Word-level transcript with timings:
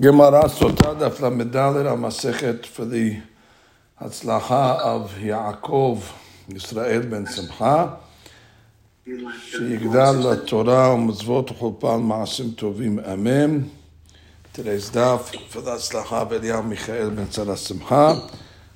Gemara 0.00 0.48
Sota 0.48 0.98
Daf 0.98 1.18
Lamedalet 1.18 1.84
al 1.86 1.98
Masechet 1.98 2.64
for 2.64 2.86
the 2.86 3.20
Hatzlacha 4.00 4.80
of 4.80 5.12
Yaakov 5.18 6.00
Yisrael 6.48 7.10
ben 7.10 7.26
Simcha 7.26 7.98
שיגדל 9.44 10.32
לתורה 10.32 10.94
ומצוות 10.94 11.50
וחופן 11.50 12.00
מעשים 12.02 12.50
טובים 12.50 12.98
אמן. 12.98 13.60
Daf 14.54 15.34
for 15.50 15.60
the 15.64 15.70
הצלחה 15.70 16.24
ואליהו 16.30 16.62
מיכאל 16.62 17.10
בן 17.10 17.26
צרה 17.26 17.56
שמחה 17.56 18.14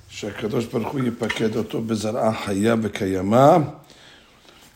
שהקדוש 0.09 0.65
ברוך 0.65 0.93
הוא 0.93 0.99
יפקד 0.99 1.55
אותו 1.55 1.81
בזרעה 1.81 2.33
חיה 2.33 2.75
וקיימא 2.81 3.57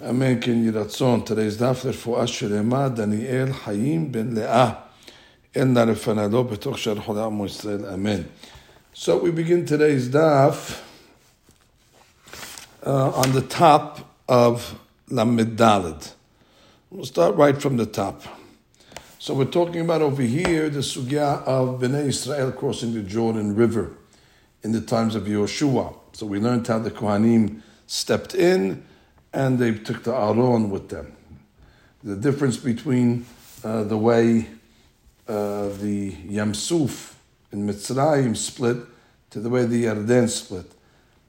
אמן 0.09 0.41
כן 0.41 0.63
יהי 0.63 0.71
רצון. 0.71 1.21
Today's 1.25 1.59
daf 1.59 1.85
לרפואה 1.85 2.27
שלמה 2.27 2.89
דניאל 2.89 3.53
חיים 3.53 4.11
בן 4.11 4.27
לאה 4.35 4.88
So 5.51 5.65
we 9.17 9.31
begin 9.31 9.65
today's 9.65 10.09
daf 10.09 10.79
uh, 12.85 13.09
on 13.09 13.31
the 13.31 13.41
top 13.41 14.13
of 14.27 14.79
Lamed 15.07 15.57
Daled. 15.57 16.13
We'll 16.91 17.03
start 17.03 17.35
right 17.35 17.59
from 17.59 17.77
the 17.77 17.87
top. 17.87 18.21
So 19.17 19.33
we're 19.33 19.45
talking 19.45 19.81
about 19.81 20.03
over 20.03 20.21
here 20.21 20.69
the 20.69 20.81
sugya 20.81 21.41
of 21.45 21.81
Bnei 21.81 22.05
Israel 22.05 22.51
crossing 22.51 22.93
the 22.93 23.01
Jordan 23.01 23.55
River 23.55 23.93
in 24.61 24.71
the 24.71 24.81
times 24.81 25.15
of 25.15 25.23
Yoshua. 25.23 25.95
So 26.11 26.27
we 26.27 26.39
learned 26.39 26.67
how 26.67 26.77
the 26.77 26.91
Kohanim 26.91 27.63
stepped 27.87 28.35
in 28.35 28.83
and 29.33 29.57
they 29.57 29.73
took 29.73 30.03
the 30.03 30.13
Aron 30.13 30.69
with 30.69 30.89
them. 30.89 31.15
The 32.03 32.15
difference 32.15 32.57
between 32.57 33.25
uh, 33.63 33.85
the 33.85 33.97
way 33.97 34.45
uh, 35.29 35.69
the 35.77 36.11
Yamsuf 36.11 37.13
in 37.51 37.67
Mitzrayim 37.67 38.35
split 38.35 38.77
to 39.29 39.39
the 39.39 39.49
way 39.49 39.65
the 39.65 39.85
Yarden 39.85 40.27
split. 40.27 40.65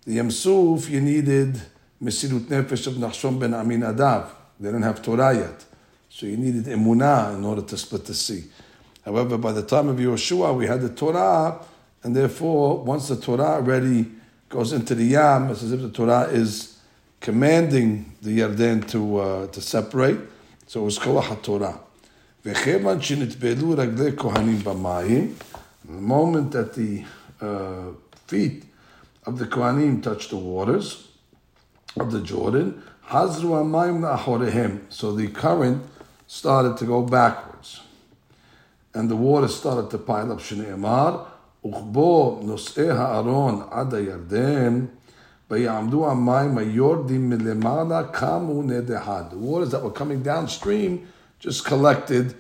The 0.07 0.17
Yamsuf, 0.17 0.89
you 0.89 1.03
needed 1.03 1.61
Mesirut 2.03 2.47
Nefesh 2.47 2.87
of 2.87 2.95
Nachshon 2.95 3.39
ben 3.39 3.51
Aminadav. 3.51 4.31
They 4.59 4.69
didn't 4.69 4.83
have 4.85 5.03
Torah 5.03 5.35
yet. 5.35 5.65
So 6.09 6.25
you 6.25 6.39
needed 6.39 6.65
Emunah 6.65 7.37
in 7.37 7.45
order 7.45 7.61
to 7.61 7.77
split 7.77 8.07
the 8.07 8.15
sea. 8.15 8.45
However, 9.05 9.37
by 9.37 9.53
the 9.53 9.63
time 9.63 9.89
of 9.89 9.97
Yeshua, 9.97 10.57
we 10.57 10.67
had 10.67 10.81
the 10.81 10.89
Torah, 10.89 11.61
and 12.03 12.17
therefore, 12.17 12.83
once 12.83 13.09
the 13.09 13.17
Torah 13.17 13.57
already 13.57 14.11
goes 14.49 14.73
into 14.73 14.95
the 14.95 15.05
Yam, 15.05 15.51
it's 15.51 15.63
as 15.63 15.73
if 15.73 15.81
the 15.81 15.91
Torah 15.91 16.23
is 16.23 16.79
commanding 17.21 18.17
the 18.23 18.41
Yarden 18.41 18.89
to, 18.89 19.19
uh, 19.19 19.47
to 19.49 19.61
separate. 19.61 20.19
So 20.67 20.81
it 20.81 20.85
was 20.85 20.99
Kolah 20.99 21.23
HaTorah 21.23 21.81
וכיוון 22.46 23.02
שנטבלו 23.02 23.74
רגלי 23.78 24.18
כהנים 24.18 24.60
במים, 24.64 25.34
the 25.88 26.02
moment 26.02 26.52
that 26.52 26.74
the 26.74 27.04
uh, 27.42 27.46
feet 28.28 28.66
of 29.26 29.40
the 29.40 29.46
Kohanim 29.46 30.02
touched 30.02 30.30
the 30.30 30.38
waters 30.38 31.08
of 32.00 32.12
the 32.12 32.22
Jordan, 32.22 32.82
Hazru 33.10 33.52
Amayim 33.64 34.02
Achorehem. 34.18 34.82
So 34.90 35.12
the 35.16 35.28
current 35.28 35.84
started 36.28 36.78
to 36.78 36.86
go 36.86 37.02
backwards. 37.02 37.82
And 38.94 39.10
the 39.10 39.16
water 39.16 39.48
started 39.48 39.90
to 39.92 39.98
pile 39.98 40.32
up 40.32 40.40
Shneimar, 40.40 41.26
Uchbo 41.64 42.44
Nos'e 42.44 42.96
Ha'aron 42.96 43.68
Ad 43.72 43.92
Yarden, 43.92 44.88
ויעמדו 45.52 46.12
המים 46.12 46.58
היורדים 46.58 47.30
מלמעלה 47.30 48.04
קמו 48.04 48.64
נדחד. 48.64 49.24
The 49.32 49.36
waters 49.36 49.72
that 49.72 49.84
were 49.84 49.92
coming 49.92 50.24
downstream 50.24 51.06
just 51.41 51.65
collected 51.65 52.35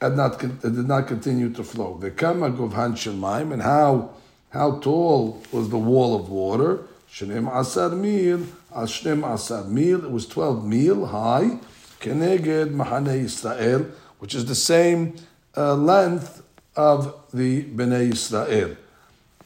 and 0.00 0.16
not 0.16 0.40
did 0.40 0.88
not 0.88 1.06
continue 1.06 1.50
to 1.52 1.62
flow. 1.62 1.98
The 1.98 2.10
Vekama 2.10 2.56
govhan 2.56 2.92
shemaim, 2.92 3.52
and 3.52 3.62
how 3.62 4.10
how 4.50 4.78
tall 4.80 5.42
was 5.52 5.68
the 5.68 5.78
wall 5.78 6.16
of 6.16 6.28
water? 6.28 6.84
Shenem 7.12 7.48
asar 7.54 7.90
mil, 7.90 8.40
ashnem 8.74 9.22
asar 9.24 9.64
mil. 9.64 10.04
It 10.04 10.10
was 10.10 10.26
twelve 10.26 10.64
mil 10.64 11.06
high. 11.06 11.58
Keneged 12.00 12.72
mahane 12.74 13.24
Israel, 13.24 13.86
which 14.20 14.34
is 14.34 14.46
the 14.46 14.54
same 14.54 15.16
uh, 15.56 15.74
length 15.74 16.42
of 16.76 17.14
the 17.34 17.64
Bnei 17.64 18.12
Israel. 18.12 18.76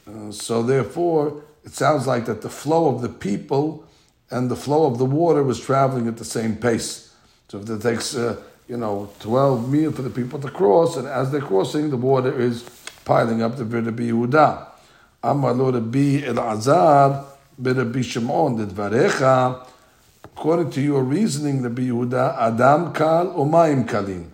Uh, 0.07 0.31
so 0.31 0.61
therefore, 0.61 1.41
it 1.63 1.71
sounds 1.71 2.05
like 2.05 2.25
that 2.25 2.43
the 2.43 2.49
flow 2.49 2.93
of 2.93 3.01
the 3.01 3.09
people 3.09 3.85
and 4.29 4.51
the 4.51 4.55
flow 4.55 4.85
of 4.85 4.99
the 4.99 5.05
water 5.05 5.41
was 5.41 5.59
traveling 5.59 6.07
at 6.07 6.17
the 6.17 6.25
same 6.25 6.55
pace. 6.55 7.13
So 7.47 7.59
if 7.59 7.69
it 7.69 7.81
takes 7.81 8.15
uh, 8.15 8.41
you 8.67 8.77
know, 8.77 9.09
12 9.19 9.69
mil 9.71 9.91
for 9.91 10.01
the 10.01 10.09
people 10.09 10.39
to 10.39 10.49
cross, 10.49 10.95
and 10.97 11.07
as 11.07 11.31
they're 11.31 11.41
crossing, 11.41 11.89
the 11.89 11.97
water 11.97 12.39
is 12.39 12.63
piling 13.05 13.41
up 13.41 13.57
the 13.57 13.65
Rabbi 13.65 14.03
Yehuda. 14.03 14.67
Amar 15.23 15.53
lo 15.53 15.71
Rabbi 15.71 16.21
Elazar, 16.21 17.25
Rabbi 17.57 18.01
Shimon, 18.01 18.57
Dvarecha, 18.65 19.67
according 20.23 20.71
to 20.71 20.81
your 20.81 21.03
reasoning, 21.03 21.61
Rabbi 21.61 21.83
Yehuda, 21.83 22.37
Adam 22.37 22.93
kal 22.93 23.33
umayim 23.33 23.85
kalim, 23.87 24.29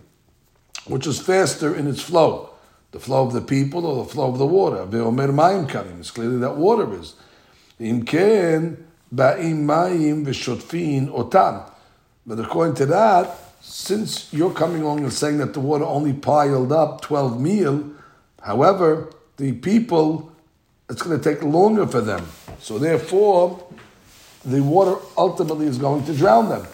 which 0.86 1.06
is 1.06 1.20
faster 1.20 1.74
in 1.74 1.86
its 1.86 2.00
flow, 2.00 2.50
the 2.92 3.00
flow 3.00 3.26
of 3.26 3.32
the 3.32 3.40
people 3.40 3.86
or 3.86 4.04
the 4.04 4.10
flow 4.10 4.28
of 4.28 4.38
the 4.38 4.46
water. 4.46 4.86
Ve'omer 4.86 5.32
mayim 5.32 5.68
kalim, 5.68 5.98
it's 5.98 6.10
clearly 6.10 6.38
that 6.38 6.56
water 6.56 6.92
is. 6.98 7.14
Imken 7.80 8.76
ba'im 9.12 9.64
mayim 9.64 10.24
v'shotfin 10.24 11.08
otam. 11.08 11.68
But 12.26 12.38
according 12.38 12.74
to 12.76 12.86
that, 12.86 13.49
since 13.70 14.32
you're 14.32 14.52
coming 14.52 14.82
along 14.82 15.04
and 15.04 15.12
saying 15.12 15.38
that 15.38 15.54
the 15.54 15.60
water 15.60 15.84
only 15.84 16.12
piled 16.12 16.72
up 16.72 17.00
12 17.02 17.40
mil, 17.40 17.88
however, 18.42 19.12
the 19.36 19.52
people, 19.52 20.32
it's 20.88 21.02
going 21.02 21.16
to 21.18 21.22
take 21.22 21.44
longer 21.44 21.86
for 21.86 22.00
them. 22.00 22.26
So 22.58 22.78
therefore, 22.78 23.64
the 24.44 24.60
water 24.60 25.00
ultimately 25.16 25.66
is 25.66 25.78
going 25.78 26.04
to 26.06 26.14
drown 26.14 26.48
them. 26.48 26.66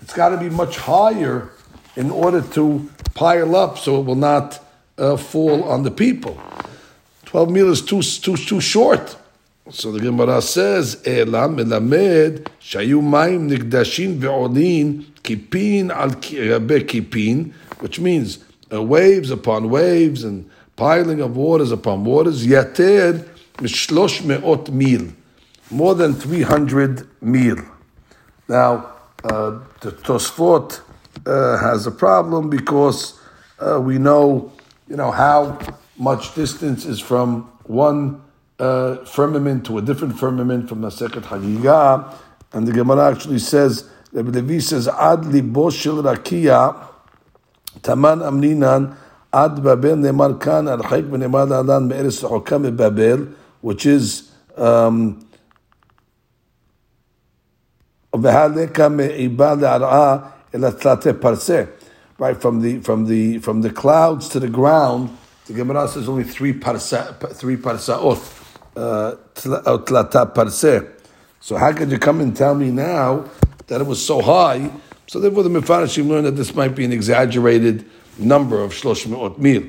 It's 0.00 0.14
got 0.14 0.30
to 0.30 0.38
be 0.38 0.48
much 0.48 0.78
higher 0.78 1.50
in 1.96 2.10
order 2.10 2.40
to 2.40 2.88
pile 3.12 3.54
up 3.54 3.76
so 3.76 4.00
it 4.00 4.04
will 4.04 4.14
not 4.14 4.64
uh, 4.96 5.18
fall 5.18 5.64
on 5.64 5.82
the 5.82 5.90
people. 5.90 6.40
12 7.26 7.50
mil 7.50 7.70
is 7.70 7.82
too, 7.82 8.00
too, 8.00 8.36
too 8.36 8.60
short. 8.60 9.16
So 9.70 9.92
the 9.92 10.00
Gemara 10.00 10.40
says, 10.40 11.02
"Ela 11.04 11.46
melamed 11.48 12.46
shayu 12.60 13.02
mayim 13.02 13.50
nigdashin 13.50 14.18
ve'olin 14.18 15.04
kipin 15.22 15.90
al 15.90 16.10
kipin," 16.12 17.52
which 17.80 18.00
means 18.00 18.38
uh, 18.72 18.82
waves 18.82 19.30
upon 19.30 19.68
waves 19.68 20.24
and 20.24 20.48
piling 20.76 21.20
of 21.20 21.36
waters 21.36 21.70
upon 21.70 22.04
waters. 22.04 22.46
Yater 22.46 23.28
mishlosh 23.56 24.24
me'ot 24.24 24.70
mil, 24.70 25.12
more 25.70 25.94
than 25.94 26.14
three 26.14 26.42
hundred 26.42 27.06
mil. 27.20 27.58
Now, 28.48 28.92
uh, 29.24 29.58
the 29.80 29.92
Tosfot 29.92 30.80
uh, 31.26 31.58
has 31.58 31.86
a 31.86 31.90
problem 31.90 32.48
because 32.48 33.20
uh, 33.58 33.78
we 33.78 33.98
know, 33.98 34.50
you 34.88 34.96
know, 34.96 35.10
how 35.10 35.58
much 35.98 36.34
distance 36.34 36.86
is 36.86 37.00
from 37.00 37.50
one 37.64 38.22
uh, 38.58 39.04
firmament 39.04 39.66
to 39.66 39.78
a 39.78 39.82
different 39.82 40.18
firmament 40.18 40.68
from 40.68 40.80
the 40.80 40.88
Masechet 40.88 41.22
Hagigah, 41.22 42.14
and 42.52 42.66
the 42.66 42.72
Gemara 42.72 43.12
actually 43.12 43.38
says, 43.38 43.88
Rabbi 44.12 44.30
Levi 44.30 44.58
says, 44.58 44.88
Ad 44.88 45.26
libo 45.26 45.70
shel 45.70 46.02
rakia, 46.02 46.88
taman 47.82 48.20
amninan, 48.20 48.96
ad 49.32 49.62
babel 49.62 49.96
nemar 49.96 50.40
kan 50.40 50.64
archek 50.66 51.04
v'nemar 51.08 51.46
la'alan 51.46 51.88
me'eres 51.88 52.22
rechokam 52.22 52.76
babel, 52.76 53.28
which 53.60 53.84
is 53.86 54.30
um, 54.56 55.24
right 62.18 62.36
from 62.40 62.60
the 62.62 62.80
from 62.80 63.06
the 63.06 63.38
from 63.38 63.60
the 63.60 63.70
clouds 63.70 64.28
to 64.30 64.40
the 64.40 64.48
ground. 64.48 65.16
The 65.46 65.52
Gemara 65.52 65.88
says 65.88 66.08
only 66.08 66.24
three 66.24 66.54
parsa 66.54 67.34
three 67.34 67.56
parsaot 67.56 68.37
Tlata 68.77 70.33
Parse. 70.33 70.87
So 71.39 71.57
how 71.57 71.73
could 71.73 71.91
you 71.91 71.99
come 71.99 72.21
and 72.21 72.35
tell 72.35 72.55
me 72.55 72.71
now 72.71 73.25
that 73.67 73.81
it 73.81 73.87
was 73.87 74.03
so 74.03 74.21
high? 74.21 74.71
So 75.07 75.19
therefore 75.19 75.43
the 75.43 75.49
Mefarashim 75.49 76.07
learned 76.07 76.25
that 76.25 76.35
this 76.35 76.55
might 76.55 76.75
be 76.75 76.85
an 76.85 76.91
exaggerated 76.91 77.85
number 78.17 78.61
of 78.61 78.71
Shlosh 78.71 79.05
Me'ot 79.05 79.39
Mil. 79.39 79.63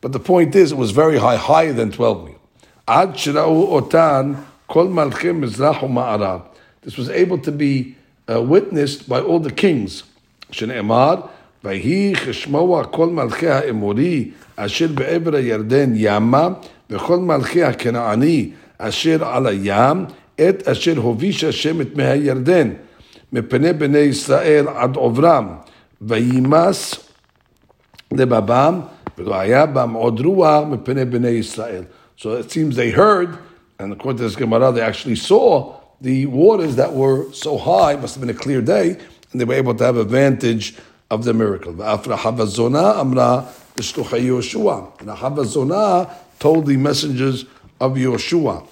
But 0.00 0.12
the 0.12 0.20
point 0.20 0.56
is, 0.56 0.72
it 0.72 0.78
was 0.78 0.90
very 0.90 1.18
high, 1.18 1.36
higher 1.36 1.72
than 1.72 1.92
12 1.92 2.24
mil. 2.24 2.40
Ad 2.88 3.10
Shira'u 3.10 3.80
Otan 3.80 4.44
Kol 4.68 4.88
Malchim 4.88 5.44
Mizrach 5.44 5.78
Ma'arav. 5.78 6.44
This 6.82 6.96
was 6.96 7.08
able 7.08 7.38
to 7.38 7.52
be 7.52 7.96
uh, 8.28 8.42
witnessed 8.42 9.08
by 9.08 9.20
all 9.20 9.38
the 9.38 9.52
kings. 9.52 10.02
Shne'emar, 10.50 11.28
ויהי 11.64 12.12
כשמוע 12.14 12.84
כל 12.84 13.08
מלכי 13.08 13.48
האמורי 13.48 14.30
אשר 14.56 14.86
בעבר 14.94 15.36
הירדן 15.36 15.92
ימה 15.94 16.48
וכל 16.90 17.18
מלכי 17.18 17.62
הכנעני 17.62 18.50
אשר 18.78 19.24
על 19.24 19.46
הים, 19.46 20.04
את 20.34 20.68
אשר 20.68 20.98
הוביש 20.98 21.44
השם 21.44 21.80
את 21.80 21.96
מי 21.96 22.04
הירדן, 22.04 22.70
מפני 23.32 23.72
בני 23.72 23.98
ישראל 23.98 24.68
עד 24.68 24.96
עוברם, 24.96 25.48
וימס 26.00 26.94
לבבם, 28.12 28.80
So 29.14 29.24
it 32.32 32.50
seems 32.50 32.76
they 32.76 32.90
heard, 32.90 33.38
and 33.78 33.92
according 33.92 34.16
to 34.18 34.22
this 34.22 34.36
Gemara, 34.36 34.72
they 34.72 34.80
actually 34.80 35.16
saw 35.16 35.74
the 36.00 36.24
waters 36.26 36.76
that 36.76 36.94
were 36.94 37.30
so 37.32 37.58
high, 37.58 37.94
must 37.96 38.14
have 38.14 38.22
been 38.22 38.34
a 38.34 38.38
clear 38.38 38.62
day, 38.62 38.96
and 39.30 39.40
they 39.40 39.44
were 39.44 39.52
able 39.54 39.74
to 39.74 39.84
have 39.84 39.98
advantage 39.98 40.76
of 41.10 41.24
the 41.24 41.34
miracle. 41.34 41.72
And 41.72 41.80
Havazona 41.80 42.96
told 46.39 46.65
the 46.67 46.77
messengers 46.77 47.45
of 47.79 47.93
Yoshua, 47.93 48.67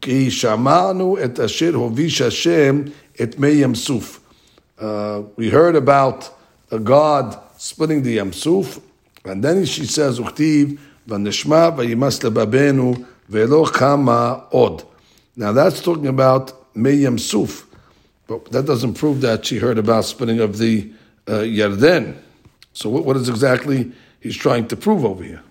Ki 0.00 0.28
shamanu 0.28 1.20
et 1.20 1.38
asher 1.38 1.72
hovish 1.72 2.22
Hashem 2.22 2.94
et 3.18 3.32
meyam 3.32 3.76
suf. 3.76 4.20
Uh, 4.78 5.22
we 5.36 5.50
heard 5.50 5.74
about 5.74 6.30
a 6.70 6.78
God 6.78 7.36
splitting 7.56 8.02
the 8.02 8.18
Yamsuf, 8.18 8.80
and 9.24 9.42
then 9.42 9.64
she 9.64 9.84
says, 9.84 10.20
Uchtiv, 10.20 10.78
lebabenu 11.08 13.06
ve'lo 13.30 13.72
kama 13.72 14.46
od. 14.52 14.84
Now 15.36 15.52
that's 15.52 15.80
talking 15.80 16.06
about 16.06 16.74
Meyam 16.74 17.18
Suf, 17.18 17.66
but 18.26 18.50
that 18.52 18.66
doesn't 18.66 18.94
prove 18.94 19.20
that 19.22 19.46
she 19.46 19.58
heard 19.58 19.78
about 19.78 20.04
splitting 20.04 20.40
of 20.40 20.58
the 20.58 20.92
uh, 21.26 21.40
Yarden. 21.40 22.16
So 22.72 22.88
what, 22.90 23.04
what 23.04 23.16
is 23.16 23.28
exactly 23.28 23.92
he's 24.20 24.36
trying 24.36 24.68
to 24.68 24.76
prove 24.76 25.04
over 25.04 25.24
here? 25.24 25.42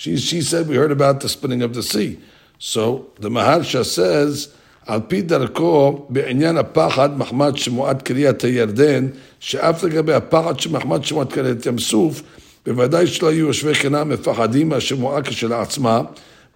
she, 0.00 0.16
she 0.16 0.40
said 0.42 0.68
we 0.68 0.76
heard 0.76 0.92
about 0.92 1.20
the 1.20 1.28
splitting 1.28 1.62
of 1.62 1.74
the 1.74 1.82
sea. 1.82 2.18
So 2.58 3.06
the 3.18 3.28
Maharsha 3.28 3.84
says, 3.84 4.48
על 4.86 5.00
פי 5.08 5.22
דרכו 5.22 6.06
בעניין 6.08 6.56
הפחד 6.56 7.18
מחמד 7.18 7.56
שמועד 7.56 8.02
קריאת 8.02 8.42
הירדן, 8.42 9.06
שאף 9.40 9.84
לגבי 9.84 10.12
הפחד 10.14 10.60
שמחמד 10.60 11.04
שמועד 11.04 11.32
קריאת 11.32 11.66
ים 11.66 11.78
סוף, 11.78 12.22
בוודאי 12.66 13.06
שלא 13.06 13.28
היו 13.28 13.46
יושבי 13.46 13.74
חינם 13.74 14.08
מפחדים 14.08 14.68
מהשמועה 14.68 15.22
כשלעצמה, 15.22 16.02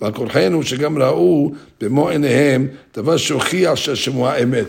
ועל 0.01 0.13
כורחנו 0.13 0.63
שגם 0.63 0.99
ראו 0.99 1.53
במו 1.81 2.09
עיניהם 2.09 2.69
דבר 2.97 3.17
שהוכיח 3.17 3.75
שהשמועה 3.75 4.43
אמת. 4.43 4.67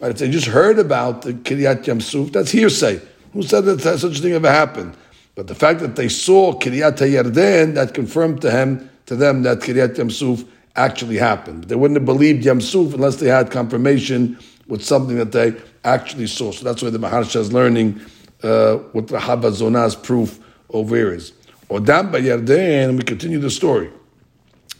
Right, 0.00 0.10
if 0.10 0.18
they 0.18 0.28
just 0.28 0.48
heard 0.48 0.78
about 0.78 1.22
the 1.22 1.32
Kiryat 1.32 1.86
Yam 1.86 2.00
Suf, 2.02 2.30
that's 2.30 2.50
hearsay. 2.50 3.00
Who 3.32 3.42
said 3.42 3.64
that 3.64 3.80
such 3.80 4.18
a 4.18 4.22
thing 4.22 4.32
ever 4.32 4.50
happened? 4.50 4.92
But 5.35 5.47
the 5.47 5.55
fact 5.55 5.79
that 5.79 5.95
they 5.95 6.09
saw 6.09 6.53
Kiryat 6.53 6.97
Yarden, 6.97 7.75
that 7.75 7.93
confirmed 7.93 8.41
to 8.41 8.51
him 8.51 8.89
to 9.05 9.15
them 9.15 9.43
that 9.43 9.59
Kiryat 9.59 9.97
Yam 9.97 10.09
Suf 10.09 10.43
actually 10.75 11.17
happened. 11.17 11.65
They 11.65 11.75
wouldn't 11.75 11.97
have 11.97 12.05
believed 12.05 12.45
Yam 12.45 12.61
Suf 12.61 12.93
unless 12.93 13.17
they 13.17 13.27
had 13.27 13.51
confirmation 13.51 14.37
with 14.67 14.83
something 14.83 15.17
that 15.17 15.31
they 15.31 15.55
actually 15.83 16.27
saw. 16.27 16.51
So 16.51 16.63
that's 16.63 16.81
why 16.81 16.89
the 16.89 16.99
Maharsha 16.99 17.37
is 17.37 17.51
learning 17.51 17.99
uh, 18.43 18.75
what 18.93 19.07
Rahaba 19.07 19.51
Zona's 19.51 19.95
proof 19.95 20.39
over 20.69 20.95
here 20.95 21.13
is. 21.13 21.33
Odam 21.69 22.11
Yarden, 22.11 22.97
we 22.97 23.03
continue 23.03 23.39
the 23.39 23.49
story. 23.49 23.89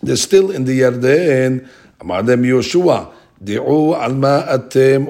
They're 0.04 0.16
still 0.16 0.52
in 0.52 0.66
the 0.66 0.82
Yarden. 0.82 1.68
Amar 2.00 2.24
them 2.24 2.44
Yoshua. 2.44 3.14
Alma 3.42 4.46
atem. 4.50 5.08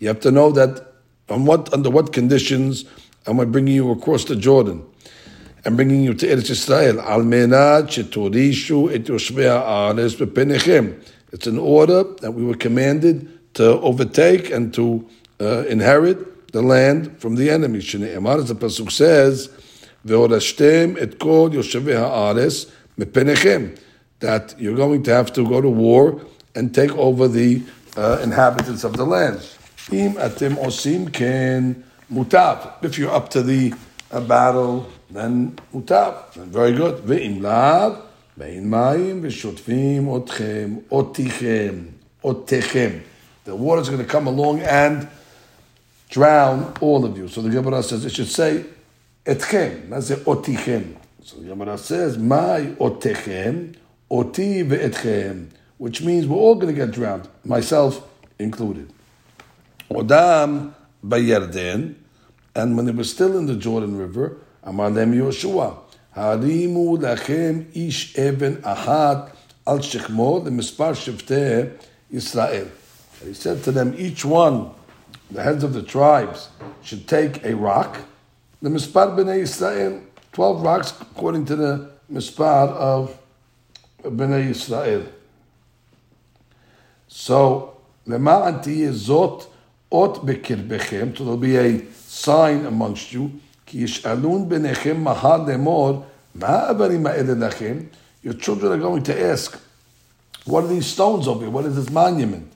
You 0.00 0.08
have 0.08 0.20
to 0.20 0.30
know 0.30 0.50
that 0.52 0.92
on 1.28 1.44
what 1.44 1.72
under 1.74 1.90
what 1.90 2.12
conditions 2.12 2.84
am 3.28 3.40
I 3.40 3.44
bringing 3.44 3.74
you 3.74 3.90
across 3.90 4.24
the 4.24 4.36
Jordan? 4.36 4.84
I'm 5.64 5.76
bringing 5.76 6.02
you 6.02 6.14
to 6.14 6.26
Eretz 6.26 6.50
Israel. 6.50 7.00
Al 7.00 7.20
menat 7.20 7.88
shetorishu 7.88 8.92
et. 8.94 9.08
It's 11.30 11.46
an 11.46 11.58
order 11.58 12.04
that 12.20 12.32
we 12.32 12.44
were 12.44 12.54
commanded 12.54 13.54
to 13.54 13.80
overtake 13.80 14.50
and 14.50 14.72
to 14.74 15.06
uh, 15.40 15.64
inherit 15.66 16.52
the 16.52 16.62
land 16.62 17.20
from 17.20 17.34
the 17.34 17.50
enemy. 17.50 17.80
Shneimar, 17.80 18.38
as 18.38 18.48
the 18.48 18.54
pasuk 18.54 18.90
says, 18.90 19.48
"Ve'orashtem 20.06 21.00
et 21.00 21.18
kol 21.18 21.50
yoshvei 21.50 21.96
haaretz 21.96 22.70
bepenechem." 22.98 23.78
That 24.20 24.54
you're 24.58 24.76
going 24.76 25.02
to 25.02 25.12
have 25.12 25.32
to 25.34 25.46
go 25.46 25.60
to 25.60 25.68
war 25.68 26.22
and 26.54 26.74
take 26.74 26.92
over 26.92 27.28
the 27.28 27.62
uh, 27.96 28.20
inhabitants 28.22 28.84
of 28.84 28.96
the 28.96 29.04
land. 29.04 29.46
Im 29.92 30.14
atem 30.14 30.56
osim 30.56 31.12
ken 31.12 31.84
mutav. 32.12 32.84
If 32.84 32.98
you're 32.98 33.12
up 33.12 33.28
to 33.30 33.42
the 33.42 33.74
uh, 34.10 34.20
battle 34.20 34.90
then 35.10 35.58
mutav, 35.74 36.34
very 36.34 36.72
good. 36.72 37.02
Ve'im 37.04 37.40
lav, 37.40 38.02
ve'in 38.38 38.64
mayim, 38.66 39.22
ve'shotfim 39.22 40.04
otchem, 40.04 40.82
otichem, 40.84 41.92
otechem. 42.22 43.02
The 43.44 43.56
water's 43.56 43.88
going 43.88 44.02
to 44.02 44.08
come 44.08 44.26
along 44.26 44.60
and 44.60 45.08
drown 46.10 46.74
all 46.80 47.04
of 47.04 47.16
you. 47.16 47.28
So 47.28 47.40
the 47.40 47.48
Gemara 47.48 47.82
says 47.82 48.04
it 48.04 48.12
should 48.12 48.28
say 48.28 48.64
etchem, 49.24 49.88
not 49.88 50.02
say 50.02 50.16
otichem. 50.16 50.96
So 51.22 51.36
the 51.38 51.48
Gemara 51.48 51.78
says, 51.78 52.18
my 52.18 52.74
otechem, 52.78 53.76
oti 54.10 54.62
ve'etchem, 54.62 55.48
which 55.78 56.02
means 56.02 56.26
we're 56.26 56.36
all 56.36 56.54
going 56.54 56.74
to 56.74 56.78
get 56.78 56.90
drowned, 56.90 57.28
myself 57.44 58.06
included. 58.38 58.92
Odam 59.90 60.74
bayarden, 61.05 61.95
and 62.55 62.77
when 62.77 62.85
they 62.85 62.91
were 62.91 63.03
still 63.03 63.37
in 63.37 63.45
the 63.45 63.55
Jordan 63.55 63.97
River, 63.97 64.37
אמר 64.67 64.89
להם 64.89 65.13
יהושע, 65.13 65.69
הרימו 66.15 66.97
לכם 66.97 67.61
איש 67.75 68.19
אבן 68.19 68.53
אחת 68.61 69.31
על 69.65 69.81
שכמו 69.81 70.43
למספר 70.45 70.93
שבטי 70.93 71.61
ישראל. 72.11 72.65
He 73.25 73.33
said 73.33 73.63
to 73.63 73.71
them, 73.71 73.93
each 73.97 74.25
one, 74.25 74.71
the 75.31 75.41
heads 75.41 75.63
of 75.63 75.73
the 75.73 75.81
tribes, 75.81 76.49
should 76.83 77.07
take 77.07 77.43
a 77.45 77.55
rock. 77.55 77.97
The 78.61 78.69
mispar 78.69 79.15
b'nei 79.15 79.39
Israel, 79.39 80.01
12 80.33 80.61
rocks 80.61 80.93
according 81.01 81.45
to 81.45 81.55
the 81.55 81.89
mispar 82.11 82.67
of 82.69 83.17
b'nei 84.03 84.49
Israel. 84.49 85.03
So, 87.07 87.69
למען 88.07 88.57
תהיה 88.61 88.91
זאת 88.91 89.43
Ot 89.90 90.26
bekirbechem, 90.26 91.16
so 91.16 91.24
there'll 91.24 91.38
be 91.38 91.56
a 91.56 91.92
sign 91.92 92.66
amongst 92.66 93.12
you. 93.12 93.40
Ki 93.64 93.84
yish'alun 93.84 94.48
benechem 94.48 95.00
mahar 95.00 95.40
lemor, 95.40 96.04
ma'abarim 96.36 97.08
ha'elelachem. 97.08 97.88
Your 98.22 98.34
children 98.34 98.72
are 98.72 98.78
going 98.78 99.02
to 99.04 99.18
ask, 99.18 99.58
what 100.44 100.64
are 100.64 100.68
these 100.68 100.86
stones 100.86 101.28
over 101.28 101.40
here? 101.40 101.50
What 101.50 101.64
is 101.64 101.76
this 101.76 101.90
monument? 101.90 102.52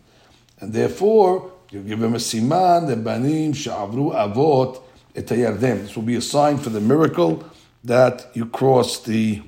And 0.61 0.73
therefore, 0.73 1.53
you 1.71 1.81
give 1.83 2.01
them 2.01 2.15
a 2.15 2.19
siman, 2.19 2.87
the 2.87 2.97
banim 2.97 3.55
she'avru 3.55 4.13
avot 4.13 4.83
etayardem. 5.15 5.83
This 5.83 5.97
will 5.97 6.03
be 6.03 6.17
a 6.17 6.21
sign 6.21 6.59
for 6.59 6.71
the 6.71 6.81
miracle 6.81 7.45
that 7.85 8.31
you 8.35 8.47
crossed 8.47 9.07
the, 9.07 9.43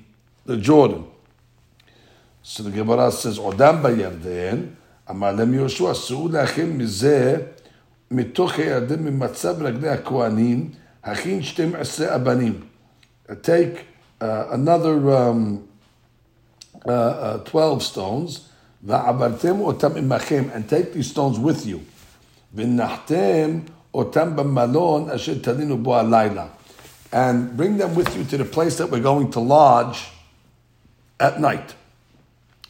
the 0.46 0.56
Jordan. 0.56 1.06
So 2.42 2.62
the 2.62 2.70
Gemara 2.70 3.12
says, 3.12 3.38
Odam 3.38 3.82
bayarden, 3.82 4.74
amar 5.06 5.32
lem 5.32 5.52
Yoshua, 5.52 5.94
su'u 5.94 6.28
lachem 6.28 6.78
mizeh 6.78 7.48
מתוך 8.11 8.59
הירדן, 8.59 9.03
ממצב 9.03 9.61
רגלי 9.61 9.89
הכהנים, 9.89 10.71
Hachin 11.03 11.41
shtem 11.41 11.73
abanim. 11.73 12.67
Take 13.41 13.87
uh, 14.19 14.47
another 14.51 15.15
um, 15.15 15.67
uh, 16.85 16.91
uh, 16.91 17.37
12 17.39 17.83
stones, 17.83 18.49
va'abartem 18.85 19.61
otam 19.61 19.93
imachem, 19.93 20.53
and 20.53 20.67
take 20.67 20.93
these 20.93 21.09
stones 21.09 21.39
with 21.39 21.65
you. 21.65 21.85
V'nachtem 22.55 23.67
otam 23.93 24.35
b'malon 24.35 25.13
asher 25.13 25.35
talinu 25.35 25.81
bo 25.81 25.91
alayla. 25.91 26.49
And 27.11 27.55
bring 27.55 27.77
them 27.77 27.95
with 27.95 28.15
you 28.15 28.23
to 28.25 28.37
the 28.37 28.45
place 28.45 28.77
that 28.77 28.91
we're 28.91 28.99
going 28.99 29.31
to 29.31 29.39
lodge 29.39 30.09
at 31.19 31.39
night. 31.39 31.75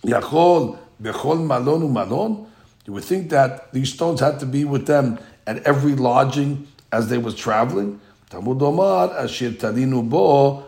Yachol 0.03 0.77
bechol 1.01 1.45
malon 1.45 1.81
u'malon. 1.81 2.45
you 2.86 2.92
would 2.92 3.04
think 3.04 3.30
that 3.30 3.72
these 3.72 3.92
stones 3.92 4.20
had 4.20 4.38
to 4.40 4.46
be 4.46 4.64
with 4.64 4.86
them 4.86 5.18
at 5.46 5.62
every 5.64 5.94
lodging 5.94 6.68
as 6.92 7.08
they 7.08 7.18
was 7.18 7.34
traveling. 7.34 8.00
Bo. 8.30 10.64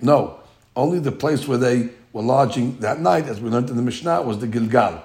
No, 0.00 0.38
only 0.76 0.98
the 1.00 1.12
place 1.12 1.48
where 1.48 1.58
they 1.58 1.90
were 2.12 2.22
lodging 2.22 2.78
that 2.78 3.00
night, 3.00 3.26
as 3.26 3.40
we 3.40 3.50
learned 3.50 3.70
in 3.70 3.76
the 3.76 3.82
Mishnah, 3.82 4.22
was 4.22 4.38
the 4.38 4.46
Gilgal. 4.46 5.02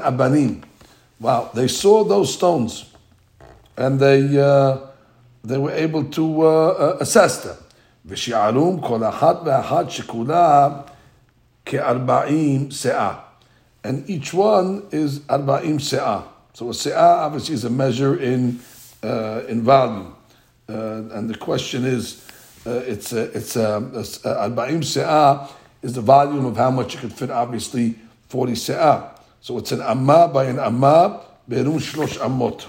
Abanim. 0.00 0.62
Wow, 1.20 1.50
they 1.52 1.68
saw 1.68 2.04
those 2.04 2.32
stones, 2.32 2.86
and 3.76 4.00
they 4.00 4.40
uh, 4.40 4.78
they 5.44 5.58
were 5.58 5.72
able 5.72 6.04
to 6.04 6.42
uh, 6.42 6.46
uh, 6.46 6.96
assess 7.00 7.42
them. 7.42 7.56
ושיערום 8.07 8.81
כל 8.81 9.03
אחת 9.03 9.39
ואחת 9.45 9.89
שכולה 9.89 10.69
כארבעים 11.65 12.71
שאה 12.71 13.13
and 13.83 14.09
each 14.09 14.33
one 14.33 14.83
is 14.91 15.19
arba'im 15.19 15.79
se'ah. 15.79 16.23
So 16.53 16.69
a 16.69 16.73
se'ah 16.73 17.25
obviously 17.25 17.55
is 17.55 17.65
a 17.65 17.69
measure 17.69 18.15
in 18.15 18.59
uh, 19.03 19.41
in 19.49 19.61
value, 19.61 20.07
uh, 20.69 20.73
and 21.11 21.29
the 21.29 21.37
question 21.37 21.83
is, 21.83 22.25
uh, 22.65 22.81
it's 22.87 23.11
a, 23.11 23.23
it's 23.35 23.57
a, 23.57 23.81
arba'im 24.23 24.83
se'ah 24.83 25.49
is 25.81 25.93
the 25.93 26.01
volume 26.01 26.45
of 26.45 26.55
how 26.55 26.71
much 26.71 26.93
you 26.93 27.01
could 27.01 27.13
fit. 27.13 27.29
Obviously, 27.29 27.95
forty 28.29 28.53
se'ah. 28.53 29.09
So 29.41 29.57
it's 29.57 29.73
an 29.73 29.81
amma 29.81 30.29
by 30.33 30.45
an 30.45 30.59
amma, 30.59 31.21
berun 31.49 31.79
shlosh 31.79 32.17
amot. 32.17 32.65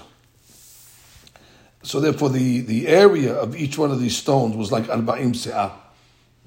So 1.82 2.00
therefore, 2.00 2.28
the, 2.28 2.60
the 2.60 2.88
area 2.88 3.34
of 3.34 3.56
each 3.56 3.78
one 3.78 3.90
of 3.90 4.00
these 4.00 4.16
stones 4.16 4.56
was 4.56 4.70
like 4.70 4.84
arba'im 4.84 5.34
se'ah. 5.34 5.72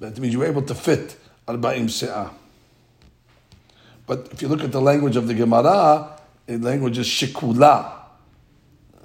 That 0.00 0.18
means 0.18 0.32
you 0.32 0.40
were 0.40 0.46
able 0.46 0.62
to 0.62 0.74
fit 0.74 1.16
arba'im 1.48 1.86
se'ah. 1.86 2.30
But 4.06 4.28
if 4.32 4.42
you 4.42 4.48
look 4.48 4.62
at 4.62 4.70
the 4.70 4.80
language 4.80 5.16
of 5.16 5.26
the 5.26 5.34
Gemara, 5.34 6.20
the 6.46 6.58
language 6.58 6.98
is 6.98 7.06
shikula. 7.06 7.92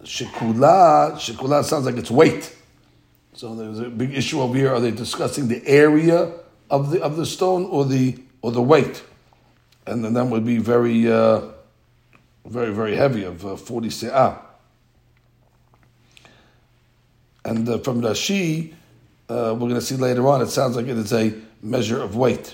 Shikula, 0.03 1.13
shikula 1.13 1.63
sounds 1.63 1.85
like 1.85 1.97
it's 1.97 2.11
weight. 2.11 2.55
So 3.33 3.55
there's 3.55 3.79
a 3.79 3.89
big 3.89 4.13
issue 4.13 4.41
over 4.41 4.55
here. 4.55 4.73
Are 4.73 4.79
they 4.79 4.91
discussing 4.91 5.47
the 5.47 5.65
area 5.65 6.33
of 6.69 6.91
the 6.91 7.01
of 7.01 7.15
the 7.15 7.25
stone 7.25 7.65
or 7.65 7.85
the 7.85 8.17
or 8.41 8.51
the 8.51 8.61
weight? 8.61 9.03
And 9.85 10.03
then 10.03 10.13
that 10.13 10.25
would 10.25 10.45
be 10.45 10.57
very, 10.57 11.11
uh, 11.11 11.41
very, 12.45 12.73
very 12.73 12.95
heavy 12.95 13.23
of 13.23 13.45
uh, 13.45 13.55
40 13.55 13.87
se'ah. 13.89 14.39
And 17.49 17.67
uh, 17.67 17.79
from 17.79 17.99
Rashi, 17.99 18.73
uh, 19.27 19.57
we're 19.57 19.69
going 19.69 19.73
to 19.73 19.81
see 19.81 19.95
later 19.95 20.27
on, 20.27 20.39
it 20.43 20.49
sounds 20.49 20.75
like 20.75 20.85
it 20.85 20.95
is 20.95 21.11
a 21.11 21.33
measure 21.63 21.99
of 21.99 22.15
weight. 22.15 22.53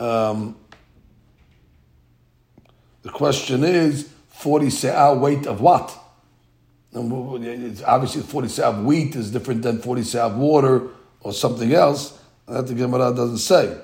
Um, 0.00 0.56
the 3.02 3.10
question 3.10 3.62
is 3.62 4.10
40 4.30 4.66
se'ah 4.66 5.16
weight 5.16 5.46
of 5.46 5.60
what? 5.60 5.96
And 6.92 7.80
obviously, 7.86 8.22
40 8.22 8.48
se'ah 8.48 8.82
wheat 8.82 9.14
is 9.14 9.30
different 9.30 9.62
than 9.62 9.80
40 9.80 10.02
se'ah 10.02 10.36
water 10.36 10.88
or 11.20 11.32
something 11.32 11.72
else. 11.72 12.18
That 12.48 12.66
the 12.66 12.74
Gemara 12.74 13.14
doesn't 13.14 13.38
say. 13.38 13.78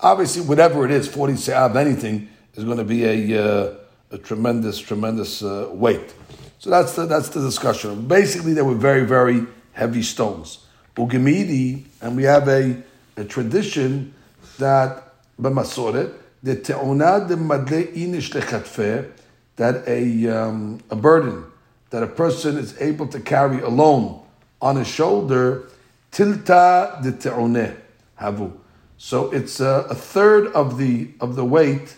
Obviously, 0.00 0.42
whatever 0.42 0.84
it 0.84 0.90
is, 0.90 1.06
40 1.06 1.34
se'ah 1.34 1.66
of 1.66 1.76
anything 1.76 2.28
is 2.54 2.64
going 2.64 2.78
to 2.78 2.84
be 2.84 3.04
a, 3.04 3.44
uh, 3.44 3.74
a 4.10 4.18
tremendous, 4.18 4.80
tremendous 4.80 5.44
uh, 5.44 5.68
weight. 5.70 6.12
So 6.62 6.70
that's 6.70 6.94
the, 6.94 7.06
that's 7.06 7.28
the 7.30 7.40
discussion. 7.40 8.06
Basically, 8.06 8.52
they 8.52 8.62
were 8.62 8.76
very, 8.76 9.04
very 9.04 9.48
heavy 9.72 10.02
stones. 10.02 10.64
Ugemidi, 10.94 11.86
and 12.00 12.16
we 12.16 12.22
have 12.22 12.46
a, 12.46 12.80
a 13.16 13.24
tradition 13.24 14.14
that, 14.60 15.12
b'masoret, 15.40 16.14
the 16.40 16.54
te'onah 16.54 17.26
de 17.26 17.36
madle 17.36 17.82
inish 17.82 18.30
lechatfeh, 18.30 19.10
that 19.56 19.82
a, 19.88 20.28
um, 20.28 20.78
a 20.88 20.94
burden 20.94 21.46
that 21.90 22.04
a 22.04 22.06
person 22.06 22.56
is 22.56 22.80
able 22.80 23.08
to 23.08 23.18
carry 23.18 23.60
alone 23.60 24.22
on 24.60 24.76
his 24.76 24.86
shoulder, 24.86 25.64
tilta 26.12 27.02
de 27.02 27.10
te'oneh 27.10 27.76
havu. 28.20 28.52
So 28.98 29.32
it's 29.32 29.58
a, 29.58 29.88
a, 29.90 29.96
third 29.96 30.46
of 30.52 30.78
the 30.78 31.10
of 31.20 31.34
the 31.34 31.44
weight 31.44 31.96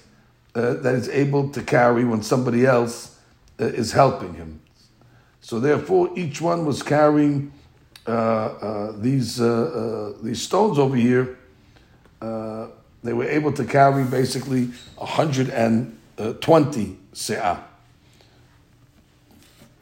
uh, 0.54 0.72
that 0.72 0.94
is 0.94 1.10
able 1.10 1.50
to 1.50 1.60
carry 1.60 2.06
when 2.06 2.22
somebody 2.22 2.64
else 2.64 3.13
uh, 3.60 3.64
is 3.64 3.92
helping 3.92 4.34
him. 4.34 4.60
So 5.40 5.60
therefore, 5.60 6.10
each 6.16 6.40
one 6.40 6.64
was 6.64 6.82
carrying 6.82 7.52
uh, 8.06 8.10
uh, 8.10 8.92
these 8.96 9.40
uh, 9.40 9.46
uh, 9.46 10.12
these 10.22 10.42
stones 10.42 10.78
over 10.78 10.96
here. 10.96 11.38
They 13.02 13.12
were 13.12 13.28
able 13.28 13.52
to 13.52 13.64
carry 13.66 14.04
basically 14.04 14.70
120 14.96 16.98
se'ah. 17.12 17.62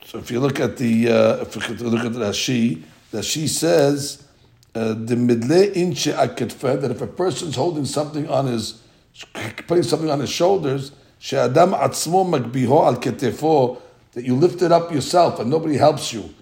So 0.05 0.19
if 0.19 0.31
you 0.33 0.41
look 0.41 0.59
at 0.59 0.77
the 0.77 1.07
if 1.07 1.69
you 1.69 1.89
look 1.89 2.05
at 2.05 2.13
the 2.13 2.21
Rashi, 2.21 2.83
Rashi 3.13 3.49
says 3.49 4.25
the 4.73 5.17
midle 5.17 5.77
inche 5.77 6.07
that 6.07 6.91
if 6.91 7.01
a 7.01 7.07
person's 7.07 7.57
holding 7.57 7.85
something 7.85 8.29
on 8.29 8.47
his 8.47 8.83
putting 9.67 9.85
something 9.85 10.11
on 10.11 10.21
his 10.21 10.31
shoulders, 10.31 10.93
She'adam 11.23 11.73
atzmo 11.73 12.27
magbiho 12.27 12.85
al 12.85 12.97
ketefo, 12.97 13.81
that 14.11 14.25
you 14.25 14.35
lift 14.35 14.61
it 14.61 14.73
up 14.73 14.91
yourself 14.91 15.39
and 15.39 15.49
nobody 15.49 15.77
helps 15.77 16.13
you. 16.13 16.35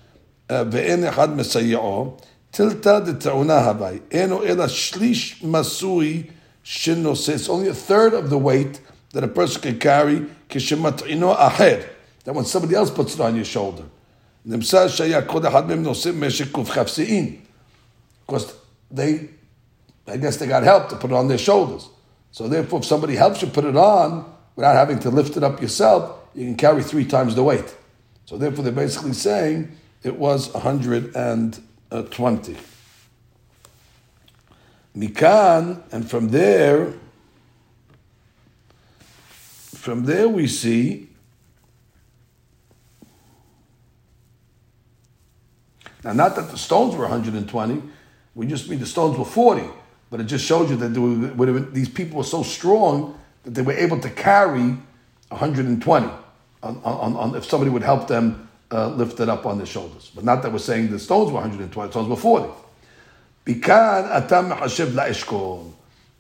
Ve'en 0.49 1.07
echad 1.07 1.35
mesayya'o, 1.35 2.19
tilta 2.51 3.05
de 3.05 3.13
ta'una 3.13 3.61
havai. 3.61 4.01
Eno 4.11 4.41
ela 4.41 4.65
shlish 4.69 5.43
masui 5.43 6.31
shinno 6.65 7.13
It's 7.29 7.51
only 7.51 7.69
a 7.69 7.75
third 7.75 8.15
of 8.15 8.31
the 8.31 8.39
weight 8.39 8.81
that 9.13 9.23
a 9.23 9.29
person 9.29 9.61
can 9.61 9.79
carry, 9.79 10.21
kishemat'ino 10.49 11.37
ahed, 11.37 11.87
that 12.25 12.33
when 12.35 12.47
somebody 12.47 12.75
else 12.75 12.91
puts 12.91 13.13
it 13.13 13.21
on 13.21 13.37
your 13.37 13.45
shoulder. 13.45 13.85
Because 14.47 14.73
they, 18.91 19.29
I 20.07 20.17
guess 20.17 20.37
they 20.39 20.47
got 20.47 20.63
help 20.63 20.89
to 20.89 20.97
put 20.97 21.11
it 21.11 21.15
on 21.15 21.29
their 21.29 21.37
shoulders. 21.37 21.91
So 22.31 22.49
therefore, 22.49 22.79
if 22.79 22.87
somebody 22.87 23.15
helps 23.17 23.43
you 23.43 23.49
put 23.49 23.67
it 23.67 23.77
on, 23.77 24.25
without 24.61 24.77
having 24.77 24.99
to 24.99 25.09
lift 25.09 25.39
it 25.39 25.43
up 25.43 25.63
yourself, 25.63 26.19
you 26.35 26.45
can 26.45 26.55
carry 26.55 26.83
three 26.83 27.07
times 27.07 27.35
the 27.35 27.43
weight. 27.43 27.75
So 28.27 28.37
therefore, 28.37 28.63
they're 28.63 28.75
basically 28.75 29.15
saying 29.15 29.75
it 30.03 30.17
was 30.17 30.53
120. 30.53 31.63
Uh, 31.91 32.03
Mikan, 34.95 35.83
and 35.91 36.11
from 36.11 36.29
there, 36.29 36.93
from 39.31 40.05
there 40.05 40.29
we 40.29 40.47
see 40.47 41.09
now 46.05 46.13
not 46.13 46.37
that 46.37 46.51
the 46.51 46.59
stones 46.59 46.95
were 46.95 47.09
120, 47.09 47.83
we 48.35 48.47
just 48.47 48.69
mean 48.69 48.79
the 48.79 48.85
stones 48.85 49.17
were 49.17 49.25
40, 49.25 49.63
but 50.11 50.21
it 50.21 50.25
just 50.25 50.45
shows 50.45 50.69
you 50.69 50.77
that 50.77 50.95
were, 51.01 51.61
these 51.61 51.89
people 51.89 52.19
were 52.19 52.25
so 52.25 52.43
strong 52.43 53.17
that 53.51 53.55
they 53.55 53.63
were 53.63 53.73
able 53.73 53.99
to 54.01 54.11
carry 54.11 54.77
120 55.29 56.07
on, 56.63 56.81
on, 56.85 57.17
on 57.17 57.35
if 57.35 57.45
somebody 57.45 57.71
would 57.71 57.83
help 57.83 58.09
them 58.09 58.49
uh, 58.73 58.89
lift 58.89 59.21
it 59.21 59.29
up 59.29 59.47
on 59.47 59.59
their 59.59 59.67
shoulders. 59.67 60.11
But 60.15 60.25
not 60.25 60.43
that 60.43 60.53
we're 60.53 60.59
saying 60.59 60.91
the 60.91 60.99
stones 60.99 61.29
were 61.29 61.41
120, 61.41 61.89
the 61.89 61.93
stones 61.93 62.09
were 62.09 62.17
40. 62.17 62.49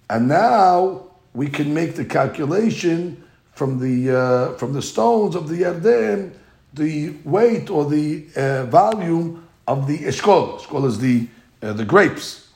And 0.08 0.28
now 0.28 1.04
we 1.34 1.48
can 1.48 1.72
make 1.72 1.94
the 1.94 2.04
calculation 2.04 3.22
from 3.52 3.78
the 3.78 4.16
uh, 4.16 4.52
from 4.54 4.72
the 4.72 4.82
stones 4.82 5.36
of 5.36 5.48
the 5.48 5.62
Yarden, 5.62 6.32
the 6.74 7.10
weight 7.24 7.70
or 7.70 7.84
the 7.88 8.26
uh, 8.34 8.64
volume 8.66 9.46
of 9.68 9.86
the 9.86 9.98
eshkol. 9.98 10.58
Eshkol 10.60 10.86
is 10.86 10.98
the 10.98 11.28
uh, 11.62 11.72
the 11.74 11.84
grapes, 11.84 12.48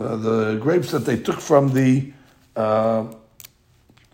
uh, 0.00 0.16
the 0.16 0.56
grapes 0.56 0.90
that 0.92 1.04
they 1.04 1.18
took 1.18 1.40
from 1.40 1.72
the 1.74 2.12
uh, 2.54 3.06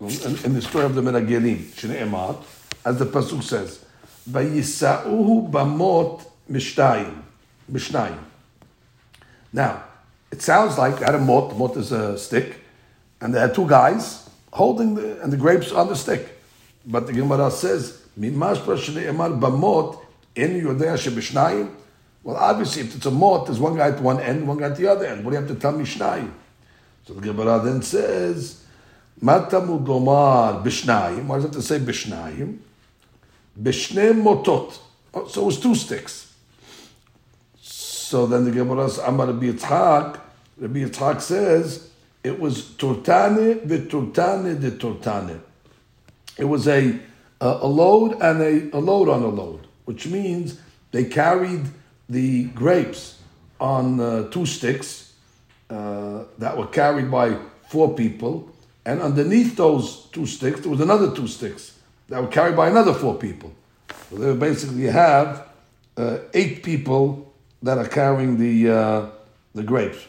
in, 0.07 0.45
in 0.45 0.53
the 0.53 0.61
story 0.61 0.85
of 0.85 0.95
the 0.95 1.01
Meragelim, 1.01 1.57
Shne'emar, 1.57 2.43
as 2.85 2.99
the 2.99 3.05
Pasuk 3.05 3.43
says, 3.43 3.85
Vayisa'uhu 4.29 5.51
bamot 5.51 6.25
mishnayim. 6.49 7.21
Mishnayim. 7.71 8.17
Now, 9.51 9.83
it 10.31 10.41
sounds 10.41 10.77
like 10.77 10.99
they 10.99 11.05
had 11.05 11.15
a 11.15 11.19
mot, 11.19 11.55
mot 11.55 11.77
is 11.77 11.91
a 11.91 12.17
stick, 12.17 12.55
and 13.21 13.33
they 13.33 13.39
had 13.39 13.53
two 13.53 13.67
guys 13.67 14.29
holding 14.51 14.95
the, 14.95 15.21
and 15.21 15.31
the 15.31 15.37
grapes 15.37 15.71
on 15.71 15.87
the 15.87 15.95
stick. 15.95 16.27
But 16.85 17.07
the 17.07 17.13
Gemara 17.13 17.51
says, 17.51 18.01
Mimash 18.19 18.57
Shne'emar 18.57 19.39
bamot 19.39 19.99
in 20.35 20.61
Yodea 20.61 20.97
shebishnayim. 20.97 21.69
Well, 22.23 22.37
obviously, 22.37 22.83
if 22.83 22.95
it's 22.95 23.05
a 23.05 23.11
mot, 23.11 23.45
there's 23.45 23.59
one 23.59 23.75
guy 23.75 23.89
at 23.89 23.99
one 23.99 24.19
end, 24.19 24.47
one 24.47 24.57
guy 24.57 24.67
at 24.67 24.77
the 24.77 24.87
other 24.87 25.05
end. 25.05 25.25
What 25.25 25.31
do 25.31 25.37
you 25.37 25.45
have 25.45 25.53
to 25.53 25.59
tell 25.59 25.73
Mishnayim? 25.73 26.31
So 27.05 27.13
the 27.13 27.21
Gemara 27.21 27.59
then 27.59 27.81
says, 27.81 28.62
Lomar 29.21 30.63
bishnayim. 30.63 31.25
Why 31.25 31.37
does 31.37 31.45
it 31.45 31.47
have 31.47 31.55
to 31.55 31.61
say 31.61 31.79
bishnayim? 31.79 32.57
Bishne 33.61 34.21
motot. 34.21 34.79
Oh, 35.13 35.27
so 35.27 35.43
it 35.43 35.45
was 35.45 35.59
two 35.59 35.75
sticks. 35.75 36.33
So 38.13 38.25
then 38.27 38.45
the 38.45 38.51
Gemara 38.51 38.89
says, 38.89 39.03
Amar 39.05 39.27
Rabbi 39.27 39.45
Yitzchak, 39.47 40.19
Rabbi 40.57 40.79
Yitzchak 40.79 41.21
says, 41.21 41.89
it 42.23 42.39
was 42.39 42.61
turtane 42.61 43.65
v'turtane 43.65 44.61
de 44.61 44.71
turtane. 44.71 45.39
It 46.37 46.45
was 46.45 46.67
a, 46.67 46.99
a, 47.41 47.67
load 47.67 48.21
and 48.21 48.41
a, 48.41 48.77
a 48.77 48.79
load 48.79 49.09
on 49.09 49.23
a 49.23 49.27
load, 49.27 49.67
which 49.85 50.07
means 50.07 50.59
they 50.91 51.05
carried 51.05 51.65
the 52.07 52.45
grapes 52.45 53.19
on 53.59 53.99
uh, 53.99 54.29
two 54.29 54.45
sticks 54.45 55.13
uh, 55.69 56.23
that 56.37 56.57
were 56.57 56.67
carried 56.67 57.09
by 57.09 57.37
four 57.67 57.95
people, 57.95 58.52
and 58.85 59.01
underneath 59.01 59.55
those 59.55 60.07
two 60.11 60.25
sticks, 60.25 60.61
there 60.61 60.71
was 60.71 60.81
another 60.81 61.15
two 61.15 61.27
sticks 61.27 61.77
that 62.09 62.21
were 62.21 62.27
carried 62.27 62.55
by 62.55 62.67
another 62.69 62.93
four 62.93 63.15
people. 63.15 63.53
So 64.09 64.17
they 64.17 64.35
basically 64.35 64.85
have 64.85 65.47
uh, 65.97 66.17
eight 66.33 66.63
people 66.63 67.33
that 67.61 67.77
are 67.77 67.87
carrying 67.87 68.37
the 68.37 68.69
uh, 68.69 69.09
the 69.53 69.63
grapes. 69.63 70.05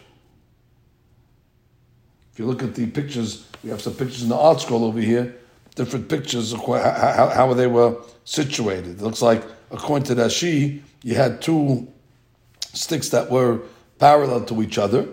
If 2.33 2.39
you 2.39 2.47
look 2.47 2.63
at 2.63 2.75
the 2.75 2.87
pictures, 2.87 3.47
we 3.63 3.71
have 3.71 3.81
some 3.81 3.95
pictures 3.95 4.23
in 4.25 4.29
the 4.29 4.35
ArtScroll 4.35 4.83
over 4.83 5.01
here. 5.01 5.37
Different 5.77 6.09
pictures 6.09 6.53
of 6.53 6.61
how, 6.61 7.31
how 7.35 7.55
they 7.55 7.67
were 7.67 7.97
situated. 8.25 8.99
It 8.99 9.03
looks 9.03 9.23
like, 9.23 9.45
according 9.71 10.07
to 10.07 10.15
Rashi, 10.15 10.83
you 11.03 11.15
had 11.15 11.43
two 11.43 11.89
sticks 12.73 13.11
that 13.11 13.31
were 13.31 13.61
parallel 13.99 14.45
to 14.47 14.63
each 14.63 14.79
other, 14.79 15.09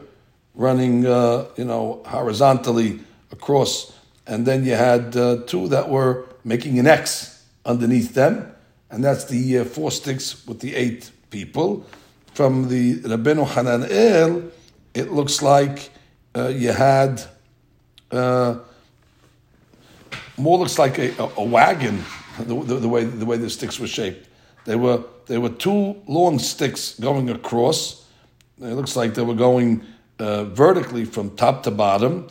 running, 0.56 1.06
uh, 1.06 1.46
you 1.58 1.66
know, 1.66 2.02
horizontally 2.06 3.00
across, 3.32 3.94
and 4.28 4.46
then 4.46 4.66
you 4.66 4.76
had 4.76 5.16
uh, 5.16 5.38
two 5.46 5.68
that 5.70 5.90
were 5.90 6.26
making 6.44 6.80
an 6.80 6.88
X 6.88 7.46
underneath 7.66 8.14
them, 8.14 8.52
and 8.90 9.04
that's 9.04 9.26
the 9.26 9.60
uh, 9.60 9.64
four 9.66 9.92
sticks 9.92 10.46
with 10.48 10.60
the 10.60 10.76
eight 10.76 11.12
people. 11.30 11.86
From 12.34 12.70
the 12.70 13.00
Rabbeinu 13.02 13.46
Hananel, 13.46 14.52
it 14.94 15.12
looks 15.12 15.42
like 15.42 15.90
uh, 16.36 16.48
you 16.48 16.72
had 16.72 17.22
uh, 18.12 18.60
more 20.38 20.58
looks 20.58 20.80
like 20.80 20.98
a, 20.98 21.12
a, 21.22 21.32
a 21.38 21.44
wagon. 21.44 22.04
The, 22.40 22.56
the, 22.56 22.76
the, 22.76 22.90
way 22.90 23.04
the 23.04 23.26
way 23.26 23.38
the 23.38 23.50
sticks 23.50 23.80
were 23.80 23.88
shaped, 23.88 24.28
they 24.66 24.76
were 24.76 25.04
they 25.28 25.38
were 25.38 25.50
two 25.50 26.02
long 26.08 26.40
sticks 26.40 26.98
going 27.00 27.30
across. 27.30 28.06
It 28.60 28.74
looks 28.74 28.96
like 28.96 29.14
they 29.14 29.22
were 29.22 29.36
going 29.36 29.84
uh, 30.20 30.46
vertically 30.46 31.06
from 31.06 31.36
top 31.36 31.64
to 31.64 31.72
bottom, 31.72 32.28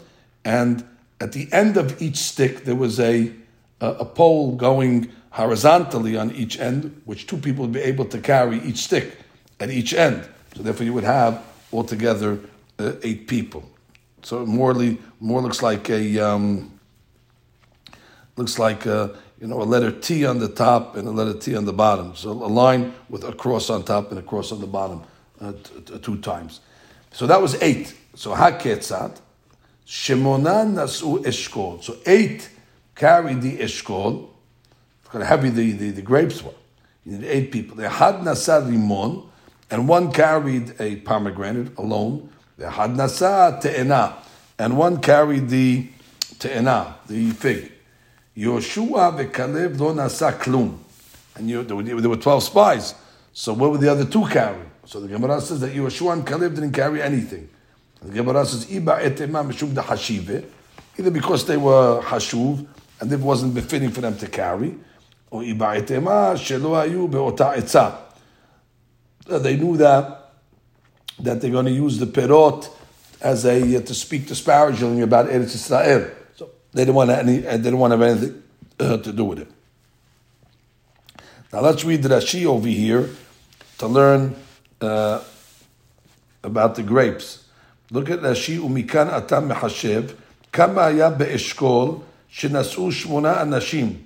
and 0.51 0.85
at 1.21 1.31
the 1.31 1.49
end 1.53 1.77
of 1.77 2.03
each 2.03 2.17
stick 2.17 2.65
there 2.65 2.75
was 2.75 2.99
a 2.99 3.33
a, 3.81 4.05
pole 4.05 4.57
going 4.57 5.11
horizontally 5.31 6.17
on 6.17 6.31
each 6.33 6.59
end, 6.59 7.01
which 7.05 7.27
two 7.27 7.37
people 7.39 7.63
would 7.65 7.73
be 7.73 7.81
able 7.81 8.05
to 8.05 8.19
carry 8.19 8.59
each 8.63 8.79
stick 8.79 9.17
at 9.59 9.71
each 9.71 9.95
end. 9.95 10.29
So 10.55 10.63
therefore, 10.63 10.85
you 10.85 10.93
would 10.93 11.05
have 11.05 11.43
altogether 11.73 12.41
uh, 12.79 12.93
eight 13.03 13.29
people. 13.29 13.63
So 14.23 14.45
morely 14.45 14.99
more 15.21 15.41
looks 15.41 15.63
like 15.63 15.89
a 15.89 16.19
um, 16.19 16.79
looks 18.37 18.59
like 18.59 18.85
a, 18.87 19.17
you 19.41 19.47
know 19.47 19.63
a 19.63 19.65
letter 19.65 19.93
T 19.93 20.27
on 20.27 20.41
the 20.41 20.49
top 20.49 20.97
and 20.97 21.09
a 21.09 21.11
letter 21.11 21.39
T 21.39 21.57
on 21.57 21.65
the 21.65 21.73
bottom. 21.73 22.15
So 22.17 22.33
a 22.33 22.53
line 22.63 22.93
with 23.09 23.25
a 23.25 23.33
cross 23.33 23.71
on 23.71 23.85
top 23.85 24.11
and 24.11 24.19
a 24.19 24.23
cross 24.23 24.53
on 24.53 24.61
the 24.61 24.67
bottom 24.67 25.03
uh, 25.41 25.53
t- 25.53 25.81
t- 25.87 25.99
two 26.01 26.19
times. 26.19 26.61
So 27.13 27.27
that 27.27 27.41
was 27.41 27.55
eight. 27.63 27.95
So 28.15 28.35
haketzat 28.35 29.21
shemonan 29.91 30.75
nasu 30.75 31.19
eshkol. 31.25 31.83
So 31.83 31.97
eight 32.07 32.49
carried 32.95 33.43
the 33.43 33.59
eshkol. 33.59 34.29
Look 35.03 35.13
how 35.13 35.21
heavy 35.21 35.51
the, 35.51 35.73
the, 35.73 35.91
the 35.91 36.03
grapes 36.03 36.43
were. 36.43 36.53
You 37.05 37.19
need 37.19 37.27
eight 37.27 37.51
people. 37.51 37.77
They 37.77 37.89
had 37.89 38.23
nasar 38.23 38.63
rimon, 38.63 39.27
and 39.69 39.89
one 39.89 40.13
carried 40.13 40.81
a 40.81 40.97
pomegranate 40.97 41.77
alone. 41.77 42.33
They 42.57 42.71
had 42.71 42.91
nasa 42.91 43.61
te'ena, 43.61 44.15
and 44.59 44.77
one 44.77 45.01
carried 45.01 45.49
the 45.49 45.89
te'ena, 46.39 46.95
the 47.09 47.31
fig. 47.31 47.73
Yoshua 48.37 49.19
ve'kalev 49.19 49.81
lo 49.81 49.93
nasa 49.93 50.39
klum. 50.39 50.79
And 51.35 51.51
you, 51.51 51.65
there, 51.65 51.75
were, 51.75 51.83
there 51.83 52.11
were 52.11 52.17
12 52.17 52.43
spies. 52.45 52.95
So 53.33 53.55
what 53.55 53.73
were 53.73 53.79
the 53.79 53.91
other 53.91 54.05
two 54.05 54.27
carrying? 54.29 54.71
So 54.85 55.01
the 55.01 55.09
Gemara 55.09 55.41
says 55.41 55.61
that 55.61 55.73
Yoshua 55.73 56.13
and 56.13 56.27
Kalev 56.27 56.55
didn't 56.55 56.73
carry 56.73 57.01
anything. 57.03 57.49
The 58.03 58.13
Gemara 58.13 58.47
says, 58.47 58.67
Iba 58.67 59.01
etema 59.01 59.45
mishum 59.47 59.75
de 59.75 59.83
hashive. 59.83 60.45
Either 60.99 61.11
because 61.11 61.47
they 61.47 61.57
were 61.57 62.01
hashuv, 62.03 62.67
and 63.01 63.13
it 63.13 63.21
wasn't 63.21 63.55
befitting 63.55 63.91
for 63.91 64.01
them 64.01 64.17
to 64.19 64.27
carry, 64.27 64.75
or 65.31 65.43
Iba 65.43 65.83
etema 65.83 66.35
shelo 66.35 66.83
ayu 66.83 67.11
be'ota 67.11 67.55
etza. 67.57 67.99
They 69.43 69.57
knew 69.57 69.77
that 69.77 70.33
that 71.21 71.41
they're 71.41 71.51
going 71.51 71.67
to 71.67 71.71
use 71.71 71.99
the 71.99 72.07
perot 72.07 72.71
as 73.21 73.45
a 73.45 73.77
uh, 73.77 73.81
to 73.83 73.95
speak 73.95 74.27
disparagingly 74.27 75.03
about 75.03 75.29
Eretz 75.29 75.55
Israel. 75.55 76.11
So 76.35 76.51
they 76.73 76.83
didn't 76.83 76.95
want 76.95 77.11
any. 77.11 77.39
They 77.39 77.59
didn't 77.59 77.79
want 77.79 77.93
to 77.93 77.99
have 77.99 78.17
anything 78.17 78.43
uh, 78.79 78.97
to 78.97 79.13
do 79.13 79.25
with 79.25 79.41
it. 79.41 79.49
Now 81.53 81.61
let's 81.61 81.85
read 81.85 82.03
the 82.03 82.09
Rashi 82.09 82.47
over 82.47 82.69
here 82.69 83.11
to 83.79 83.87
learn 83.87 84.37
uh, 84.81 85.23
about 86.43 86.77
the 86.77 86.83
grapes. 86.83 87.45
Look 87.92 88.10
at 88.10 88.20
Rashi 88.20 88.58
umikan 88.58 89.14
atam 89.14 89.50
mehashev 89.50 90.16
kama 90.52 90.84
haya 90.84 91.12
be'eshkol 91.12 92.02
shenasu 92.32 92.92
shmona 92.92 93.38
anashim. 93.38 93.98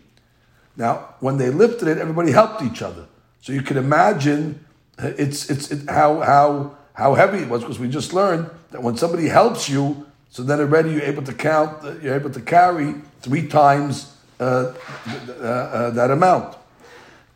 Now, 0.75 1.15
when 1.19 1.38
they 1.38 1.50
lifted 1.50 1.88
it, 1.88 1.98
everybody 1.98 2.31
helped 2.31 2.62
each 2.62 2.81
other. 2.81 3.05
So 3.41 3.53
you 3.53 3.61
can 3.61 3.77
imagine 3.77 4.65
uh, 4.98 5.11
it's 5.18 5.50
it's 5.50 5.72
it, 5.72 5.89
how 5.89 6.20
how 6.20 6.75
how 6.94 7.15
heavy 7.15 7.39
it 7.39 7.50
was 7.50 7.61
because 7.61 7.79
we 7.79 7.89
just 7.89 8.13
learned 8.13 8.50
that 8.72 8.83
when 8.83 8.98
somebody 8.98 9.27
helps 9.27 9.70
you, 9.70 10.05
so 10.29 10.44
then 10.44 10.59
already 10.59 10.92
you're 10.92 11.03
able 11.03 11.24
to 11.24 11.33
count, 11.33 11.83
uh, 11.83 11.96
you're 12.01 12.15
able 12.15 12.29
to 12.29 12.42
carry 12.42 12.96
three 13.22 13.48
times 13.48 14.15
uh, 14.39 14.44
uh, 14.44 15.44
uh, 15.44 15.89
that 15.92 16.11
amount. 16.11 16.55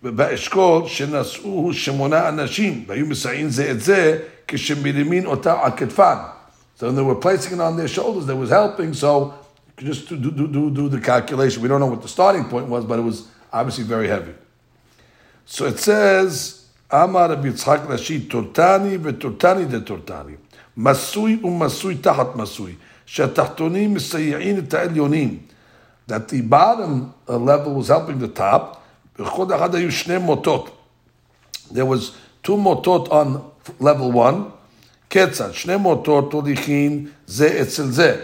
באשכול 0.04 0.88
שנשאו 0.88 1.74
שמונה 1.74 2.30
אנשים 2.30 2.84
והיו 2.88 3.06
מסייעים 3.06 3.50
זה 3.50 3.72
את 3.72 3.82
זה 3.82 4.20
כשמרימין 4.48 5.26
אותה 5.26 5.62
על 5.62 5.72
כתפן. 5.78 6.16
So 6.79 6.93
they 6.93 7.03
were 7.03 7.17
placing 7.17 7.55
it 7.55 7.61
on 7.61 7.77
their 7.77 7.89
shoulders. 7.89 8.27
That 8.27 8.37
was 8.37 8.51
helping. 8.51 8.95
So 8.95 9.35
just 9.77 10.07
to 10.09 10.17
do, 10.17 10.31
do, 10.31 10.47
do, 10.47 10.71
do 10.71 10.89
the 10.89 11.01
calculation. 11.01 11.61
We 11.61 11.67
don't 11.69 11.81
know 11.81 11.87
what 11.87 12.03
the 12.03 12.09
starting 12.09 12.45
point 12.45 12.69
was, 12.69 12.85
but 12.85 13.01
it 13.01 13.03
was 13.03 13.27
obviously 13.53 13.83
very 13.83 14.07
heavy. 14.07 14.33
So 15.45 15.67
it 15.67 15.81
says, 15.81 16.67
Amar 16.89 17.31
Yitzhak 17.31 17.87
Rashi 17.87 18.21
Turtani 18.29 18.97
veTortani 18.97 19.69
de 19.69 19.81
Tortani. 19.81 20.37
Masui 20.79 21.39
umasui 21.39 21.97
tahat 21.97 22.35
masui. 22.35 22.77
Shatahtonim 23.05 23.97
misayin 23.97 24.59
et. 24.59 25.41
That 26.07 26.29
the 26.29 26.43
bottom 26.43 27.13
uh, 27.29 27.39
level 27.39 27.75
was 27.75 27.89
helping 27.89 28.21
the 28.21 28.29
top. 28.29 28.87
There 29.17 29.27
was 31.87 32.13
two 32.45 32.57
motot 32.57 33.11
on 33.11 33.51
level 33.81 34.13
one. 34.13 34.53
כיצד? 35.10 35.54
שני 35.54 35.76
מוטות 35.76 36.34
הוליכין 36.34 37.08
זה 37.28 37.60
אצל 37.62 37.86
זה. 37.86 38.22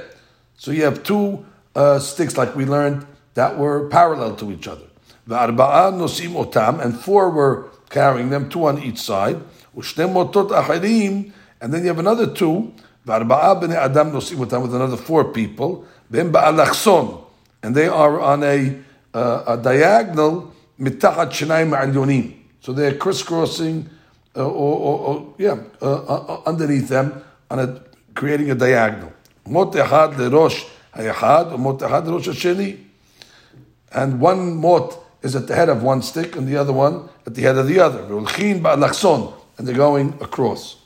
So 0.60 0.72
you 0.72 0.84
have 0.84 1.04
two 1.04 1.46
uh, 1.76 2.00
sticks 2.00 2.38
like 2.38 2.56
we 2.56 2.66
learned 2.66 3.06
that 3.36 3.58
were 3.58 3.88
parallel 3.90 4.36
to 4.36 4.52
each 4.52 4.68
other. 4.68 4.90
וארבעה 5.28 5.90
נושאים 5.90 6.36
אותם, 6.36 6.76
and 6.82 7.06
four 7.06 7.30
were 7.30 7.70
carrying 7.90 8.30
them, 8.30 8.50
two 8.54 8.66
on 8.66 8.78
each 8.78 9.00
side, 9.00 9.38
ושני 9.78 10.06
מוטות 10.06 10.52
אחרים, 10.52 11.24
and 11.62 11.66
then 11.66 11.84
you 11.84 11.90
have 11.90 12.00
another 12.00 12.40
two, 12.40 12.82
וארבעה 13.06 13.54
בני 13.54 13.86
אדם 13.86 14.10
נושאים 14.10 14.40
אותם 14.40 14.64
with 14.64 14.74
another 14.74 15.10
four 15.10 15.24
people, 15.36 15.84
והם 16.12 16.32
באלכסון, 16.32 17.22
and 17.64 17.70
they 17.70 17.88
are 17.88 18.20
on 18.20 18.44
a, 18.44 18.74
uh, 19.16 19.18
a 19.48 19.58
diagonal 19.58 20.52
מתחת 20.80 21.32
שיניים 21.32 21.74
העליונים. 21.74 22.32
So 22.62 22.74
they're 22.74 23.04
crisscrossing, 23.04 23.86
uh, 23.86 23.90
uh, 24.37 24.45
or, 24.45 24.49
or, 24.49 24.99
or 24.99 25.35
yeah, 25.39 25.57
uh, 25.81 25.95
uh, 25.95 26.43
underneath 26.45 26.89
them 26.89 27.23
on 27.51 27.61
a, 27.61 27.81
creating 28.15 28.51
a 28.51 28.55
diagonal. 28.55 29.13
Mot 29.47 29.73
echad 29.73 30.15
lerosh 30.15 30.69
hayachad, 30.93 31.53
or 31.53 31.59
mot 31.59 31.79
echad 31.79 32.05
lerosh 32.05 32.33
hasheni. 32.33 32.81
And 33.93 34.21
one 34.21 34.57
mot 34.57 34.99
is 35.23 35.37
at 35.37 35.47
the 35.47 35.55
head 35.55 35.69
of 35.69 35.85
one 35.85 36.03
stick, 36.03 36.35
and 36.35 36.49
the 36.49 36.57
other 36.57 36.73
one 36.73 37.09
at 37.25 37.37
the 37.37 37.43
head 37.43 37.57
of 37.57 37.69
the 37.69 37.79
other. 37.79 38.03
V'ulchin 38.03 38.61
ba'alachson, 38.61 39.33
and 39.57 39.69
they're 39.69 39.77
going 39.77 40.19
across. 40.21 40.79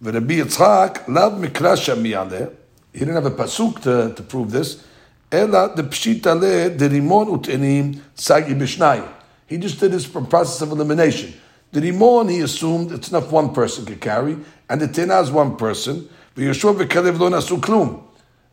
V'Rabbi 0.00 0.44
Yitzchak 0.44 1.08
lav 1.08 1.32
mikrasha 1.32 1.96
miyaleh. 1.96 2.54
He 2.92 3.00
didn't 3.00 3.14
have 3.14 3.26
a 3.26 3.30
pasuk 3.30 3.82
to, 3.82 4.14
to 4.14 4.22
prove 4.22 4.52
this. 4.52 4.84
Ela 5.32 5.74
the 5.74 5.82
pshitale 5.82 6.76
de 6.76 6.88
rimon 6.88 7.26
utenim 7.26 8.00
sagi. 8.14 8.54
He 9.46 9.58
just 9.58 9.80
did 9.80 9.90
this 9.90 10.04
from 10.04 10.26
process 10.26 10.60
of 10.60 10.70
elimination. 10.70 11.34
The 11.71 11.81
rimon, 11.81 12.29
he 12.29 12.39
assumed 12.41 12.91
it's 12.91 13.09
enough 13.09 13.31
one 13.31 13.53
person 13.53 13.85
could 13.85 14.01
carry, 14.01 14.37
and 14.69 14.81
the 14.81 14.87
tena 14.87 15.21
is 15.21 15.31
one 15.31 15.57
person. 15.57 16.07
Yeshua 16.35 16.75
v'kalev 16.75 17.19
lo 17.19 17.29
nasu 17.29 17.59
klum. 17.59 18.03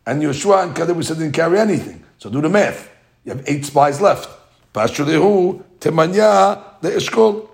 And 0.06 0.22
Yeshua 0.22 0.64
and 0.64 0.76
Kalev, 0.76 0.96
we 0.96 1.02
said, 1.02 1.18
didn't 1.18 1.32
carry 1.32 1.58
anything. 1.58 2.04
So 2.18 2.28
do 2.28 2.40
the 2.40 2.48
math. 2.48 2.90
You 3.24 3.32
have 3.32 3.44
eight 3.48 3.64
spies 3.64 4.00
left. 4.00 4.28
Pashulehu 4.74 5.62
temanya 5.80 6.62
le'eshkol. 6.82 7.48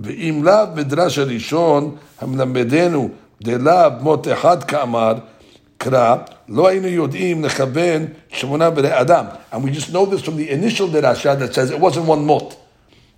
ואם 0.00 0.44
לאו 0.44 0.66
מדרש 0.74 1.18
הראשון 1.18 1.96
המלמדנו 2.20 3.08
דלאו 3.42 3.90
מות 4.00 4.28
אחד 4.28 4.64
כאמר 4.64 5.14
קרא, 5.78 6.16
לא 6.48 6.68
היינו 6.68 6.86
יודעים 6.86 7.44
לכוון 7.44 8.06
שמונה 8.28 8.70
בני 8.70 9.00
אדם. 9.00 9.24
And 9.52 9.64
we 9.64 9.70
just 9.70 9.92
know 9.92 10.06
this 10.06 10.22
from 10.22 10.36
the 10.36 10.50
initial 10.50 10.88
derasha 10.88 11.38
that 11.38 11.54
says 11.54 11.70
it 11.70 11.80
wasn't 11.80 12.06
one 12.06 12.24
mot. 12.24 12.56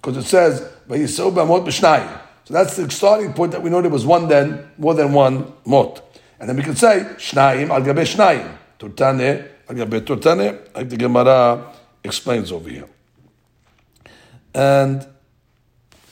because 0.06 0.24
it 0.24 0.28
says 0.28 0.62
vayiso 0.88 1.34
b'amot 1.34 1.66
b'shnayim. 1.66 2.22
So 2.44 2.54
that's 2.54 2.76
the 2.76 2.90
starting 2.92 3.34
point 3.34 3.54
that 3.54 3.64
we 3.64 3.72
know 3.72 3.82
there 3.82 3.90
was 3.90 4.06
one 4.06 4.28
then 4.28 4.70
more 4.78 4.94
than 4.94 5.14
one 5.14 5.52
mot, 5.66 6.04
and 6.40 6.48
then 6.48 6.56
we 6.56 6.62
can 6.62 6.76
say 6.76 7.08
shnayim 7.18 7.72
al 7.72 7.82
gabe 7.82 8.06
shnayim 8.06 8.56
turtane 8.78 9.48
al 9.68 9.76
gabe 9.76 10.06
turtane 10.06 10.60
like 10.76 10.90
the 10.90 10.98
Gemara 10.98 11.74
explains 12.04 12.52
over 12.52 12.70
here, 12.70 12.88
and 14.54 15.08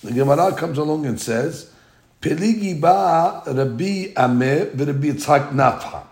the 0.04 0.12
Gemara 0.12 0.56
comes 0.56 0.80
along 0.80 1.06
and 1.06 1.22
says. 1.22 1.70
Peligi 2.24 2.80
ba 2.80 3.44
Rabbi 3.46 4.14
Ami 4.16 4.72
v'Rabbi 4.72 5.12
Yitzhak 5.12 5.52
Nafha. 5.52 6.04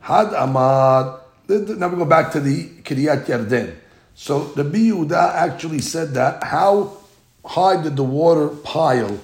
had 0.00 0.28
Amad." 0.30 1.20
Now 1.48 1.86
we 1.86 1.96
go 1.96 2.04
back 2.04 2.32
to 2.32 2.40
the 2.40 2.68
Kiryat 2.82 3.26
Yarden. 3.26 3.76
So 4.16 4.52
Rabbi 4.56 4.90
Yehuda 4.90 5.34
actually 5.34 5.80
said 5.82 6.14
that. 6.14 6.42
How 6.42 6.95
high 7.46 7.82
did 7.82 7.96
the 7.96 8.04
water 8.04 8.48
pile 8.48 9.18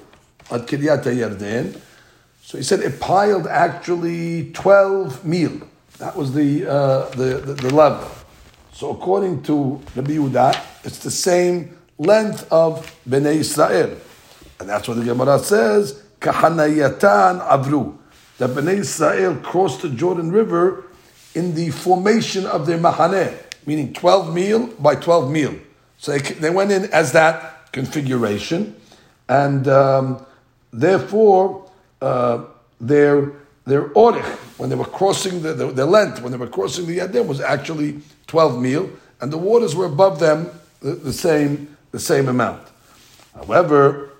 at 0.51 0.67
Kiryat 0.67 1.05
Yarden? 1.05 1.81
So 2.43 2.59
he 2.59 2.65
said 2.65 2.81
it 2.81 3.01
piled 3.01 3.47
actually 3.47 4.53
12 4.53 5.25
mil. 5.25 5.63
That 5.99 6.17
was 6.17 6.33
the, 6.35 6.67
uh, 6.69 7.09
the, 7.11 7.37
the, 7.39 7.55
the, 7.55 7.75
level. 7.75 8.11
So 8.73 8.91
according 8.91 9.43
to 9.45 9.81
Rabbi 9.95 10.13
Yehuda, 10.13 10.85
it's 10.85 10.99
the 10.99 11.11
same 11.11 11.77
length 11.99 12.51
of 12.51 12.95
Bnei 13.09 13.37
Israel. 13.37 13.97
And 14.59 14.69
that's 14.69 14.89
what 14.89 14.97
the 14.97 15.05
Gemara 15.05 15.39
says, 15.39 16.03
Kahanayatan 16.21 17.47
Avru. 17.47 17.97
That 18.39 18.51
Bnei 18.51 18.79
Israel 18.79 19.37
crossed 19.37 19.83
the 19.83 19.91
Jordan 19.91 20.33
River 20.33 20.85
in 21.35 21.55
the 21.55 21.71
formation 21.71 22.47
of 22.47 22.67
their 22.67 22.79
Mahaneh, 22.79 23.37
meaning 23.67 23.93
12 23.93 24.35
mil 24.35 24.67
by 24.79 24.95
12 24.97 25.31
mil. 25.31 25.55
So 25.99 26.13
they, 26.13 26.33
they 26.35 26.51
went 26.51 26.73
in 26.73 26.85
as 26.87 27.13
that 27.13 27.52
configuration, 27.73 28.77
and 29.29 29.67
um, 29.69 30.25
therefore 30.73 31.71
uh, 32.01 32.45
their 32.81 33.33
their 33.65 33.83
when 34.57 34.71
they 34.71 34.77
were 34.77 34.85
crossing 34.85 35.43
the, 35.43 35.53
the, 35.55 35.67
the, 35.67 35.87
length, 35.87 36.21
when 36.21 36.33
they 36.33 36.39
were 36.39 36.49
crossing 36.49 36.87
the 36.87 36.99
Yadim, 36.99 37.27
was 37.27 37.41
actually 37.41 38.01
12 38.27 38.61
mil, 38.61 38.91
and 39.21 39.33
the 39.33 39.39
waters 39.39 39.75
were 39.77 39.87
above 39.87 40.19
them 40.19 40.51
the, 40.81 40.93
the 40.93 41.13
same, 41.13 41.77
the 41.93 42.01
same 42.01 42.29
amount. 42.29 42.63
However, 43.35 44.11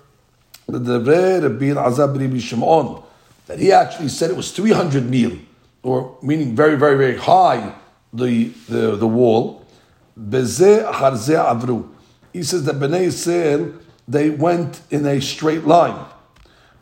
the 0.67 0.99
Rabbi 0.99 1.65
Azabri 1.65 2.39
Shimon, 2.39 3.03
that 3.47 3.59
he 3.59 3.71
actually 3.71 4.09
said 4.09 4.31
it 4.31 4.37
was 4.37 4.51
300 4.51 5.09
mil, 5.09 5.37
or 5.81 6.17
meaning 6.23 6.55
very, 6.55 6.77
very, 6.77 6.97
very 6.97 7.17
high, 7.17 7.75
the, 8.13 8.45
the, 8.69 8.95
the 8.95 9.07
wall. 9.07 9.65
Avru. 10.17 11.89
He 12.33 12.43
says 12.43 12.65
that 12.65 12.75
Bnei 12.75 13.07
Yisrael, 13.07 13.79
they 14.07 14.31
went 14.31 14.81
in 14.89 15.05
a 15.05 15.21
straight 15.21 15.65
line. 15.65 16.05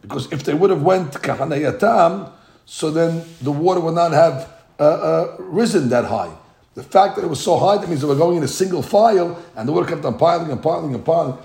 Because 0.01 0.31
if 0.31 0.43
they 0.43 0.53
would 0.53 0.69
have 0.69 0.81
went 0.81 1.11
kahanayatam, 1.11 2.31
so 2.65 2.89
then 2.89 3.23
the 3.41 3.51
water 3.51 3.81
would 3.81 3.93
not 3.93 4.13
have 4.13 4.51
uh, 4.79 4.83
uh, 4.83 5.35
risen 5.39 5.89
that 5.89 6.05
high. 6.05 6.33
The 6.73 6.83
fact 6.83 7.17
that 7.17 7.25
it 7.25 7.27
was 7.27 7.43
so 7.43 7.57
high, 7.57 7.77
that 7.77 7.89
means 7.89 8.01
they 8.01 8.07
were 8.07 8.15
going 8.15 8.37
in 8.37 8.43
a 8.43 8.47
single 8.47 8.81
file, 8.81 9.43
and 9.55 9.67
the 9.67 9.73
water 9.73 9.87
kept 9.87 10.05
on 10.05 10.17
piling 10.17 10.51
and 10.51 10.63
piling 10.63 10.95
and 10.95 11.03
piling. 11.03 11.37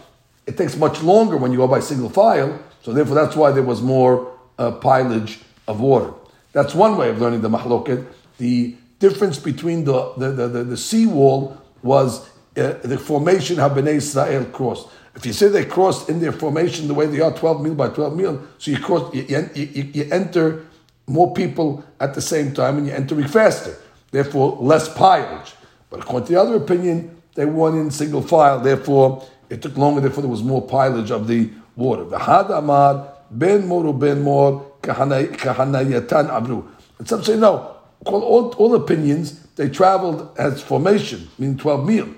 It 0.47 0.57
takes 0.57 0.77
much 0.77 1.03
longer 1.03 1.37
when 1.37 1.51
you 1.51 1.59
go 1.59 1.67
by 1.67 1.81
single 1.81 2.09
file, 2.09 2.63
so 2.83 2.93
therefore 2.93 3.17
that's 3.17 3.35
why 3.35 3.51
there 3.51 3.65
was 3.65 3.83
more 3.83 4.33
uh, 4.59 4.71
pilage 4.71 5.41
of 5.67 5.81
water. 5.81 6.13
That's 6.53 6.75
one 6.75 6.97
way 6.97 7.11
of 7.11 7.21
learning 7.21 7.41
the 7.41 7.51
mahloket. 7.51 8.07
The 8.39 8.77
difference 9.01 9.39
between 9.41 9.85
the, 9.85 10.13
the, 10.17 10.31
the, 10.31 10.49
the, 10.49 10.65
the 10.65 11.59
was 11.83 12.31
uh, 12.57 12.75
the 12.83 12.99
formation 12.99 13.57
how 13.57 13.69
Bnei 13.69 13.95
Israel 13.95 14.45
crossed. 14.47 14.89
If 15.15 15.25
you 15.25 15.33
say 15.33 15.49
they 15.49 15.65
crossed 15.65 16.11
in 16.11 16.21
their 16.21 16.33
formation 16.33 16.89
the 16.89 16.95
way 16.95 17.07
they 17.07 17.21
are, 17.21 17.33
12 17.33 17.63
mil 17.63 17.75
by 17.75 17.89
12 17.89 18.17
mil, 18.17 18.43
so 18.59 18.71
you 18.71 18.79
cross, 18.79 19.15
you, 19.15 19.23
you, 19.55 19.91
you 19.95 20.09
enter 20.13 20.67
more 21.07 21.33
people 21.33 21.85
at 22.01 22.15
the 22.15 22.21
same 22.21 22.53
time 22.53 22.79
and 22.79 22.87
you're 22.87 22.97
entering 22.97 23.29
faster. 23.29 23.77
Therefore, 24.11 24.59
less 24.61 24.93
pilage. 24.95 25.55
But 25.91 26.01
according 26.01 26.27
to 26.29 26.33
the 26.35 26.41
other 26.41 26.57
opinion, 26.57 27.23
they 27.35 27.47
went 27.47 27.77
in 27.77 27.91
single 27.91 28.23
file. 28.23 28.61
Therefore, 28.61 29.27
it 29.49 29.63
took 29.63 29.77
longer. 29.77 30.01
Therefore, 30.01 30.23
there 30.23 30.31
was 30.31 30.43
more 30.43 30.67
pilage 30.67 31.11
of 31.11 31.29
the 31.29 31.51
water. 31.77 32.05
V'had 32.05 32.51
amar 32.51 33.13
ben 33.31 33.67
mor 33.67 33.95
ben 33.95 34.23
mor 34.23 34.73
kahanayatan 34.83 36.29
abru. 36.31 36.67
And 36.99 37.09
some 37.09 37.23
say 37.23 37.37
no. 37.37 37.77
All, 38.05 38.55
all 38.55 38.75
opinions 38.75 39.41
they 39.57 39.69
traveled 39.69 40.31
as 40.39 40.63
formation, 40.63 41.29
meaning 41.39 41.59
twelve 41.59 41.87
mil. 41.87 42.09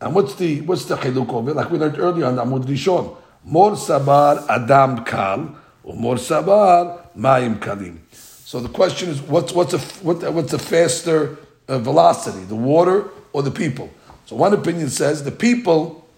And 0.00 0.14
what's 0.14 0.34
the 0.34 0.62
what's 0.62 0.86
the 0.86 0.96
chiluk? 0.96 1.54
Like 1.54 1.70
we 1.70 1.78
learned 1.78 1.98
earlier 1.98 2.24
on 2.24 2.36
Amud 2.36 2.64
Rishon, 2.64 3.16
mor 3.44 3.72
sabar 3.72 4.48
adam 4.48 5.04
kal, 5.04 5.54
or 5.84 5.94
mor 5.94 6.14
sabar 6.14 7.06
mayim 7.16 7.58
kalim. 7.58 7.98
So 8.12 8.60
the 8.60 8.68
question 8.70 9.10
is, 9.10 9.20
what's 9.20 9.52
what's 9.52 9.74
a 9.74 9.78
what, 10.02 10.22
what's 10.32 10.52
a 10.54 10.58
faster 10.58 11.36
uh, 11.68 11.78
velocity, 11.78 12.44
the 12.44 12.54
water 12.54 13.10
or 13.32 13.42
the 13.42 13.50
people? 13.50 13.90
So 14.24 14.36
one 14.36 14.54
opinion 14.54 14.88
says 14.88 15.22
the 15.22 15.30
people 15.30 16.08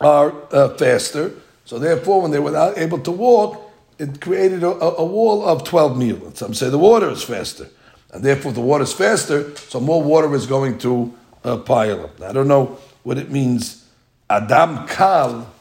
are 0.00 0.34
uh, 0.52 0.70
faster. 0.76 1.34
So 1.66 1.78
therefore, 1.78 2.22
when 2.22 2.32
they 2.32 2.38
were 2.38 2.50
not 2.50 2.78
able 2.78 2.98
to 3.00 3.10
walk, 3.12 3.70
it 3.98 4.20
created 4.20 4.64
a, 4.64 4.70
a 4.70 5.04
wall 5.04 5.46
of 5.46 5.62
twelve 5.62 5.96
mil. 5.96 6.34
some 6.34 6.52
say 6.52 6.68
the 6.68 6.78
water 6.78 7.10
is 7.10 7.22
faster, 7.22 7.68
and 8.12 8.24
therefore, 8.24 8.50
the 8.52 8.60
water 8.60 8.84
is 8.84 8.92
faster, 8.92 9.54
so 9.56 9.78
more 9.78 10.02
water 10.02 10.34
is 10.34 10.46
going 10.46 10.78
to 10.78 11.14
uh, 11.44 11.58
pile 11.58 12.04
up. 12.04 12.20
I 12.22 12.32
don't 12.32 12.48
know 12.48 12.78
what 13.02 13.18
it 13.18 13.30
means. 13.30 13.86
Adam 14.30 14.86
kal. 14.86 15.52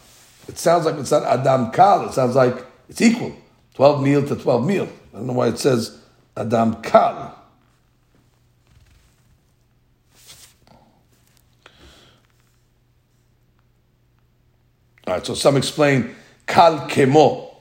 It 0.47 0.57
sounds 0.57 0.85
like 0.85 0.95
it's 0.95 1.11
not 1.11 1.23
Adam 1.23 1.71
kal. 1.71 2.07
It 2.07 2.13
sounds 2.13 2.35
like 2.35 2.65
it's 2.89 3.01
equal. 3.01 3.35
Twelve 3.73 4.03
mil 4.03 4.27
to 4.27 4.35
twelve 4.35 4.65
mil. 4.65 4.89
I 5.13 5.17
don't 5.17 5.27
know 5.27 5.33
why 5.33 5.47
it 5.47 5.57
says 5.57 5.99
Adam 6.35 6.81
Kal. 6.81 7.33
All 15.07 15.13
right, 15.13 15.25
so 15.25 15.33
some 15.33 15.55
explain 15.55 16.13
Kal 16.45 16.81
Kemo. 16.89 17.55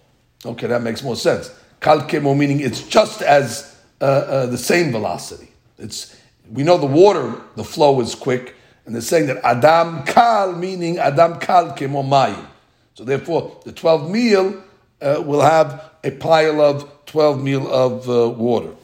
Okay, 0.44 0.66
that 0.66 0.82
makes 0.82 1.02
more 1.02 1.16
sense. 1.16 1.50
Kal 1.80 2.00
Kemo 2.00 2.36
meaning 2.36 2.60
it's 2.60 2.82
just 2.82 3.22
as 3.22 3.78
uh, 4.00 4.04
uh, 4.04 4.46
the 4.46 4.58
same 4.58 4.90
velocity. 4.90 5.48
It's 5.78 6.14
we 6.50 6.62
know 6.62 6.76
the 6.76 6.86
water, 6.86 7.40
the 7.54 7.64
flow 7.64 8.00
is 8.00 8.14
quick, 8.14 8.55
and 8.86 8.94
they're 8.94 9.02
saying 9.02 9.26
that 9.26 9.44
Adam 9.44 10.04
Kal 10.04 10.52
meaning 10.52 10.98
Adam 10.98 11.38
Kal 11.38 11.76
Kemo 11.76 12.02
Mayim. 12.02 12.46
So 12.94 13.04
therefore, 13.04 13.60
the 13.64 13.72
twelve 13.72 14.10
mil 14.10 14.62
uh, 15.00 15.22
will 15.24 15.42
have 15.42 15.90
a 16.02 16.10
pile 16.10 16.60
of 16.60 16.90
12 17.06 17.42
mil 17.42 17.72
of 17.72 18.08
uh, 18.08 18.28
water. 18.28 18.74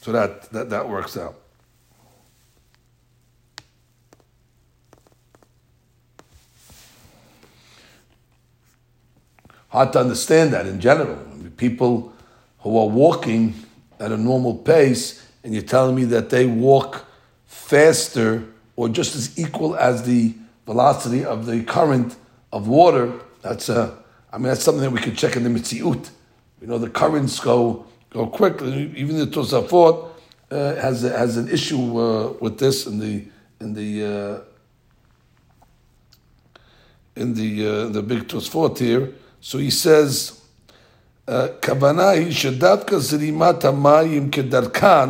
So 0.00 0.12
that, 0.12 0.50
that, 0.52 0.70
that 0.70 0.88
works 0.88 1.16
out. 1.16 1.36
Hard 9.68 9.92
to 9.94 10.00
understand 10.00 10.52
that 10.52 10.66
in 10.66 10.80
general. 10.80 11.18
I 11.18 11.34
mean, 11.34 11.50
people 11.52 12.12
who 12.60 12.78
are 12.78 12.88
walking 12.88 13.54
at 13.98 14.12
a 14.12 14.16
normal 14.16 14.54
pace, 14.54 15.26
and 15.42 15.52
you're 15.52 15.62
telling 15.62 15.96
me 15.96 16.04
that 16.04 16.30
they 16.30 16.46
walk 16.46 17.04
faster 17.46 18.44
or 18.75 18.89
just 18.89 19.15
as 19.15 19.37
equal 19.37 19.75
as 19.75 20.03
the 20.03 20.33
velocity 20.65 21.25
of 21.25 21.45
the 21.45 21.63
current 21.63 22.15
of 22.51 22.67
water, 22.67 23.11
that's 23.41 23.69
a, 23.69 23.81
uh, 23.81 23.95
I 24.31 24.37
mean, 24.37 24.47
that's 24.47 24.63
something 24.63 24.83
that 24.83 24.91
we 24.91 24.99
could 24.99 25.17
check 25.17 25.35
in 25.35 25.43
the 25.43 25.49
Mitziut. 25.49 26.09
You 26.61 26.67
know, 26.67 26.77
the 26.77 26.89
currents 26.89 27.39
go 27.39 27.85
go 28.09 28.27
quickly. 28.27 28.93
Even 28.95 29.17
the 29.17 29.27
Tosafot 29.27 30.11
uh, 30.51 30.75
has 30.75 31.01
has 31.01 31.37
an 31.37 31.49
issue 31.49 31.99
uh, 31.99 32.33
with 32.39 32.59
this 32.59 32.85
in 32.85 32.99
the 32.99 33.25
in 33.59 33.73
the 33.73 34.05
uh, 34.05 34.41
in 37.15 37.33
the 37.33 37.67
uh, 37.67 37.87
the 37.87 38.01
big 38.01 38.27
Tosafot 38.27 38.77
here. 38.77 39.13
So 39.41 39.57
he 39.57 39.71
says. 39.71 40.35
כוונה 41.65 42.09
היא 42.09 42.31
שדווקא 42.31 42.99
זרימת 42.99 43.65
המים 43.65 44.29
כדרכן 44.31 45.09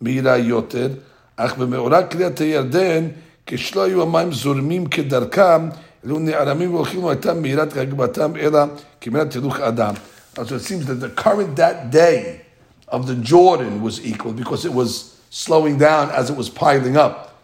מהירה 0.00 0.38
יותר, 0.38 0.88
אך 1.36 1.56
במאורע 1.56 2.02
קריאת 2.02 2.38
הירדן, 2.38 3.08
כשלא 3.46 3.82
היו 3.82 4.02
המים 4.02 4.32
זורמים 4.32 4.86
כדרכם, 4.86 5.68
אלו 6.06 6.18
נערמים 6.18 6.74
והולכים 6.74 7.06
הייתה 7.06 7.34
מהירת 7.34 7.76
הגבהתם, 7.76 8.32
אלא 8.36 8.58
כמילת 9.00 9.32
הילוך 9.32 9.60
אדם. 9.60 9.94
So 10.36 10.54
it 10.54 10.62
seems 10.62 10.86
that 10.86 11.00
the 11.00 11.08
current 11.08 11.56
that 11.56 11.90
day 11.90 12.42
of 12.88 13.08
the 13.08 13.16
Jordan 13.16 13.82
was 13.82 14.04
equal 14.04 14.32
because 14.32 14.64
it 14.64 14.72
was 14.72 15.16
slowing 15.30 15.78
down 15.78 16.10
as 16.10 16.30
it 16.30 16.36
was 16.36 16.48
piling 16.48 16.96
up. 16.96 17.36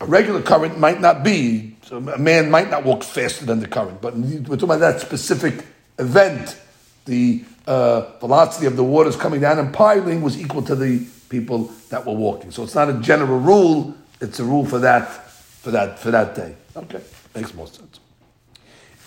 A 0.00 0.06
regular 0.06 0.42
current 0.42 0.78
might 0.78 1.00
not 1.00 1.22
be, 1.22 1.76
so 1.86 1.96
a 1.98 2.18
man 2.18 2.50
might 2.50 2.70
not 2.70 2.84
walk 2.84 3.04
faster 3.04 3.44
than 3.46 3.60
the 3.60 3.68
current, 3.68 4.02
but 4.02 4.16
we're 4.16 4.56
talking 4.56 4.64
about 4.64 4.80
that 4.80 5.00
specific 5.00 5.64
event. 5.98 6.56
The 7.04 7.44
uh, 7.66 8.00
velocity 8.18 8.66
of 8.66 8.76
the 8.76 8.84
waters 8.84 9.16
coming 9.16 9.40
down 9.40 9.58
and 9.58 9.72
piling 9.72 10.20
was 10.20 10.40
equal 10.40 10.62
to 10.62 10.74
the 10.74 11.06
people 11.29 11.71
that 11.89 12.05
were 12.05 12.13
walking. 12.13 12.51
So 12.51 12.63
it's 12.63 12.75
not 12.75 12.89
a 12.89 12.93
general 12.93 13.39
rule; 13.39 13.95
it's 14.19 14.39
a 14.39 14.43
rule 14.43 14.65
for 14.65 14.79
that 14.79 15.29
for 15.31 15.71
that 15.71 15.99
for 15.99 16.11
that 16.11 16.35
day. 16.35 16.55
Okay, 16.75 17.01
makes 17.35 17.53
more 17.53 17.67
sense. 17.67 17.99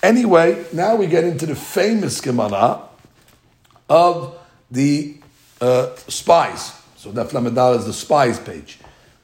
Anyway, 0.03 0.65
now 0.73 0.97
we 0.97 1.07
get 1.07 1.25
into 1.25 1.47
the 1.47 1.55
famous 1.55 2.21
Gemara 2.21 2.83
of 3.89 4.37
the 4.71 5.17
uh, 5.61 5.95
spies. 6.09 6.73
So 6.97 7.13
that 7.13 7.29
Lamadal 7.29 7.79
is 7.79 7.87
the 7.87 7.93
spies 7.93 8.39
page. 8.41 8.79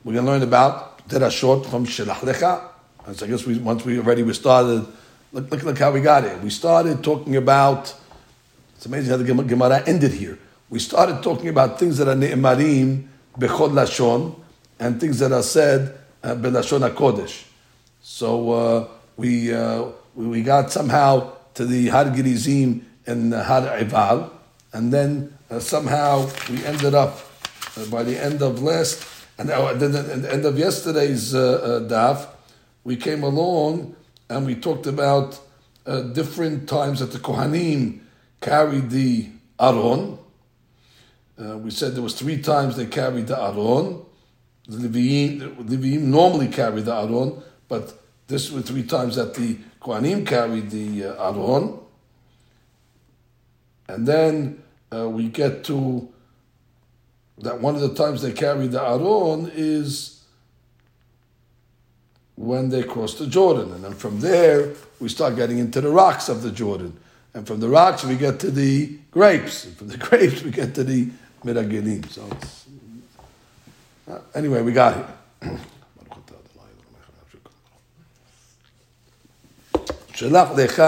We're 0.04 0.12
going 0.12 0.24
to 0.24 0.30
learn 0.30 0.42
about 0.42 1.08
Terashot 1.08 1.66
from 1.66 1.84
Shelach 1.84 2.20
Lecha. 2.20 2.68
So 3.14 3.26
I 3.26 3.28
guess 3.28 3.44
we, 3.44 3.58
once 3.58 3.84
we 3.84 3.98
already 3.98 4.22
we 4.22 4.34
started, 4.34 4.86
look, 5.32 5.50
look, 5.50 5.62
look 5.62 5.78
how 5.78 5.90
we 5.90 6.00
got 6.00 6.24
here. 6.24 6.36
We 6.38 6.50
started 6.50 7.02
talking 7.02 7.36
about, 7.36 7.94
it's 8.76 8.86
amazing 8.86 9.10
how 9.10 9.16
the 9.16 9.24
Gemara 9.24 9.82
ended 9.86 10.12
here. 10.12 10.38
We 10.70 10.78
started 10.80 11.22
talking 11.22 11.48
about 11.48 11.78
things 11.78 11.96
that 11.96 12.08
are 12.08 12.14
ne'emarim 12.14 13.08
bechod 13.38 13.72
lashon 13.72 14.38
and 14.78 15.00
things 15.00 15.18
that 15.20 15.32
are 15.32 15.42
said 15.42 15.98
uh, 16.22 16.34
belashon 16.34 16.88
hakodesh. 16.88 17.44
So 18.02 18.50
uh, 18.52 18.88
we, 19.16 19.52
uh, 19.54 19.86
we, 20.14 20.42
got 20.42 20.70
somehow 20.70 21.32
to 21.54 21.64
the 21.64 21.88
Har 21.88 22.06
Gerizim 22.06 22.84
and 23.06 23.32
Har 23.32 23.62
Ival, 23.62 24.30
and 24.72 24.92
then 24.92 25.36
uh, 25.50 25.58
somehow 25.58 26.28
we 26.50 26.64
ended 26.64 26.94
up 26.94 27.18
uh, 27.76 27.86
by 27.86 28.02
the 28.02 28.22
end 28.22 28.42
of 28.42 28.62
last, 28.62 29.06
and 29.38 29.50
uh, 29.50 29.72
then 29.72 29.94
at 29.94 30.22
the 30.22 30.32
end 30.32 30.44
of 30.44 30.58
yesterday's 30.58 31.34
uh, 31.34 31.86
daf, 31.88 32.28
we 32.84 32.96
came 32.96 33.22
along 33.22 33.94
and 34.28 34.44
we 34.46 34.54
talked 34.54 34.86
about 34.86 35.40
different 36.12 36.68
times 36.68 37.00
that 37.00 37.12
the 37.12 37.18
Kohanim 37.18 38.00
carried 38.42 38.90
the 38.90 39.28
Aron. 39.58 40.18
Uh, 41.40 41.56
we 41.58 41.70
said 41.70 41.94
there 41.94 42.02
was 42.02 42.14
three 42.14 42.40
times 42.40 42.76
they 42.76 42.86
carried 42.86 43.26
the 43.28 43.40
Aron. 43.40 44.04
The 44.66 44.88
Leviim, 44.88 46.02
normally 46.02 46.48
carry 46.48 46.82
the 46.82 46.94
Aron, 46.94 47.42
but 47.68 47.98
this 48.26 48.50
were 48.50 48.60
three 48.60 48.82
times 48.82 49.16
that 49.16 49.34
the 49.34 49.56
Kohanim 49.80 50.26
carried 50.26 50.70
the 50.70 51.06
uh, 51.06 51.32
Aron. 51.32 51.78
And 53.88 54.06
then 54.06 54.62
uh, 54.94 55.08
we 55.08 55.28
get 55.28 55.64
to 55.64 56.12
that 57.38 57.60
one 57.60 57.74
of 57.76 57.80
the 57.80 57.94
times 57.94 58.20
they 58.20 58.32
carried 58.32 58.72
the 58.72 58.82
Aron 58.82 59.50
is 59.54 60.24
when 62.36 62.68
they 62.68 62.82
cross 62.82 63.14
the 63.14 63.26
Jordan. 63.26 63.72
And 63.72 63.84
then 63.84 63.94
from 63.94 64.20
there, 64.20 64.74
we 65.00 65.08
start 65.08 65.36
getting 65.36 65.58
into 65.58 65.80
the 65.80 65.90
rocks 65.90 66.28
of 66.28 66.42
the 66.42 66.50
Jordan. 66.50 66.98
And 67.34 67.46
from 67.46 67.60
the 67.60 67.68
rocks, 67.68 68.04
we 68.04 68.16
get 68.16 68.40
to 68.40 68.50
the 68.50 68.98
grapes. 69.10 69.64
And 69.64 69.76
from 69.76 69.88
the 69.88 69.96
grapes, 70.08 70.42
we 70.42 70.50
get 70.50 70.74
to 70.74 70.84
the 70.84 71.08
Miragilim. 71.43 72.09
So 72.09 72.27
uh, 74.09 74.19
anyway, 74.35 74.61
we 74.61 74.71
got 74.71 74.95
here. 74.95 75.07
שלח 80.15 80.49
לך 80.57 80.83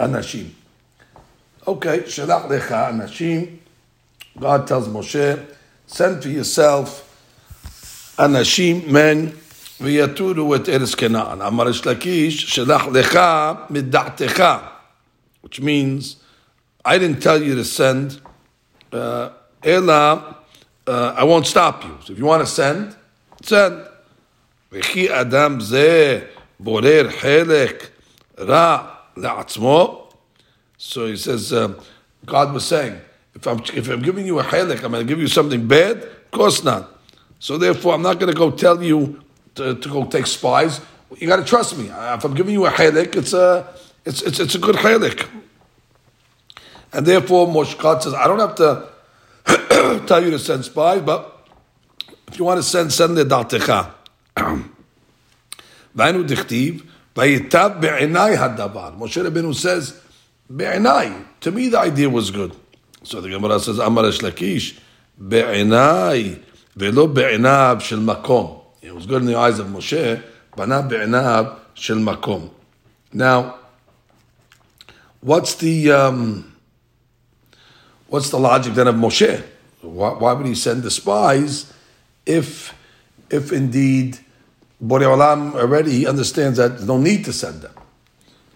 אנשים. 0.00 0.50
Okay, 1.66 2.08
שלח 2.08 2.42
לך 2.50 2.72
אנשים. 2.72 3.58
God 4.38 4.66
tells 4.66 4.88
Moshe, 4.88 5.38
send 5.86 6.22
for 6.22 6.28
yourself 6.28 6.88
אנשים, 8.18 8.82
men, 8.88 9.30
ויתורו 9.80 10.54
את 10.54 10.68
ארץ 10.68 10.94
כנען. 10.94 11.42
אמר 11.42 11.70
יש 11.70 11.86
לקיש, 11.86 12.54
שלח 12.54 12.82
לך 12.92 13.18
מדעתך. 13.70 14.42
Which 15.44 15.60
means, 15.60 16.16
I 16.84 16.98
didn't 16.98 17.20
tell 17.22 17.42
you 17.42 17.54
to 17.56 17.64
send, 17.64 18.20
uh, 18.92 19.28
אלא, 19.64 20.18
uh, 20.86 21.14
I 21.16 21.24
won't 21.24 21.46
stop 21.46 21.84
you. 21.84 21.96
So 22.04 22.12
if 22.12 22.18
you 22.18 22.24
want 22.24 22.40
to 22.40 22.46
send, 22.46 22.94
send. 23.42 23.74
וכי 24.72 25.20
אדם 25.20 25.60
זה 25.60 26.20
בורר 26.60 27.10
חלק 27.20 27.86
ra 28.38 28.78
la'atzmo. 29.16 30.08
So 30.78 31.06
he 31.06 31.16
says, 31.16 31.52
uh, 31.52 31.74
God 32.26 32.52
was 32.52 32.64
saying, 32.64 33.00
if 33.34 33.46
I'm, 33.46 33.60
if 33.74 33.88
I'm 33.88 34.02
giving 34.02 34.26
you 34.26 34.40
a 34.40 34.42
helik, 34.42 34.82
I'm 34.82 34.90
going 34.90 35.06
to 35.06 35.08
give 35.08 35.20
you 35.20 35.28
something 35.28 35.66
bad? 35.66 35.98
Of 35.98 36.30
course 36.32 36.64
not. 36.64 37.00
So 37.38 37.56
therefore, 37.56 37.94
I'm 37.94 38.02
not 38.02 38.18
going 38.18 38.32
to 38.32 38.38
go 38.38 38.50
tell 38.50 38.82
you 38.82 39.22
to, 39.54 39.74
to 39.74 39.88
go 39.88 40.04
take 40.06 40.26
spies. 40.26 40.80
You 41.18 41.28
got 41.28 41.36
to 41.36 41.44
trust 41.44 41.76
me. 41.76 41.90
If 41.90 42.24
I'm 42.24 42.34
giving 42.34 42.54
you 42.54 42.66
a 42.66 42.70
helik, 42.70 43.14
it's 43.16 43.32
a, 43.32 43.68
it's, 44.04 44.22
it's, 44.22 44.40
it's 44.40 44.54
a 44.54 44.58
good 44.58 44.76
helik. 44.76 45.28
And 46.92 47.06
therefore, 47.06 47.46
Moshe 47.46 47.78
God 47.78 48.02
says, 48.02 48.14
I 48.14 48.26
don't 48.26 48.38
have 48.38 48.54
to 48.56 48.88
tell 50.07 50.23
you 50.23 50.31
to 50.31 50.39
send 50.39 50.65
spies, 50.65 51.01
but 51.01 51.47
if 52.27 52.37
you 52.39 52.45
want 52.45 52.57
to 52.59 52.63
send, 52.63 52.91
send 52.91 53.17
the 53.17 53.23
datecha. 53.23 53.93
Vainu 55.95 56.27
dichtiv, 56.27 56.85
Vayitab 57.15 57.81
be'enai 57.81 58.37
hadavar. 58.37 58.97
Moshe 58.97 59.23
Rabbeinu 59.27 59.55
says, 59.55 59.99
be'enai. 60.53 61.25
To 61.41 61.51
me, 61.51 61.69
the 61.69 61.79
idea 61.79 62.09
was 62.09 62.29
good. 62.29 62.55
So 63.03 63.21
the 63.21 63.29
Gemara 63.29 63.59
says, 63.59 63.79
Amar 63.79 64.03
Lakish, 64.03 64.77
be'enai, 65.17 66.43
ve'lo 66.77 67.11
be'enav 67.13 67.81
shel 67.81 67.99
makom. 67.99 68.61
It 68.81 68.93
was 68.93 69.05
good 69.05 69.21
in 69.21 69.27
the 69.27 69.35
eyes 69.35 69.59
of 69.59 69.67
Moshe, 69.67 70.21
but 70.55 70.69
not 70.69 70.89
be'enav 70.89 71.57
shel 71.73 71.97
makom. 71.97 72.51
Now, 73.13 73.55
what's 75.21 75.55
the 75.55 75.91
um, 75.91 76.56
what's 78.07 78.29
the 78.29 78.39
logic 78.39 78.73
then 78.73 78.87
of 78.87 78.95
Moshe? 78.95 79.43
Why, 79.81 80.09
why 80.13 80.33
would 80.33 80.45
he 80.45 80.55
send 80.55 80.83
the 80.83 80.91
spies 80.91 81.71
if 82.25 82.75
if 83.29 83.51
indeed 83.51 84.19
Borei 84.83 85.05
Olam 85.05 85.55
already 85.55 86.05
understands 86.05 86.57
that 86.59 86.69
there's 86.69 86.87
no 86.87 86.97
need 86.97 87.25
to 87.25 87.33
send 87.33 87.61
them. 87.61 87.73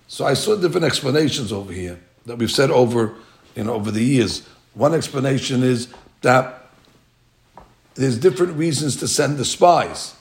So 0.07 0.25
I 0.25 0.33
saw 0.33 0.55
different 0.55 0.85
explanations 0.85 1.51
over 1.51 1.73
here 1.73 1.99
that 2.25 2.37
we've 2.37 2.51
said 2.51 2.69
over, 2.69 3.13
you 3.55 3.63
know, 3.63 3.73
over 3.73 3.89
the 3.89 4.03
years. 4.03 4.47
One 4.73 4.93
explanation 4.93 5.63
is 5.63 5.87
that 6.21 6.69
there's 7.95 8.17
different 8.17 8.55
reasons 8.55 8.97
to 8.97 9.07
send 9.07 9.37
the 9.37 9.45
spies. 9.45 10.15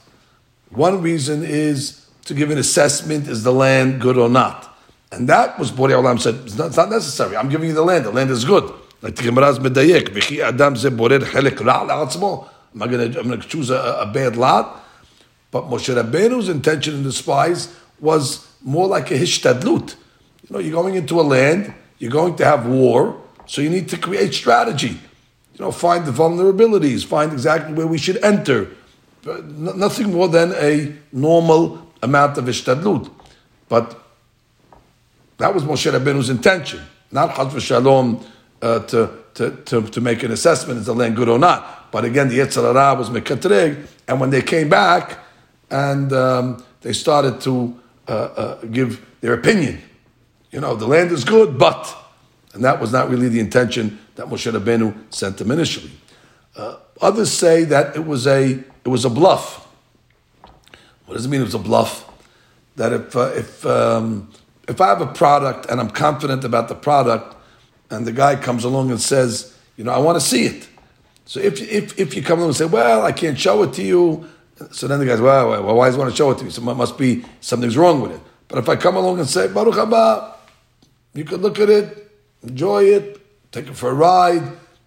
One 0.69 1.01
reason 1.01 1.43
is 1.43 2.05
to 2.25 2.33
give 2.33 2.49
an 2.49 2.57
assessment: 2.57 3.27
is 3.27 3.43
the 3.43 3.53
land 3.53 4.01
good 4.01 4.17
or 4.17 4.29
not? 4.29 4.75
And 5.11 5.27
that 5.29 5.59
was 5.59 5.71
Borei 5.71 5.91
Olam 5.91 6.19
said 6.19 6.35
it's 6.45 6.57
not, 6.57 6.67
it's 6.67 6.77
not, 6.77 6.89
necessary. 6.89 7.35
I'm 7.35 7.49
giving 7.49 7.69
you 7.69 7.75
the 7.75 7.83
land. 7.83 8.05
The 8.05 8.11
land 8.11 8.31
is 8.31 8.45
good. 8.45 8.73
Like 9.01 9.15
the 9.15 10.43
adam 10.43 10.75
ze 10.75 10.89
borer 10.89 11.19
chelek 11.19 11.59
ra 11.65 12.41
Am 12.73 12.81
I 12.81 12.87
going 12.87 13.11
to 13.11 13.47
choose 13.47 13.69
a, 13.69 13.97
a 14.01 14.05
bad 14.05 14.37
lot? 14.37 14.81
But 15.49 15.65
Moshe 15.65 15.93
Rabbeinu's 15.93 16.47
intention 16.47 16.95
in 16.95 17.03
the 17.03 17.11
spies 17.11 17.73
was 17.99 18.47
more 18.61 18.87
like 18.87 19.11
a 19.11 19.15
hishtadlut. 19.15 19.95
You 20.43 20.49
know, 20.49 20.59
you're 20.59 20.71
going 20.71 20.95
into 20.95 21.19
a 21.19 21.23
land, 21.23 21.73
you're 21.97 22.11
going 22.11 22.35
to 22.37 22.45
have 22.45 22.65
war, 22.65 23.21
so 23.45 23.61
you 23.61 23.69
need 23.69 23.89
to 23.89 23.97
create 23.97 24.33
strategy. 24.33 24.99
You 25.55 25.59
know, 25.59 25.71
find 25.71 26.05
the 26.05 26.11
vulnerabilities, 26.11 27.05
find 27.05 27.33
exactly 27.33 27.73
where 27.73 27.87
we 27.87 27.97
should 27.97 28.17
enter. 28.23 28.69
Nothing 29.25 30.13
more 30.13 30.29
than 30.29 30.53
a 30.53 30.95
normal 31.11 31.91
amount 32.01 32.37
of 32.37 32.45
hishtadlut. 32.45 33.11
But 33.67 33.99
that 35.37 35.53
was 35.53 35.63
Moshe 35.63 35.91
Rabbeinu's 35.91 36.29
intention, 36.29 36.81
not 37.11 37.35
chad 37.35 37.47
v'shalom 37.47 38.23
uh, 38.61 38.79
to, 38.79 39.09
to, 39.33 39.51
to, 39.65 39.81
to 39.81 40.01
make 40.01 40.23
an 40.23 40.31
assessment, 40.31 40.79
is 40.79 40.85
the 40.85 40.95
land 40.95 41.15
good 41.15 41.29
or 41.29 41.39
not? 41.39 41.91
But 41.91 42.05
again, 42.05 42.29
the 42.29 42.39
Yetzer 42.39 42.61
Hara 42.73 42.95
was 42.95 43.09
mekatreg, 43.09 43.87
and 44.07 44.19
when 44.19 44.29
they 44.29 44.41
came 44.41 44.69
back, 44.69 45.19
and 45.69 46.11
um, 46.13 46.63
they 46.81 46.93
started 46.93 47.41
to 47.41 47.79
uh, 48.07 48.11
uh, 48.11 48.61
give 48.65 49.05
their 49.21 49.33
opinion. 49.33 49.81
You 50.51 50.59
know, 50.59 50.75
the 50.75 50.87
land 50.87 51.11
is 51.11 51.23
good, 51.23 51.57
but, 51.57 51.95
and 52.53 52.63
that 52.63 52.79
was 52.79 52.91
not 52.91 53.09
really 53.09 53.29
the 53.29 53.39
intention 53.39 53.99
that 54.15 54.27
Moshe 54.27 54.51
Rabbeinu 54.51 55.13
sent 55.13 55.37
them 55.37 55.51
initially. 55.51 55.91
Uh, 56.55 56.77
others 57.01 57.31
say 57.31 57.63
that 57.63 57.95
it 57.95 58.05
was 58.05 58.27
a 58.27 58.63
it 58.83 58.89
was 58.89 59.05
a 59.05 59.09
bluff. 59.09 59.67
What 61.05 61.15
does 61.15 61.25
it 61.25 61.29
mean? 61.29 61.41
It 61.41 61.45
was 61.45 61.53
a 61.53 61.59
bluff. 61.59 62.09
That 62.75 62.91
if 62.91 63.15
uh, 63.15 63.31
if 63.33 63.65
um, 63.65 64.29
if 64.67 64.81
I 64.81 64.87
have 64.87 65.01
a 65.01 65.07
product 65.07 65.67
and 65.69 65.79
I'm 65.79 65.89
confident 65.89 66.43
about 66.43 66.67
the 66.67 66.75
product, 66.75 67.35
and 67.91 68.07
the 68.07 68.11
guy 68.11 68.35
comes 68.35 68.63
along 68.63 68.89
and 68.89 68.99
says, 68.99 69.55
you 69.77 69.83
know, 69.83 69.91
I 69.91 69.99
want 69.99 70.19
to 70.19 70.25
see 70.25 70.45
it. 70.45 70.67
So 71.25 71.39
if 71.39 71.61
if 71.61 71.99
if 71.99 72.15
you 72.15 72.23
come 72.23 72.39
along 72.39 72.49
and 72.49 72.57
say, 72.57 72.65
well, 72.65 73.05
I 73.05 73.11
can't 73.11 73.39
show 73.39 73.61
it 73.63 73.73
to 73.73 73.83
you, 73.83 74.27
so 74.71 74.87
then 74.87 74.99
the 74.99 75.05
guy's, 75.05 75.21
well, 75.21 75.49
well, 75.49 75.75
why 75.75 75.87
does 75.87 75.95
he 75.95 75.99
want 75.99 76.11
to 76.11 76.17
show 76.17 76.31
it 76.31 76.37
to 76.39 76.45
me? 76.45 76.49
So 76.49 76.61
it 76.69 76.75
must 76.75 76.97
be 76.97 77.23
something's 77.41 77.77
wrong 77.77 78.01
with 78.01 78.11
it. 78.13 78.21
But 78.47 78.59
if 78.59 78.69
I 78.69 78.75
come 78.75 78.95
along 78.95 79.19
and 79.19 79.27
say, 79.27 79.47
Baruch 79.47 79.75
haba, 79.75 80.35
you 81.13 81.23
could 81.23 81.41
look 81.41 81.59
at 81.59 81.69
it, 81.69 82.11
enjoy 82.43 82.85
it, 82.85 83.21
take 83.51 83.67
it 83.67 83.75
for 83.75 83.91
a 83.91 83.93
ride, 83.93 84.43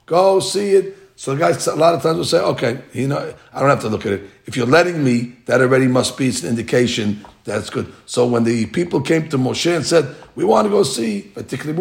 go 0.06 0.40
see 0.40 0.72
it. 0.72 0.96
So 1.24 1.34
the 1.34 1.40
guys 1.40 1.66
a 1.66 1.74
lot 1.74 1.94
of 1.94 2.02
times 2.02 2.18
will 2.18 2.26
say, 2.26 2.38
okay, 2.38 2.82
you 2.92 3.08
know, 3.08 3.34
I 3.50 3.60
don't 3.60 3.70
have 3.70 3.80
to 3.80 3.88
look 3.88 4.04
at 4.04 4.12
it. 4.12 4.30
If 4.44 4.58
you're 4.58 4.66
letting 4.66 5.02
me, 5.02 5.34
that 5.46 5.62
already 5.62 5.86
must 5.86 6.18
be 6.18 6.28
an 6.28 6.44
indication 6.44 7.24
that's 7.44 7.70
good. 7.70 7.90
So 8.04 8.26
when 8.26 8.44
the 8.44 8.66
people 8.66 9.00
came 9.00 9.30
to 9.30 9.38
Moshe 9.38 9.74
and 9.74 9.86
said, 9.86 10.14
we 10.34 10.44
want 10.44 10.66
to 10.66 10.70
go 10.70 10.82
see, 10.82 11.32
so 11.34 11.40
Moshe 11.40 11.80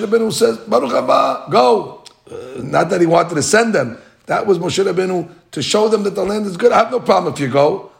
Rabbeinu 0.00 0.32
says, 0.32 0.58
Baruch 0.58 0.92
haba, 0.92 1.50
go. 1.50 2.04
Uh, 2.30 2.62
not 2.62 2.90
that 2.90 3.00
he 3.00 3.08
wanted 3.08 3.34
to 3.34 3.42
send 3.42 3.74
them, 3.74 3.98
that 4.26 4.46
was 4.46 4.60
Moshe 4.60 4.84
Rabbeinu 4.84 5.28
to 5.50 5.60
show 5.60 5.88
them 5.88 6.04
that 6.04 6.14
the 6.14 6.24
land 6.24 6.46
is 6.46 6.56
good. 6.56 6.70
I 6.70 6.78
have 6.78 6.92
no 6.92 7.00
problem 7.00 7.34
if 7.34 7.40
you 7.40 7.48
go, 7.48 7.90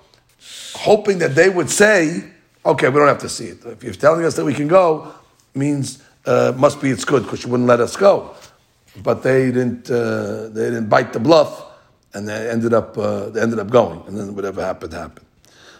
hoping 0.74 1.18
that 1.18 1.34
they 1.34 1.48
would 1.48 1.68
say, 1.68 2.22
"Okay, 2.64 2.88
we 2.88 2.94
don't 2.94 3.08
have 3.08 3.18
to 3.22 3.28
see 3.28 3.46
it. 3.46 3.64
If 3.66 3.82
you're 3.82 3.94
telling 3.94 4.24
us 4.24 4.36
that 4.36 4.44
we 4.44 4.54
can 4.54 4.68
go, 4.68 5.12
means 5.52 6.00
uh, 6.26 6.52
must 6.56 6.80
be 6.80 6.90
it's 6.90 7.04
good 7.04 7.24
because 7.24 7.42
you 7.42 7.50
wouldn't 7.50 7.68
let 7.68 7.80
us 7.80 7.96
go." 7.96 8.36
But 9.03 9.23
they 9.23 9.51
didn't. 9.51 9.89
Uh, 9.89 10.49
they 10.49 10.65
didn't 10.65 10.89
bite 10.89 11.13
the 11.13 11.19
bluff, 11.19 11.63
and 12.13 12.27
they 12.27 12.49
ended 12.49 12.73
up. 12.73 12.97
Uh, 12.97 13.29
they 13.29 13.41
ended 13.41 13.59
up 13.59 13.69
going, 13.69 14.01
and 14.07 14.17
then 14.17 14.35
whatever 14.35 14.61
happened 14.63 14.93
happened. 14.93 15.25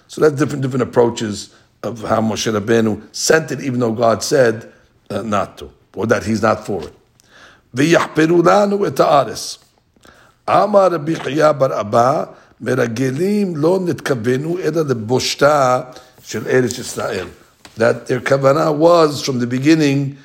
So 0.08 0.22
that's 0.22 0.36
different 0.36 0.62
different 0.62 0.84
approaches 0.84 1.54
of 1.84 2.02
how 2.02 2.22
Moshe 2.22 2.52
Rabbeinu 2.52 3.02
sent 3.16 3.52
it, 3.52 3.62
even 3.62 3.80
though 3.80 3.94
God 3.94 4.24
said 4.24 4.72
uh, 5.10 5.22
not 5.22 5.58
to, 5.60 5.72
or 5.96 6.06
that 6.08 6.24
He's 6.24 6.42
not 6.42 6.66
for 6.66 6.84
it. 6.84 6.94
אמר 10.50 10.88
רבי 10.92 11.16
חייא 11.16 11.52
בר 11.52 11.80
אבא, 11.80 12.24
מרגלים 12.62 13.58
לא 13.58 13.80
נתכוונו 13.86 14.60
אלא 14.60 14.82
לבושתה 14.82 15.82
של 16.24 16.48
ארץ 16.48 16.78
ישראל. 16.78 17.28
That 17.78 18.08
their 18.08 18.20
kavanah 18.20 18.74
was 18.76 19.22
from 19.22 19.40
the 19.40 19.48
beginning 19.48 20.18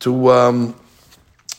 to 0.00 0.30
um, 0.30 0.74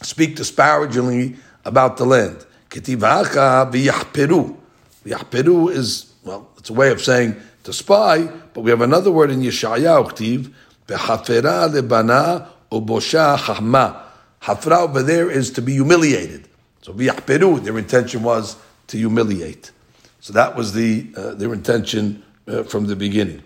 speak 0.03 0.37
disparagingly 0.37 1.37
about 1.65 1.97
the 1.97 2.05
land. 2.05 2.45
Ketivacha 2.71 3.71
v'yachperu. 3.73 4.57
V'yachperu 5.05 5.71
is, 5.71 6.13
well, 6.25 6.49
it's 6.59 6.71
a 6.71 6.73
way 6.73 6.91
of 6.91 7.01
saying 7.01 7.37
to 7.65 7.73
spy, 7.73 8.27
but 8.55 8.61
we 8.61 8.71
have 8.71 8.81
another 8.81 9.11
word 9.11 9.31
in 9.31 9.41
Yeshayahu, 9.41 10.13
Ktiv, 10.13 10.53
v'hafera 10.87 11.69
lebana 11.73 12.49
ubosha 12.71 13.37
hahma. 13.37 14.03
Hafra 14.43 14.79
over 14.79 15.03
there 15.03 15.31
is 15.31 15.51
to 15.51 15.63
be 15.63 15.75
humiliated. 15.75 16.49
So 16.83 16.93
v'yachperu, 16.93 17.65
their 17.65 17.79
intention 17.79 18.23
was 18.23 18.57
to 18.89 18.97
humiliate. 18.97 19.73
So 20.21 20.33
that 20.33 20.57
was 20.57 20.73
the 20.73 21.07
uh, 21.17 21.35
their 21.35 21.53
intention 21.53 22.23
uh, 22.47 22.63
from 22.65 22.87
the 22.87 22.97
beginning. 22.97 23.43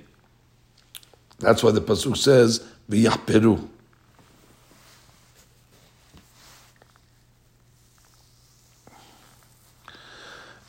That's 1.39 1.63
why 1.63 1.71
the 1.71 1.81
pasuk 1.81 2.17
says 2.17 2.65
v'yachperu. 2.91 3.69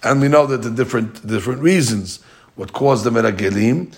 And 0.03 0.21
we 0.21 0.27
know 0.27 0.45
that 0.45 0.61
the 0.61 0.69
different 0.69 1.25
different 1.25 1.61
reasons 1.61 2.19
what 2.55 2.73
caused 2.73 3.03
the 3.03 3.09
meragelim. 3.09 3.93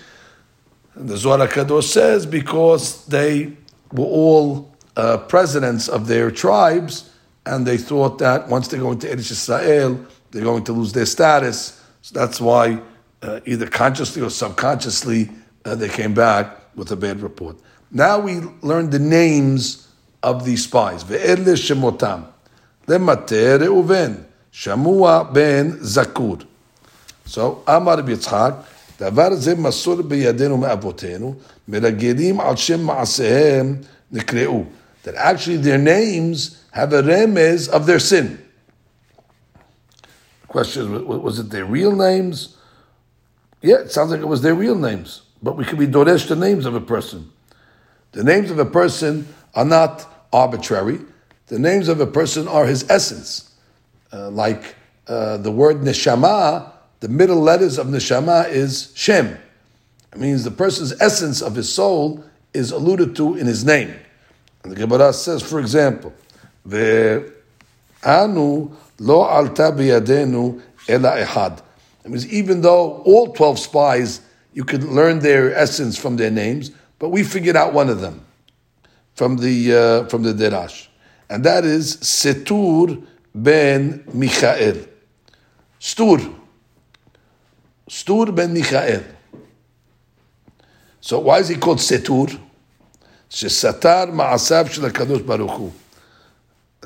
And 0.96 1.10
the 1.10 1.18
Zohar 1.18 1.48
Kadosh 1.48 1.84
says 1.84 2.26
because 2.26 3.06
they 3.08 3.54
were 3.92 4.06
all 4.06 4.76
uh, 4.96 5.18
presidents 5.18 5.90
of 5.90 6.08
their 6.08 6.32
tribes, 6.32 7.10
and 7.46 7.66
they 7.66 7.78
thought 7.78 8.18
that 8.20 8.48
once 8.48 8.70
they 8.70 8.78
go 8.78 8.92
into 8.92 9.08
Eretz 9.08 9.32
Israel, 9.32 10.00
they're 10.32 10.44
going 10.44 10.64
to 10.64 10.74
lose 10.74 10.94
their 10.94 11.06
status. 11.06 11.82
So 12.02 12.18
that's 12.18 12.40
why, 12.40 12.80
uh, 13.22 13.42
either 13.46 13.68
consciously 13.68 14.22
or 14.22 14.30
subconsciously, 14.30 15.30
uh, 15.66 15.76
they 15.76 15.90
came 15.90 16.14
back 16.14 16.76
with 16.76 16.92
a 16.92 16.96
bad 16.96 17.22
report. 17.22 17.58
Now 17.92 18.20
we 18.20 18.40
learn 18.62 18.90
the 18.90 19.00
names 19.00 19.88
of 20.24 20.46
these 20.46 20.64
spies. 20.64 21.04
Ve'ele 21.04 21.56
shemotam. 21.56 22.28
Lemater 22.88 23.60
Reuven. 23.60 24.26
Shamua 24.55 25.33
ben 25.33 25.79
Zakur. 25.79 26.45
So, 27.25 27.63
Amar 27.67 27.99
Yitzchak, 27.99 28.65
דבר 29.01 29.35
זה 29.35 29.55
מסור 29.55 30.03
בידינו 30.03 30.57
מאבותינו, 30.57 31.35
מרגלים 31.69 32.41
על 32.41 32.57
שם 32.57 32.81
מעשיהם 32.81 33.77
נקראו. 34.13 34.65
That 35.05 35.15
actually 35.15 35.57
their 35.57 35.79
names 35.79 36.59
have 36.73 36.93
a 36.93 37.03
remez 37.03 37.69
of 37.69 37.87
their 37.87 37.99
sin. 37.99 38.39
The 40.43 40.47
question 40.49 40.95
is, 40.95 41.03
was 41.03 41.39
it 41.39 41.51
their 41.51 41.65
real 41.65 41.97
names? 41.97 42.57
Yeah, 43.63 43.77
it 43.77 43.91
sounds 43.93 44.11
like 44.11 44.21
it 44.21 44.29
was 44.29 44.43
their 44.43 44.55
real 44.55 44.75
names. 44.75 45.23
But 45.43 45.57
we 45.57 45.65
could 45.65 45.79
be 45.79 45.87
doresh 45.87 46.29
the 46.29 46.37
names 46.37 46.67
of 46.67 46.75
a 46.75 46.81
person. 46.81 47.31
The 48.13 48.25
names 48.25 48.51
of 48.51 48.59
a 48.59 48.65
person 48.65 49.27
are 49.55 49.65
not 49.65 50.07
arbitrary. 50.33 51.01
The 51.47 51.59
names 51.59 51.89
of 51.89 52.01
a 52.01 52.07
person 52.07 52.47
are 52.49 52.67
his 52.67 52.89
essence. 52.91 53.51
Uh, 54.16 54.30
like 54.30 54.76
uh, 55.10 55.36
the 55.36 55.52
word 55.52 55.82
neshama, 55.82 56.72
the 57.02 57.10
middle 57.10 57.42
letters 57.42 57.78
of 57.78 57.88
neshama 57.88 58.50
is 58.50 58.94
shem. 58.96 59.38
It 60.14 60.20
means 60.20 60.46
the 60.46 60.52
person's 60.52 60.94
essence 61.02 61.42
of 61.42 61.54
his 61.54 61.74
soul 61.74 62.24
is 62.54 62.72
alluded 62.72 63.14
to 63.18 63.36
in 63.36 63.46
his 63.46 63.66
name. 63.66 63.94
And 64.64 64.72
the 64.72 64.78
Gemara 64.78 65.12
says, 65.12 65.42
for 65.44 65.60
example, 65.60 66.14
the 66.66 67.30
anu 68.06 68.72
lo 69.00 69.24
alta 69.24 69.64
biyadenu 69.64 70.62
ela 70.88 71.18
ehad. 71.18 71.62
It 72.06 72.10
means 72.10 72.32
even 72.32 72.62
though 72.62 73.02
all 73.02 73.34
12 73.34 73.60
spies, 73.60 74.22
you 74.54 74.64
could 74.64 74.86
learn 74.86 75.20
their 75.20 75.54
essence 75.54 75.98
from 75.98 76.16
their 76.16 76.32
names, 76.32 76.72
but 77.00 77.10
we 77.10 77.22
figured 77.22 77.58
out 77.58 77.74
one 77.74 77.90
of 77.90 78.00
them 78.00 78.24
from 79.16 79.36
the, 79.36 79.76
uh, 79.76 80.08
from 80.08 80.24
the 80.24 80.32
Derash. 80.32 80.88
And 81.30 81.44
that 81.44 81.66
is 81.66 82.00
Setur 82.00 83.02
ben 83.36 84.04
Michael. 84.14 84.88
Stur. 85.80 86.34
Stur 87.90 88.34
ben 88.34 88.54
Michael. 88.54 89.04
So 91.02 91.20
why 91.20 91.40
is 91.40 91.50
he 91.50 91.56
called 91.56 91.82
Setur? 91.82 92.40
Shesatar 93.30 94.10
ma'asav 94.12 94.72
shel 94.72 94.90
HaKadosh 94.90 95.26
Baruch 95.26 95.52
Hu. 95.52 95.72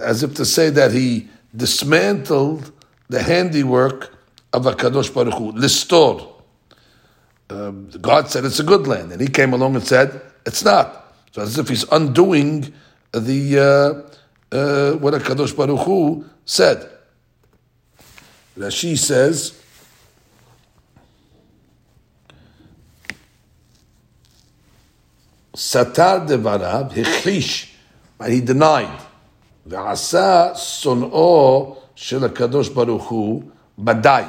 As 0.02 0.24
if 0.24 0.34
to 0.36 0.46
say 0.46 0.70
that 0.72 0.92
he 0.92 1.30
dismantled 1.56 2.72
the 3.08 3.22
handiwork 3.22 4.14
of 4.52 4.64
HaKadosh 4.64 5.14
Baruch 5.14 5.36
Hu. 5.36 5.54
Listor. 5.54 6.28
Um, 7.52 7.90
God 8.02 8.30
said 8.30 8.46
it's 8.46 8.60
a 8.60 8.64
good 8.64 8.88
land, 8.88 9.12
and 9.12 9.22
he 9.22 9.28
came 9.28 9.54
along 9.54 9.76
and 9.76 9.86
said 9.86 10.22
it's 10.46 10.64
not. 10.64 11.16
So 11.32 11.42
as 11.42 11.58
if 11.58 11.70
he's 11.70 11.84
undoing 11.92 12.74
the 13.12 14.09
uh, 14.52 14.56
uh, 14.56 14.94
what 14.94 15.14
HaKadosh 15.14 15.56
Baruch 15.56 15.80
Hu 15.86 16.26
said. 16.46 16.90
Rashi 18.58 18.98
says, 18.98 19.62
Satar 25.54 26.28
devarav 26.28 26.92
hichish, 26.92 27.72
and 28.20 28.34
he 28.34 28.42
denied. 28.42 29.00
Ve'asa 29.68 30.56
son'o 30.56 31.78
shel 31.96 32.22
HaKadosh 32.22 32.74
Baruch 32.74 33.02
Hu 33.02 33.52
badai. 33.80 34.28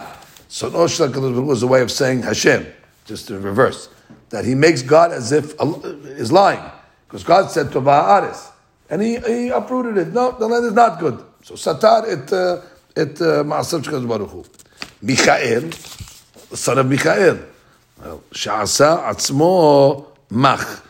Son'o 0.48 0.88
shel 0.88 1.08
HaKadosh 1.08 1.34
Baruch 1.34 1.44
Hu 1.46 1.52
is 1.52 1.62
a 1.62 1.66
way 1.66 1.82
of 1.82 1.90
saying 1.90 2.22
Hashem, 2.22 2.66
just 3.04 3.30
in 3.30 3.42
reverse. 3.42 3.88
That 4.30 4.44
he 4.44 4.54
makes 4.54 4.82
God 4.82 5.12
as 5.12 5.32
if 5.32 5.54
is 6.04 6.30
lying. 6.30 6.62
Because 7.06 7.24
God 7.24 7.50
said 7.50 7.72
to 7.72 7.80
Ba'aris, 7.80 8.49
and 8.90 9.00
he, 9.00 9.18
he 9.20 9.48
uprooted 9.48 9.96
it. 9.96 10.08
No, 10.12 10.32
the 10.32 10.46
land 10.46 10.66
is 10.66 10.72
not 10.72 10.98
good. 10.98 11.22
So 11.42 11.54
Satar 11.54 12.06
it 12.06 12.32
uh, 12.32 12.60
it 12.94 13.14
Maasav 13.16 13.82
Shekadosh 13.82 14.08
Baruch 14.08 14.30
Hu. 14.30 14.44
Michael, 15.02 15.72
son 16.56 16.78
of 16.78 16.90
Michael. 16.90 17.38
Sha'asa 18.00 19.04
Atzmo 19.10 20.06
Mach. 20.30 20.82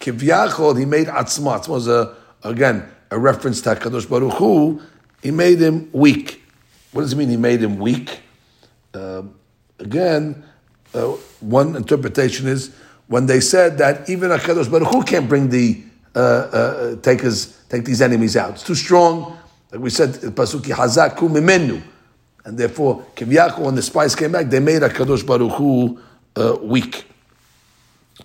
Kivyachol, 0.00 0.78
he 0.78 0.84
made 0.84 1.06
Atzmo. 1.06 1.58
Atzmo 1.58 1.76
is 1.76 1.88
a, 1.88 2.14
again, 2.42 2.88
a 3.10 3.18
reference 3.18 3.60
to 3.62 3.74
HaKadosh 3.74 4.08
Baruch 4.08 4.32
Hu. 4.34 4.80
He 5.22 5.30
made 5.30 5.58
him 5.60 5.90
weak. 5.92 6.42
What 6.92 7.02
does 7.02 7.12
it 7.12 7.16
mean 7.16 7.28
he 7.28 7.36
made 7.36 7.62
him 7.62 7.78
weak? 7.78 8.20
Uh, 8.94 9.22
again, 9.78 10.42
uh, 10.94 11.08
one 11.40 11.76
interpretation 11.76 12.48
is 12.48 12.74
when 13.08 13.26
they 13.26 13.40
said 13.40 13.78
that 13.78 14.08
even 14.08 14.30
HaKadosh 14.30 14.70
Baruch 14.70 14.88
Hu 14.88 15.02
can't 15.02 15.28
bring 15.28 15.50
the, 15.50 15.82
uh, 16.14 16.18
uh, 16.18 16.96
take, 16.96 17.20
his, 17.20 17.62
take 17.68 17.84
these 17.84 18.02
enemies 18.02 18.36
out. 18.36 18.52
It's 18.52 18.64
too 18.64 18.74
strong. 18.74 19.38
Like 19.70 19.80
we 19.80 19.90
said, 19.90 20.10
Pasuki 20.10 20.72
Hazaku 20.72 21.28
Mimenu. 21.28 21.82
And 22.44 22.58
therefore, 22.58 23.04
Kivyako, 23.14 23.60
when 23.60 23.74
the 23.74 23.82
spies 23.82 24.14
came 24.14 24.32
back, 24.32 24.46
they 24.46 24.60
made 24.60 24.82
HaKadosh 24.82 25.26
Baruch 25.26 25.52
Hu 25.52 26.00
uh, 26.36 26.56
weak. 26.62 27.06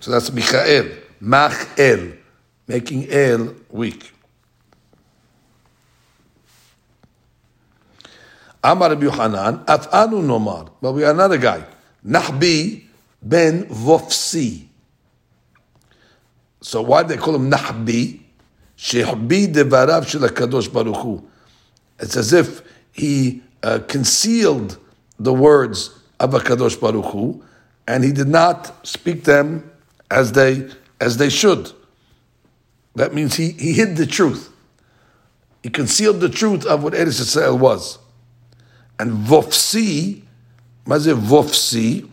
So 0.00 0.10
that's 0.10 0.32
Michael. 0.32 0.88
Mach 1.20 1.78
El. 1.78 2.12
Making 2.66 3.10
El 3.10 3.54
weak. 3.70 4.12
Amar 8.64 8.90
Rabbi 8.90 9.06
Yochanan, 9.06 9.64
Af'anu 9.64 10.20
Nomar. 10.22 10.70
But 10.82 10.92
we 10.92 11.04
are 11.04 11.12
another 11.12 11.38
guy. 11.38 11.64
Nahbi 12.04 12.82
ben 13.22 13.66
Vofsi. 13.66 14.66
So 16.60 16.82
why 16.82 17.02
do 17.02 17.10
they 17.10 17.16
call 17.16 17.34
him 17.34 17.50
Nahbi? 17.50 18.20
Shehbi 18.76 19.52
devarav 19.52 20.06
shel 20.06 20.22
HaKadosh 20.22 20.72
Baruch 20.72 20.96
Hu. 20.96 21.28
It's 21.98 22.16
as 22.16 22.32
if 22.32 22.62
he 22.92 23.42
uh, 23.62 23.80
concealed 23.88 24.78
the 25.18 25.32
words 25.32 25.98
of 26.20 26.32
HaKadosh 26.32 26.80
Baruch 26.80 27.06
Hu, 27.06 27.42
and 27.88 28.04
he 28.04 28.12
did 28.12 28.28
not 28.28 28.86
speak 28.86 29.24
them 29.24 29.70
as 30.10 30.32
they 30.32 30.68
as 31.00 31.16
they 31.16 31.28
should. 31.28 31.72
That 32.94 33.14
means 33.14 33.34
he, 33.34 33.50
he 33.52 33.72
hid 33.72 33.96
the 33.96 34.06
truth. 34.06 34.50
He 35.62 35.68
concealed 35.68 36.20
the 36.20 36.28
truth 36.28 36.64
of 36.64 36.82
what 36.82 36.94
Eretz 36.94 37.20
Yisrael 37.20 37.58
was. 37.58 37.98
And 38.98 39.12
vofsi, 39.12 40.22
maze 40.86 41.06
vofsi, 41.06 42.08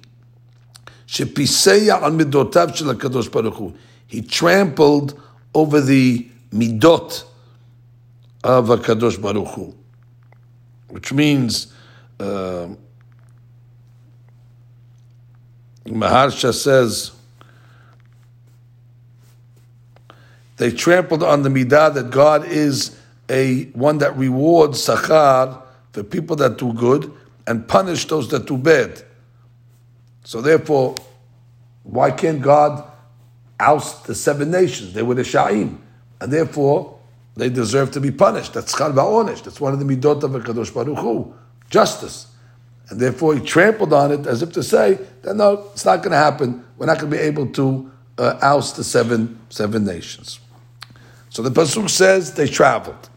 shepiseya 1.07 2.01
al 2.01 2.11
midotav 2.11 2.75
shel 2.75 2.93
HaKadosh 2.93 3.31
Baruch 3.31 3.53
Hu. 3.55 3.73
He 4.07 4.21
trampled 4.21 5.19
over 5.53 5.81
the 5.81 6.27
midot 6.51 7.23
of 8.43 8.67
HaKadosh 8.67 9.21
Baruch 9.21 9.47
Hu, 9.55 9.73
which 10.89 11.13
means 11.13 11.73
uh, 12.19 12.67
Maharsha 15.85 16.53
says 16.53 17.11
they 20.57 20.71
trampled 20.71 21.23
on 21.23 21.43
the 21.43 21.49
midah 21.49 21.93
that 21.93 22.09
God 22.09 22.45
is 22.45 22.97
a 23.29 23.65
one 23.71 23.97
that 23.99 24.15
rewards 24.15 24.85
sachar 24.85 25.61
for 25.91 26.03
people 26.03 26.35
that 26.37 26.57
do 26.57 26.73
good 26.73 27.11
and 27.47 27.67
punish 27.67 28.05
those 28.05 28.29
that 28.29 28.45
do 28.45 28.57
bad. 28.57 29.03
So 30.23 30.41
therefore, 30.41 30.95
why 31.83 32.11
can't 32.11 32.41
God 32.41 32.89
oust 33.63 34.05
the 34.05 34.15
seven 34.15 34.51
nations? 34.51 34.93
They 34.93 35.03
were 35.03 35.15
the 35.15 35.23
Sha'im. 35.23 35.77
And 36.19 36.31
therefore, 36.31 36.99
they 37.35 37.49
deserve 37.49 37.91
to 37.91 38.01
be 38.01 38.11
punished. 38.11 38.53
That's 38.53 38.77
chal 38.77 38.91
ba'onish. 38.91 39.43
That's 39.43 39.59
one 39.59 39.73
of 39.73 39.79
the 39.79 39.85
midot 39.85 40.23
of 40.23 40.31
HaKadosh 40.31 40.73
Baruch 40.73 40.99
Hu. 40.99 41.33
justice. 41.69 42.27
And 42.89 42.99
therefore 42.99 43.35
he 43.35 43.41
trampled 43.41 43.93
on 43.93 44.11
it 44.11 44.27
as 44.27 44.41
if 44.41 44.51
to 44.53 44.63
say 44.63 44.99
that 45.23 45.35
no, 45.35 45.69
it's 45.73 45.85
not 45.85 45.97
going 45.97 46.11
to 46.11 46.17
happen. 46.17 46.63
We're 46.77 46.85
not 46.85 46.99
going 46.99 47.11
to 47.11 47.17
be 47.17 47.23
able 47.23 47.47
to 47.53 47.91
uh, 48.17 48.37
oust 48.41 48.75
the 48.75 48.83
seven, 48.83 49.39
seven 49.49 49.85
nations. 49.85 50.39
So 51.29 51.41
the 51.41 51.49
Pasuk 51.49 51.89
says 51.89 52.33
they 52.33 52.47
traveled. 52.47 53.09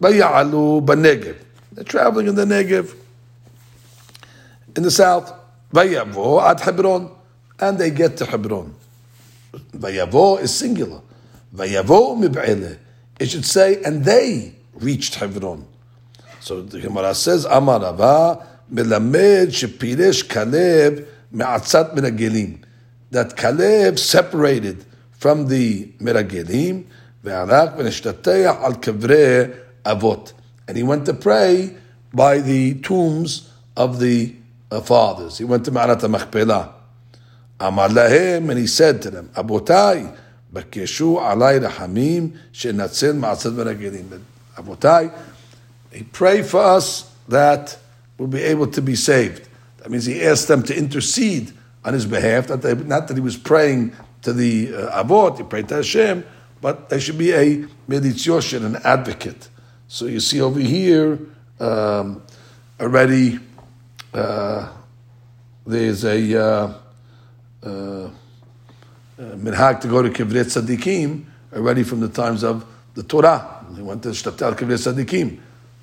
Baya'alu 0.00 0.84
Banegev. 0.86 1.36
They're 1.72 1.84
traveling 1.84 2.28
in 2.28 2.36
the 2.36 2.44
Negev, 2.44 2.94
in 4.76 4.82
the 4.82 4.90
south. 4.90 5.32
Vayavo 5.72 6.42
ad 6.42 6.60
Hebron. 6.60 7.10
And 7.58 7.78
they 7.78 7.90
get 7.90 8.16
to 8.18 8.26
Hebron. 8.26 8.74
Vayavo 9.72 10.40
is 10.40 10.54
singular. 10.54 11.02
Vayavo 11.54 12.16
mib'ele. 12.16 12.78
It 13.18 13.30
should 13.30 13.44
say, 13.46 13.82
and 13.82 14.04
they 14.04 14.54
reached 14.74 15.16
Hebron. 15.16 15.66
So 16.40 16.62
the 16.62 16.80
Gemara 16.80 17.14
says, 17.14 17.44
Amar 17.44 17.80
Rava, 17.80 18.46
melamed 18.72 19.48
shepiresh 19.48 20.24
Kaleb 20.24 21.06
me'atzat 21.30 21.94
meragelim. 21.94 22.62
That 23.10 23.36
Kaleb 23.36 23.98
separated 23.98 24.84
from 25.12 25.48
the 25.48 25.86
meragelim, 25.98 26.84
ve'alak 27.24 27.76
v'neshtateach 27.76 28.62
al 28.62 28.74
kevre 28.74 29.56
avot. 29.84 30.32
And 30.68 30.76
he 30.76 30.82
went 30.82 31.06
to 31.06 31.14
pray 31.14 31.76
by 32.12 32.38
the 32.38 32.74
tombs 32.80 33.50
of 33.76 34.00
the 34.00 34.34
uh, 34.70 34.80
fathers. 34.80 35.38
He 35.38 35.44
went 35.44 35.64
to 35.66 35.70
Ma'arat 35.70 36.00
Machpelah. 36.00 36.75
Amar 37.58 37.88
lahem, 37.88 38.50
and 38.50 38.58
he 38.58 38.66
said 38.66 39.00
to 39.02 39.10
them, 39.10 39.30
Abotai, 39.34 40.16
bakeshu 40.52 41.18
alay 41.20 41.60
rahamim, 41.66 42.36
shenatzil 42.52 43.18
ma'atzad 43.18 43.54
meragelim. 43.54 44.20
Abotai, 44.56 45.16
he 45.92 46.02
prayed 46.04 46.46
for 46.46 46.60
us 46.60 47.10
that 47.28 47.78
we'll 48.18 48.28
be 48.28 48.42
able 48.42 48.66
to 48.66 48.82
be 48.82 48.94
saved. 48.94 49.48
That 49.78 49.90
means 49.90 50.04
he 50.04 50.22
asked 50.22 50.48
them 50.48 50.62
to 50.64 50.76
intercede 50.76 51.52
on 51.84 51.94
his 51.94 52.06
behalf. 52.06 52.48
That 52.48 52.62
they, 52.62 52.74
not 52.74 53.08
that 53.08 53.14
he 53.14 53.20
was 53.20 53.36
praying 53.36 53.92
to 54.22 54.32
the 54.32 54.74
uh, 54.74 55.04
Avot, 55.04 55.38
he 55.38 55.44
prayed 55.44 55.68
to 55.68 55.76
Hashem, 55.76 56.26
but 56.60 56.88
there 56.88 57.00
should 57.00 57.18
be 57.18 57.32
a 57.32 57.64
meditzioshim, 57.88 58.64
an 58.64 58.76
advocate. 58.84 59.48
So 59.88 60.06
you 60.06 60.20
see 60.20 60.40
over 60.40 60.58
here 60.58 61.18
um, 61.60 62.22
already 62.80 63.38
uh, 64.12 64.72
there's 65.66 66.04
a 66.04 66.42
uh, 66.42 66.74
uh, 67.66 68.10
uh 69.18 69.36
minhag 69.36 69.80
to 69.80 69.88
go 69.88 70.02
to 70.02 70.10
Kivret 70.10 70.46
Tzadikim 70.46 71.24
already 71.54 71.82
from 71.82 72.00
the 72.00 72.08
times 72.08 72.42
of 72.42 72.64
the 72.94 73.02
Torah. 73.02 73.64
He 73.74 73.82
went 73.82 74.02
to 74.04 74.10
Shtatel 74.10 74.54
Kivret 74.56 74.78
Tzadikim. 74.78 75.40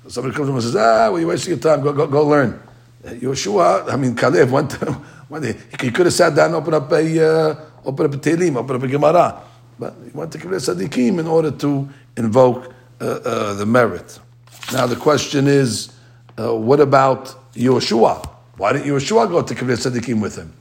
Somebody 0.08 0.34
comes 0.34 0.48
to 0.48 0.50
him 0.50 0.56
and 0.56 0.62
says, 0.62 0.76
ah, 0.76 1.10
well, 1.10 1.18
you're 1.18 1.28
wasting 1.28 1.52
your 1.52 1.60
time, 1.60 1.82
go, 1.82 1.92
go, 1.92 2.06
go 2.06 2.26
learn. 2.26 2.60
Yeshua, 3.04 3.90
I 3.90 3.96
mean, 3.96 4.14
Kalev 4.14 4.50
went 4.50 4.70
to, 4.72 5.00
went 5.28 5.44
to, 5.44 5.52
he 5.84 5.90
could 5.90 6.06
have 6.06 6.12
sat 6.12 6.34
down 6.34 6.54
opened 6.54 6.74
up 6.74 6.92
a, 6.92 7.26
uh, 7.26 7.60
open 7.84 8.06
up 8.06 8.14
a 8.14 8.16
Tehillim, 8.18 8.56
open 8.56 8.76
up 8.76 8.82
a 8.82 8.88
Gemara. 8.88 9.42
But 9.78 9.94
he 10.04 10.10
went 10.10 10.32
to 10.32 10.38
Kivret 10.38 10.74
Tzadikim 10.74 11.18
in 11.18 11.26
order 11.26 11.50
to 11.50 11.88
invoke 12.16 12.72
uh, 13.00 13.04
uh, 13.04 13.54
the 13.54 13.66
merit. 13.66 14.18
Now 14.72 14.86
the 14.86 14.96
question 14.96 15.46
is, 15.46 15.92
uh, 16.38 16.54
what 16.54 16.80
about 16.80 17.52
Yeshua? 17.54 18.26
Why 18.56 18.72
didn't 18.74 18.88
Yeshua 18.88 19.28
go 19.28 19.42
to 19.42 19.54
Kivret 19.54 19.90
Tzadikim 19.90 20.20
with 20.20 20.36
him? 20.36 20.52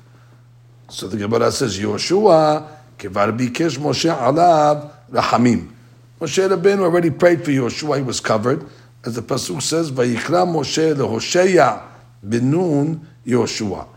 So 0.94 1.08
the 1.08 1.18
Gemara 1.18 1.52
says, 1.52 1.80
Yeshua, 1.80 2.68
Kivar 2.98 3.36
Bikesh 3.38 3.78
Moshe 3.80 4.16
Alav 4.16 4.92
Rahamim. 5.12 5.72
Moshe 6.22 6.48
Rabbeinu 6.48 6.82
already 6.82 7.10
prayed 7.10 7.44
for 7.44 7.52
Yeshua, 7.52 7.98
he 7.98 8.04
was 8.04 8.20
covered 8.20 8.64
as 9.06 9.16
the 9.16 9.22
pasuk 9.22 9.62
says, 9.62 9.92
"Vayikra 9.92 10.46
Moshe 10.48 10.96
leHosheya 10.96 11.82
benun 12.26 13.02
Yehoshua," 13.26 13.88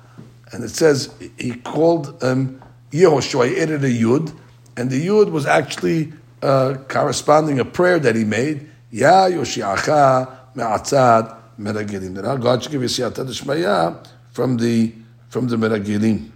and 0.52 0.64
it 0.64 0.70
says 0.70 1.14
he 1.38 1.54
called 1.54 2.22
um, 2.24 2.60
Yehoshua. 2.90 3.48
He 3.48 3.60
added 3.60 3.84
a 3.84 3.88
yud, 3.88 4.34
and 4.76 4.90
the 4.90 5.06
yud 5.06 5.30
was 5.30 5.46
actually 5.46 6.12
uh, 6.42 6.74
corresponding 6.88 7.60
a 7.60 7.64
prayer 7.64 7.98
that 7.98 8.16
he 8.16 8.24
made. 8.24 8.68
Ya 8.90 9.26
Yoshiacha 9.26 10.54
me'atzad 10.54 11.36
meragilim. 11.58 12.14
That 12.14 12.40
God 12.40 12.62
should 12.62 12.72
give 12.72 12.82
you 12.82 12.88
from 14.32 14.56
the 14.56 14.92
from 15.28 15.48
the 15.48 15.56
meragilim. 15.56 16.30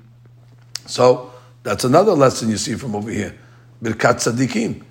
So 0.91 1.33
that's 1.63 1.85
another 1.85 2.13
lesson 2.13 2.51
you 2.51 2.57
see 2.57 2.75
from 2.75 2.97
over 2.97 3.11
here. 3.11 3.39
Birkat 3.83 4.17
tzadikim. 4.17 4.83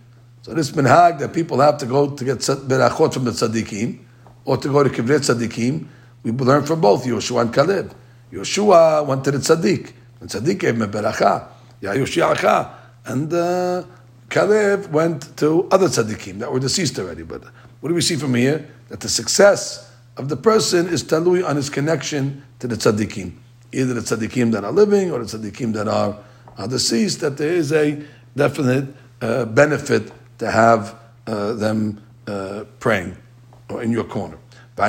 So 0.41 0.53
this 0.53 0.71
minhag 0.71 1.19
that 1.19 1.33
people 1.33 1.59
have 1.59 1.77
to 1.79 1.85
go 1.85 2.09
to 2.15 2.25
get 2.25 2.37
berachot 2.37 3.13
from 3.13 3.25
the 3.25 3.31
tzaddikim, 3.31 3.99
or 4.45 4.57
to 4.57 4.69
go 4.69 4.83
to 4.83 4.89
kivret 4.89 5.19
tzaddikim, 5.19 5.85
we 6.23 6.31
learn 6.31 6.63
from 6.63 6.81
both 6.81 7.05
Yoshua 7.05 7.41
and 7.41 7.53
Caleb. 7.53 7.93
Yoshua 8.31 9.05
went 9.05 9.23
to 9.25 9.31
the 9.31 9.37
tzaddik, 9.39 9.91
and 10.21 10.29
tzaddik 10.29 10.59
gave 10.59 10.75
him 10.75 10.81
a 10.83 10.87
beracha, 10.87 11.47
ya 11.81 11.93
Yoshiacha, 11.93 12.73
and 13.05 13.33
uh, 13.33 13.83
Caleb 14.29 14.91
went 14.93 15.35
to 15.37 15.67
other 15.69 15.87
tzaddikim 15.87 16.39
that 16.39 16.51
were 16.51 16.59
deceased 16.59 16.97
already. 16.99 17.23
But 17.23 17.43
what 17.81 17.89
do 17.89 17.95
we 17.95 18.01
see 18.01 18.15
from 18.15 18.35
here? 18.35 18.69
That 18.87 19.01
the 19.01 19.09
success 19.09 19.91
of 20.17 20.29
the 20.29 20.37
person 20.37 20.87
is 20.87 21.03
talui 21.03 21.45
on 21.45 21.55
his 21.57 21.69
connection 21.69 22.43
to 22.59 22.67
the 22.67 22.75
tzaddikim, 22.75 23.33
either 23.71 23.93
the 23.93 24.01
tzaddikim 24.01 24.51
that 24.51 24.63
are 24.63 24.71
living 24.71 25.11
or 25.11 25.23
the 25.23 25.37
tzaddikim 25.37 25.73
that 25.73 25.87
are, 25.87 26.17
are 26.57 26.67
deceased. 26.67 27.21
That 27.21 27.37
there 27.37 27.53
is 27.53 27.71
a 27.71 28.03
definite 28.35 28.87
uh, 29.21 29.45
benefit 29.45 30.11
to 30.39 30.49
have 30.49 30.95
uh, 31.27 31.53
them 31.53 32.01
uh, 32.27 32.63
praying 32.79 33.15
or 33.69 33.83
in 33.83 33.91
your 33.91 34.05
corner. 34.05 34.37
So 34.77 34.85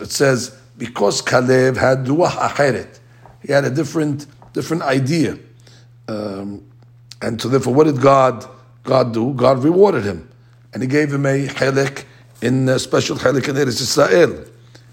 it 0.00 0.10
says, 0.10 0.58
because 0.78 1.22
Kalev 1.22 1.76
had 1.76 2.06
ruach 2.06 2.30
acheret, 2.30 2.98
he 3.42 3.52
had 3.52 3.64
a 3.64 3.70
different, 3.70 4.26
different 4.52 4.82
idea. 4.82 5.38
Um, 6.08 6.64
and 7.20 7.40
so 7.40 7.48
therefore, 7.48 7.74
what 7.74 7.84
did 7.84 8.00
God, 8.00 8.46
God 8.84 9.12
do? 9.12 9.34
God 9.34 9.62
rewarded 9.62 10.04
him 10.04 10.27
And 10.77 10.81
he 10.81 10.87
gave 10.87 11.13
him 11.13 11.25
a 11.25 11.47
chelik 11.47 12.05
in 12.41 12.67
a 12.69 12.79
special 12.79 13.17
chelik 13.17 13.47
in 13.47 13.55
Eretz 13.55 13.81
Israel. 13.81 14.45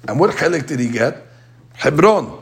And 0.06 0.20
what 0.20 0.30
chelik 0.36 0.66
did 0.66 0.80
he 0.80 0.88
get? 0.88 1.26
Hebron. 1.74 2.38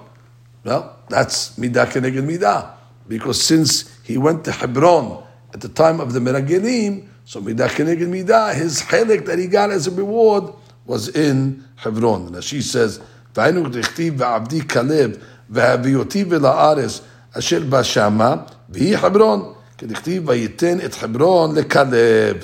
Well, 0.64 0.96
that's 1.08 1.56
midah 1.58 1.86
keneged 1.86 2.26
midah. 2.26 2.72
Because 3.06 3.42
since 3.42 3.98
he 4.02 4.18
went 4.18 4.44
to 4.44 4.52
Hebron 4.52 5.24
at 5.54 5.60
the 5.60 5.68
time 5.68 6.00
of 6.00 6.12
the 6.12 6.20
Meragelim, 6.20 7.08
so 7.24 7.40
midah 7.40 7.68
keneged 7.68 8.08
midah, 8.08 8.54
his 8.54 8.82
chelik 8.82 9.26
that 9.26 9.38
he 9.38 9.46
got 9.46 9.70
as 9.70 9.86
a 9.86 9.90
reward 9.90 10.52
was 10.84 11.08
in 11.08 11.64
Hebron. 11.76 12.26
And 12.26 12.36
as 12.36 12.44
she 12.44 12.60
says, 12.60 13.00
והיינו 13.38 13.68
דכתיב 13.68 14.14
ועבדי 14.16 14.68
כלב 14.68 15.10
והביאותי 15.50 16.24
ולארץ 16.28 17.00
אשר 17.32 17.62
בשמה 17.68 18.36
והיא 18.68 18.96
חברון. 18.96 19.52
כדכתיב 19.78 20.28
ויתן 20.28 20.78
את 20.84 20.94
חברון 20.94 21.54
לכלב. 21.54 22.36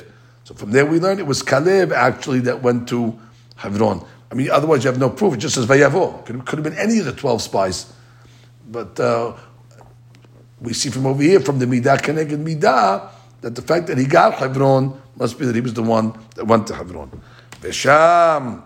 So 0.49 0.55
from 0.55 0.71
there 0.71 0.83
we 0.83 0.99
learn 0.99 1.19
it 1.19 1.27
was 1.27 1.43
Caleb 1.43 1.91
actually 1.91 2.39
that 2.39 2.63
went 2.63 2.89
to 2.89 3.15
Hebron. 3.57 4.03
I 4.31 4.33
mean, 4.33 4.49
otherwise 4.49 4.83
you 4.83 4.89
have 4.89 4.99
no 4.99 5.11
proof. 5.11 5.35
It 5.35 5.37
just 5.37 5.53
says 5.53 5.67
Vayavo. 5.67 6.25
Could, 6.25 6.43
could 6.47 6.57
have 6.57 6.63
been 6.63 6.75
any 6.75 6.97
of 6.97 7.05
the 7.05 7.11
12 7.11 7.43
spies. 7.43 7.93
But 8.67 8.99
uh, 8.99 9.37
we 10.59 10.73
see 10.73 10.89
from 10.89 11.05
over 11.05 11.21
here, 11.21 11.39
from 11.39 11.59
the 11.59 11.67
Midah 11.67 11.99
Keneged 11.99 12.43
Midah, 12.43 13.11
that 13.41 13.53
the 13.53 13.61
fact 13.61 13.85
that 13.85 13.99
he 13.99 14.05
got 14.05 14.33
Hebron 14.33 14.99
must 15.17 15.37
be 15.37 15.45
that 15.45 15.53
he 15.53 15.61
was 15.61 15.75
the 15.75 15.83
one 15.83 16.17
that 16.33 16.45
went 16.45 16.65
to 16.65 16.73
Hebron. 16.73 17.21
Vesham, 17.61 18.63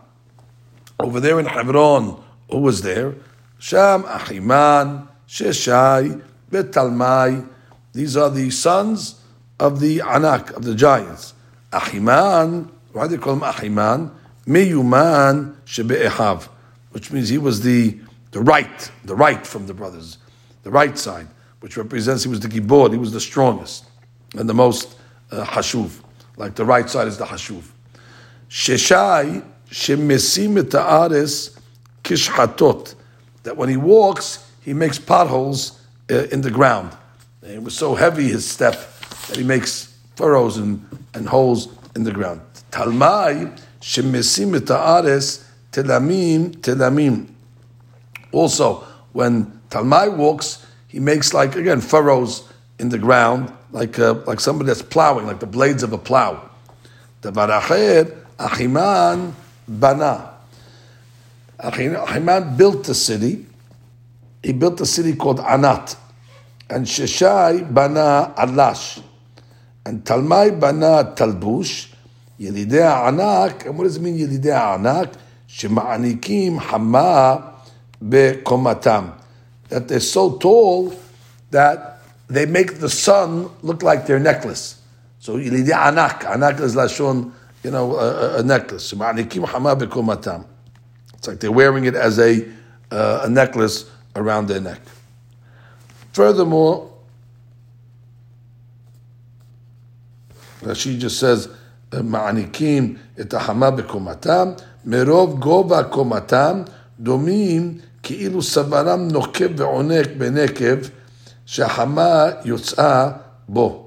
over 1.02 1.20
there 1.20 1.38
in 1.38 1.48
Hebron, 1.48 2.24
who 2.50 2.60
was 2.60 2.82
there? 2.82 3.14
Sham, 3.60 4.04
Ahiman, 4.04 5.10
Sheshai, 5.28 6.24
Betalmai. 6.50 7.46
These 7.92 8.16
are 8.16 8.30
the 8.30 8.52
sons 8.52 9.20
of 9.60 9.82
the 9.82 10.00
Anak, 10.00 10.52
of 10.52 10.64
the 10.64 10.76
giants. 10.76 11.34
Ahiman, 11.74 12.70
why 12.92 13.08
do 13.08 13.18
they 13.18 13.22
call 13.22 13.34
him 13.34 13.42
Ahiman? 13.42 14.12
Meyuman 14.46 15.56
Shebe'ehav, 15.66 16.48
which 16.92 17.12
means 17.12 17.30
he 17.30 17.38
was 17.38 17.62
the 17.62 17.98
the 18.32 18.42
right, 18.42 18.92
the 19.06 19.16
right 19.16 19.46
from 19.46 19.68
the 19.68 19.74
brothers, 19.76 20.18
the 20.64 20.72
right 20.72 20.98
side, 20.98 21.28
which 21.60 21.78
represents 21.78 22.24
he 22.24 22.30
was 22.30 22.40
the 22.40 22.48
gibor, 22.48 22.92
he 22.92 22.98
was 22.98 23.12
the 23.12 23.22
strongest 23.22 23.86
and 24.36 24.50
the 24.50 24.54
most 24.54 24.98
uh, 25.32 25.46
hashuv. 25.46 26.02
Like 26.38 26.56
the 26.56 26.66
right 26.66 26.90
side 26.90 27.08
is 27.08 27.18
the 27.18 27.26
hashuv. 27.26 27.64
Sheshai 28.50 29.46
shemesim 29.70 30.58
et 30.58 31.60
kishhatot. 32.04 32.96
That 33.44 33.56
when 33.58 33.70
he 33.70 33.78
walks, 33.78 34.50
he 34.62 34.74
makes 34.74 34.98
potholes 34.98 35.80
uh, 36.10 36.24
in 36.32 36.42
the 36.42 36.52
ground. 36.52 36.96
And 37.42 37.52
it 37.52 37.64
was 37.64 37.78
so 37.78 37.94
heavy 37.94 38.30
his 38.30 38.50
step 38.50 38.76
that 39.28 39.38
he 39.38 39.44
makes 39.44 39.96
furrows 40.16 40.58
and, 40.58 40.86
and 41.14 41.28
holes 41.28 41.68
in 41.96 42.04
the 42.04 42.12
ground. 42.12 42.42
Talmai 42.72 43.60
shemesim 43.82 44.70
ares 44.72 45.48
telamim 45.72 46.56
telamim. 46.58 47.30
Also, 48.32 48.84
when 49.14 49.60
Talmai 49.70 50.16
walks, 50.16 50.66
he 50.88 51.00
makes 51.00 51.34
like 51.34 51.56
again 51.56 51.82
furrows 51.82 52.48
in 52.80 52.90
the 52.90 52.98
ground, 52.98 53.52
like 53.72 53.98
uh, 54.00 54.16
like 54.26 54.40
somebody 54.40 54.68
that's 54.68 54.82
plowing, 54.82 55.26
like 55.26 55.40
the 55.40 55.48
blades 55.48 55.84
of 55.84 55.94
a 55.94 55.98
plow. 55.98 56.50
The 57.22 57.32
varacher 57.32 58.26
achiman 58.38 59.34
bana. 59.68 60.32
Achiman 61.60 62.58
built 62.58 62.84
the 62.84 62.96
city. 62.96 63.46
He 64.42 64.52
built 64.52 64.82
a 64.82 64.86
city 64.86 65.16
called 65.16 65.40
Anat, 65.40 65.96
and 66.70 66.86
Sheshai 66.86 67.74
bana 67.74 68.34
Alash. 68.38 69.02
And 69.85 70.05
Talmai 70.05 70.59
bana 70.59 71.15
Talbush. 71.15 71.95
ילידי 72.41 72.83
הענק, 72.83 73.67
and 73.67 73.77
what 73.77 73.85
does 73.85 73.97
it 73.97 74.03
mean 74.03 74.17
ילידי 74.17 74.53
הענק? 74.53 75.09
שמעניקים 75.47 76.61
חמה 76.61 77.37
בקומתם. 78.03 79.05
That 79.71 79.89
they're 79.89 80.01
so 80.01 80.39
tall 80.39 80.93
that 81.51 82.01
they 82.29 82.47
make 82.47 82.79
the 82.81 82.89
sun 82.89 83.49
look 83.63 83.83
like 83.83 84.07
their 84.07 84.19
necklace. 84.19 84.77
So 85.21 85.31
ילידי 85.39 85.75
ענק, 85.75 86.25
ענק 86.25 86.61
is 86.61 86.77
לשון, 86.77 87.31
you 87.65 87.71
know, 87.71 87.97
a, 87.99 88.41
a 88.41 88.43
necklace. 88.43 88.83
שמעניקים 88.83 89.47
חמה 89.47 89.75
בקומתם. 89.75 90.41
It's 91.17 91.27
like 91.27 91.41
they're 91.41 91.51
wearing 91.51 91.85
it 91.85 91.97
as 91.97 92.19
a, 92.19 92.45
uh, 92.93 93.23
a 93.25 93.29
necklace 93.29 93.87
around 94.15 94.47
their 94.47 94.61
neck. 94.61 94.81
Furthermore, 96.13 96.89
she 100.75 100.99
just 100.99 101.21
says, 101.21 101.49
מעניקים 102.03 102.97
את 103.21 103.35
החמה 103.35 103.71
בקומתם, 103.71 104.49
מרוב 104.85 105.41
גובה 105.41 105.83
קומתם, 105.83 106.63
דומים 107.01 107.79
כאילו 108.03 108.43
סברם 108.43 109.09
נוקב 109.09 109.61
ועונק 109.61 110.07
בנקב, 110.19 110.77
שהחמה 111.47 112.25
יוצאה 112.45 113.11
בו. 113.49 113.85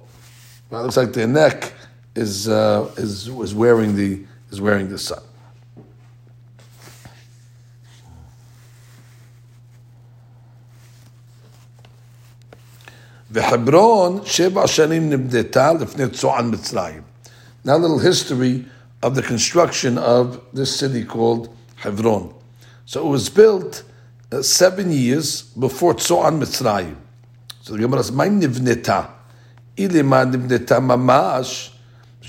Well, 0.72 0.80
it 0.80 0.84
looks 0.86 0.98
like 0.98 1.14
their 1.14 1.28
neck 1.28 1.74
is, 2.16 2.48
uh, 2.48 2.86
is, 2.96 3.28
is, 3.28 3.54
wearing 3.54 3.96
the, 3.96 4.22
is 4.52 4.62
wearing 4.62 4.88
the 4.88 4.98
sun. 4.98 5.20
וחברון 13.36 14.20
שבע 14.26 14.68
שנים 14.68 15.10
נבנתה 15.10 15.74
לפני 15.74 16.10
צוען 16.10 16.50
מצרים. 16.52 17.02
Now 17.64 17.76
a 17.76 17.78
little 17.78 18.00
history 18.00 18.66
of 19.04 19.16
the 19.16 19.22
construction 19.22 19.98
of 19.98 20.40
this 20.54 20.76
city 20.76 21.04
called 21.04 21.50
Hebron. 21.78 22.34
So 22.86 23.06
it 23.06 23.10
was 23.10 23.30
built 23.30 23.84
uh, 24.32 24.42
seven 24.42 24.92
years 24.92 25.44
before 25.44 25.94
Tzoan 25.94 26.40
Mitzrayim. 26.40 26.96
So 27.62 27.74
the 27.74 27.80
Gemara 27.80 28.04
says, 28.04 28.12
"My 28.12 28.30
nivneta, 28.30 29.10
ilema 29.78 30.26
nivneta 30.32 30.80
mamash." 30.80 31.70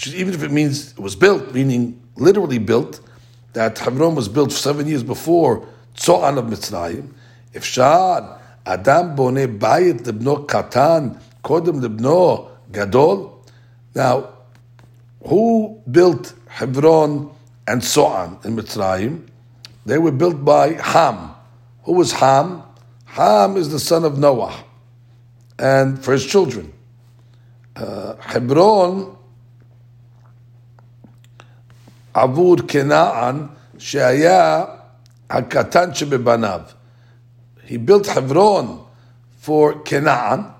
Even 0.06 0.34
if 0.34 0.42
it 0.42 0.50
means 0.50 0.92
it 0.92 1.00
was 1.00 1.16
built, 1.16 1.52
meaning 1.52 2.00
literally 2.16 2.58
built, 2.58 3.00
that 3.52 3.78
Hebron 3.78 4.14
was 4.14 4.28
built 4.28 4.52
seven 4.52 4.86
years 4.86 5.02
before 5.02 5.66
Tzoan 5.96 6.38
of 6.38 6.46
Mitzrayim. 6.46 7.12
If 7.52 7.64
Shad 7.64 8.24
Adam 8.66 9.14
bone 9.16 9.46
bayit 9.46 10.04
lebno 10.04 10.46
katan 10.46 11.18
kodem 11.42 11.80
lebno 11.80 12.48
gadol. 12.70 13.44
Now, 13.94 14.28
who 15.26 15.80
built 15.90 16.34
Hebron 16.48 17.30
and 17.66 17.84
so 17.84 18.06
on 18.06 18.38
in 18.44 18.56
Mitzrayim? 18.56 19.28
They 19.84 19.98
were 19.98 20.12
built 20.12 20.44
by 20.44 20.72
Ham. 20.74 21.34
Who 21.84 21.94
was 21.94 22.12
Ham? 22.12 22.62
Ham 23.06 23.56
is 23.56 23.70
the 23.70 23.80
son 23.80 24.04
of 24.04 24.18
Noah, 24.18 24.64
and 25.58 26.02
for 26.02 26.12
his 26.12 26.24
children. 26.24 26.72
Uh, 27.76 28.14
Hebron, 28.20 29.16
עבור 32.14 32.56
כנען 32.68 33.46
שהיה 33.78 34.64
הקטן 35.30 35.94
שבבניו. 35.94 36.60
He 37.67 37.77
built 37.77 38.07
Hebron 38.07 38.85
for 39.37 39.81
Canaan, 39.81 40.53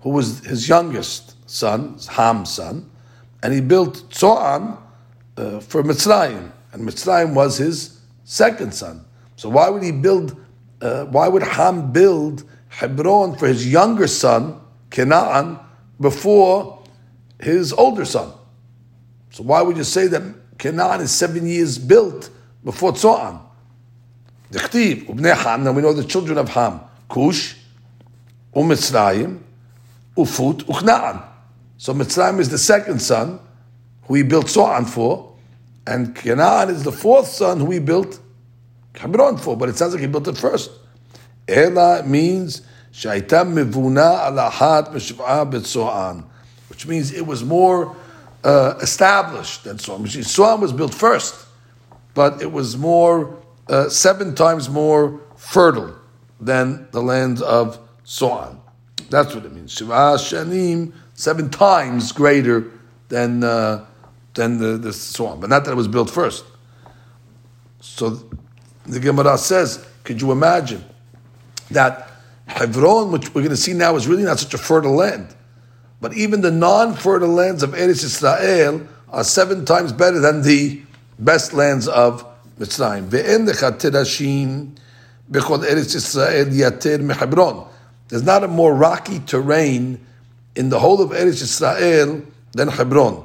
who 0.00 0.10
was 0.10 0.40
his 0.40 0.68
youngest 0.68 1.34
son, 1.48 1.98
Ham's 2.10 2.52
son, 2.52 2.90
and 3.42 3.54
he 3.54 3.60
built 3.60 4.10
Tzoan 4.10 4.76
uh, 5.36 5.60
for 5.60 5.82
Mitzrayim, 5.82 6.50
and 6.72 6.82
Mitzrayim 6.86 7.34
was 7.34 7.58
his 7.58 8.00
second 8.24 8.74
son. 8.74 9.04
So 9.36 9.48
why 9.48 9.68
would 9.70 9.82
he 9.82 9.92
build? 9.92 10.36
Uh, 10.80 11.04
why 11.06 11.28
would 11.28 11.42
Ham 11.42 11.92
build 11.92 12.44
Hebron 12.68 13.36
for 13.36 13.46
his 13.46 13.70
younger 13.70 14.06
son 14.06 14.60
Canaan 14.90 15.58
before 16.00 16.82
his 17.40 17.72
older 17.72 18.04
son? 18.04 18.32
So 19.30 19.44
why 19.44 19.62
would 19.62 19.76
you 19.76 19.84
say 19.84 20.08
that 20.08 20.22
Canaan 20.58 21.00
is 21.00 21.12
seven 21.12 21.46
years 21.46 21.78
built 21.78 22.30
before 22.64 22.92
Tzoan? 22.92 23.47
The 24.50 24.58
Khtiv, 24.60 25.06
Ubnei 25.06 25.36
Ham, 25.36 25.64
now 25.64 25.72
we 25.72 25.82
know 25.82 25.92
the 25.92 26.04
children 26.04 26.38
of 26.38 26.48
Ham, 26.50 26.80
Cush, 27.08 27.54
Um 28.56 28.68
Mitzrayim, 28.68 29.40
Ufut, 30.16 30.62
Uchna'an. 30.64 31.22
So 31.76 31.92
Mitzrayim 31.92 32.38
is 32.40 32.48
the 32.48 32.58
second 32.58 33.00
son 33.00 33.40
who 34.04 34.14
he 34.14 34.22
built 34.22 34.48
So'an 34.48 34.86
for, 34.86 35.34
and 35.86 36.14
Kena'an 36.14 36.70
is 36.70 36.82
the 36.82 36.92
fourth 36.92 37.28
son 37.28 37.60
who 37.60 37.70
he 37.70 37.78
built 37.78 38.18
Hebron 38.94 39.36
for, 39.36 39.56
but 39.56 39.68
it 39.68 39.76
sounds 39.76 39.92
like 39.92 40.00
he 40.00 40.06
built 40.06 40.26
it 40.28 40.36
first. 40.36 40.70
Ela 41.46 42.02
means 42.04 42.62
shaitam 42.92 43.52
Mivuna 43.52 44.30
Alahat 44.30 44.92
Meshiv'a 44.92 45.50
B'Tso'an, 45.50 46.24
which 46.68 46.86
means 46.86 47.12
it 47.12 47.26
was 47.26 47.44
more 47.44 47.94
uh, 48.44 48.78
established 48.80 49.64
than 49.64 49.78
So'an. 49.78 50.06
So'an 50.06 50.60
was 50.60 50.72
built 50.72 50.94
first, 50.94 51.46
but 52.14 52.40
it 52.40 52.50
was 52.50 52.76
more 52.76 53.38
uh, 53.68 53.88
seven 53.88 54.34
times 54.34 54.68
more 54.68 55.20
fertile 55.36 55.94
than 56.40 56.88
the 56.90 57.02
land 57.02 57.42
of 57.42 57.78
So'an. 58.04 58.60
That's 59.10 59.34
what 59.34 59.44
it 59.44 59.52
means. 59.52 59.72
Shiva 59.72 60.16
Shanim, 60.16 60.92
seven 61.14 61.50
times 61.50 62.12
greater 62.12 62.70
than 63.08 63.42
uh, 63.42 63.86
than 64.34 64.58
the, 64.58 64.78
the 64.78 64.92
So'an, 64.92 65.40
but 65.40 65.50
not 65.50 65.64
that 65.64 65.72
it 65.72 65.76
was 65.76 65.88
built 65.88 66.10
first. 66.10 66.44
So 67.80 68.22
the 68.86 69.00
Gemara 69.00 69.36
says, 69.38 69.86
could 70.04 70.20
you 70.20 70.32
imagine 70.32 70.84
that 71.70 72.10
Hebron, 72.46 73.12
which 73.12 73.34
we're 73.34 73.42
going 73.42 73.50
to 73.50 73.56
see 73.56 73.72
now, 73.72 73.96
is 73.96 74.06
really 74.06 74.22
not 74.22 74.38
such 74.38 74.54
a 74.54 74.58
fertile 74.58 74.94
land, 74.94 75.34
but 76.00 76.14
even 76.14 76.40
the 76.40 76.50
non-fertile 76.50 77.28
lands 77.28 77.62
of 77.62 77.70
Eretz 77.70 78.04
Israel 78.04 78.86
are 79.10 79.24
seven 79.24 79.64
times 79.64 79.92
better 79.92 80.20
than 80.20 80.42
the 80.42 80.80
best 81.18 81.52
lands 81.52 81.88
of 81.88 82.24
Mitzrayim. 82.58 83.08
Ve'en 83.08 83.48
lechatedashim 83.48 84.76
bechol 85.30 85.64
Eretz 85.64 85.94
Israel 85.94 86.46
yater 86.46 87.00
mehebron. 87.00 87.68
There's 88.08 88.22
not 88.22 88.42
a 88.44 88.48
more 88.48 88.74
rocky 88.74 89.20
terrain 89.20 90.04
in 90.56 90.70
the 90.70 90.78
whole 90.78 91.00
of 91.00 91.10
Eretz 91.10 91.42
Israel 91.42 92.22
than 92.52 92.68
Hebron. 92.68 93.24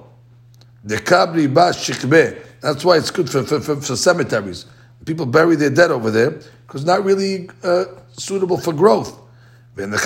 The 0.84 0.98
kabri 0.98 1.48
shikbe. 1.48 2.38
That's 2.62 2.84
why 2.86 2.98
it's 2.98 3.12
good 3.12 3.30
for, 3.30 3.44
for, 3.44 3.60
for, 3.60 3.76
for, 3.82 3.96
cemeteries. 3.96 4.66
People 5.06 5.26
bury 5.26 5.56
their 5.56 5.70
dead 5.70 5.92
over 5.92 6.12
there 6.12 6.40
because 6.66 6.86
not 6.86 7.04
really 7.04 7.50
uh, 7.64 7.86
suitable 8.18 8.58
for 8.58 8.72
growth. 8.72 9.20
And 9.76 9.92
there's 9.92 10.06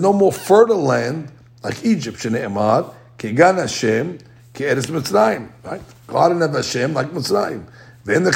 no 0.00 0.12
more 0.12 0.32
fertile 0.32 0.82
land 0.82 1.32
like 1.62 1.84
Egypt. 1.84 2.18
Shne'emar 2.18 2.94
kegan 3.18 3.56
Hashem 3.56 4.18
ke'eretz 4.58 4.90
Mitzrayim. 4.90 5.48
Right? 5.62 5.80
Of 6.08 6.54
Hashem 6.54 6.92
like 6.92 7.10
Mitzrayim. 7.10 7.64
And 8.06 8.26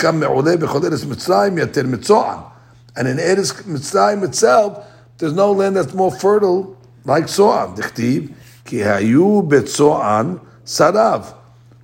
in 3.08 3.16
Eretz 3.16 3.62
Mitzrayim 3.62 4.24
itself, 4.24 4.86
there's 5.18 5.32
no 5.32 5.52
land 5.52 5.76
that's 5.76 5.94
more 5.94 6.10
fertile 6.10 6.76
like 7.04 7.28
So'an. 7.28 7.74
Dichtiv, 7.74 8.34
ki 8.64 8.78
hayu 8.78 9.48
betzo'an 9.48 10.40
sarav. 10.64 11.34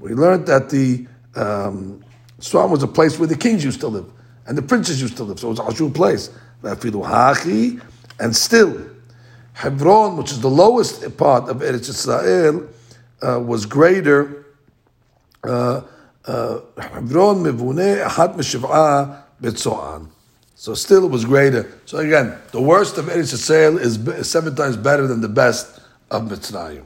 We 0.01 0.15
learned 0.15 0.47
that 0.47 0.71
the 0.71 1.07
um, 1.35 2.05
was 2.37 2.83
a 2.83 2.87
place 2.87 3.19
where 3.19 3.27
the 3.27 3.37
kings 3.37 3.65
used 3.65 3.81
to 3.81 3.89
live 3.89 4.11
and 4.47 4.57
the 4.57 4.63
princes 4.63 5.01
used 5.01 5.17
to 5.17 5.25
live. 5.25 5.41
So 5.41 5.49
it 5.49 5.51
was 5.51 5.59
a 5.61 5.63
Hashul 5.63 5.95
place. 5.95 6.31
And 8.21 8.37
still, 8.37 8.91
Hebron, 9.55 10.17
which 10.17 10.33
is 10.33 10.41
the 10.41 10.51
lowest 10.51 11.17
part 11.17 11.49
of 11.49 11.59
Eretz 11.59 11.89
Israel, 11.89 12.69
uh, 13.23 13.41
was 13.41 13.67
greater. 13.67 14.47
Uh, 15.45 15.83
betzoan. 19.41 20.09
So 20.55 20.75
still 20.75 21.05
it 21.05 21.11
was 21.11 21.25
greater. 21.25 21.73
So 21.87 21.99
again, 21.99 22.37
the 22.51 22.61
worst 22.61 22.99
of 22.99 23.07
Eretz 23.07 23.33
Yisrael 23.33 23.79
is 23.79 24.29
seven 24.29 24.57
times 24.57 24.77
better 24.77 25.07
than 25.07 25.21
the 25.21 25.29
best 25.29 25.81
of 26.11 26.23
Mitzrayim. 26.23 26.85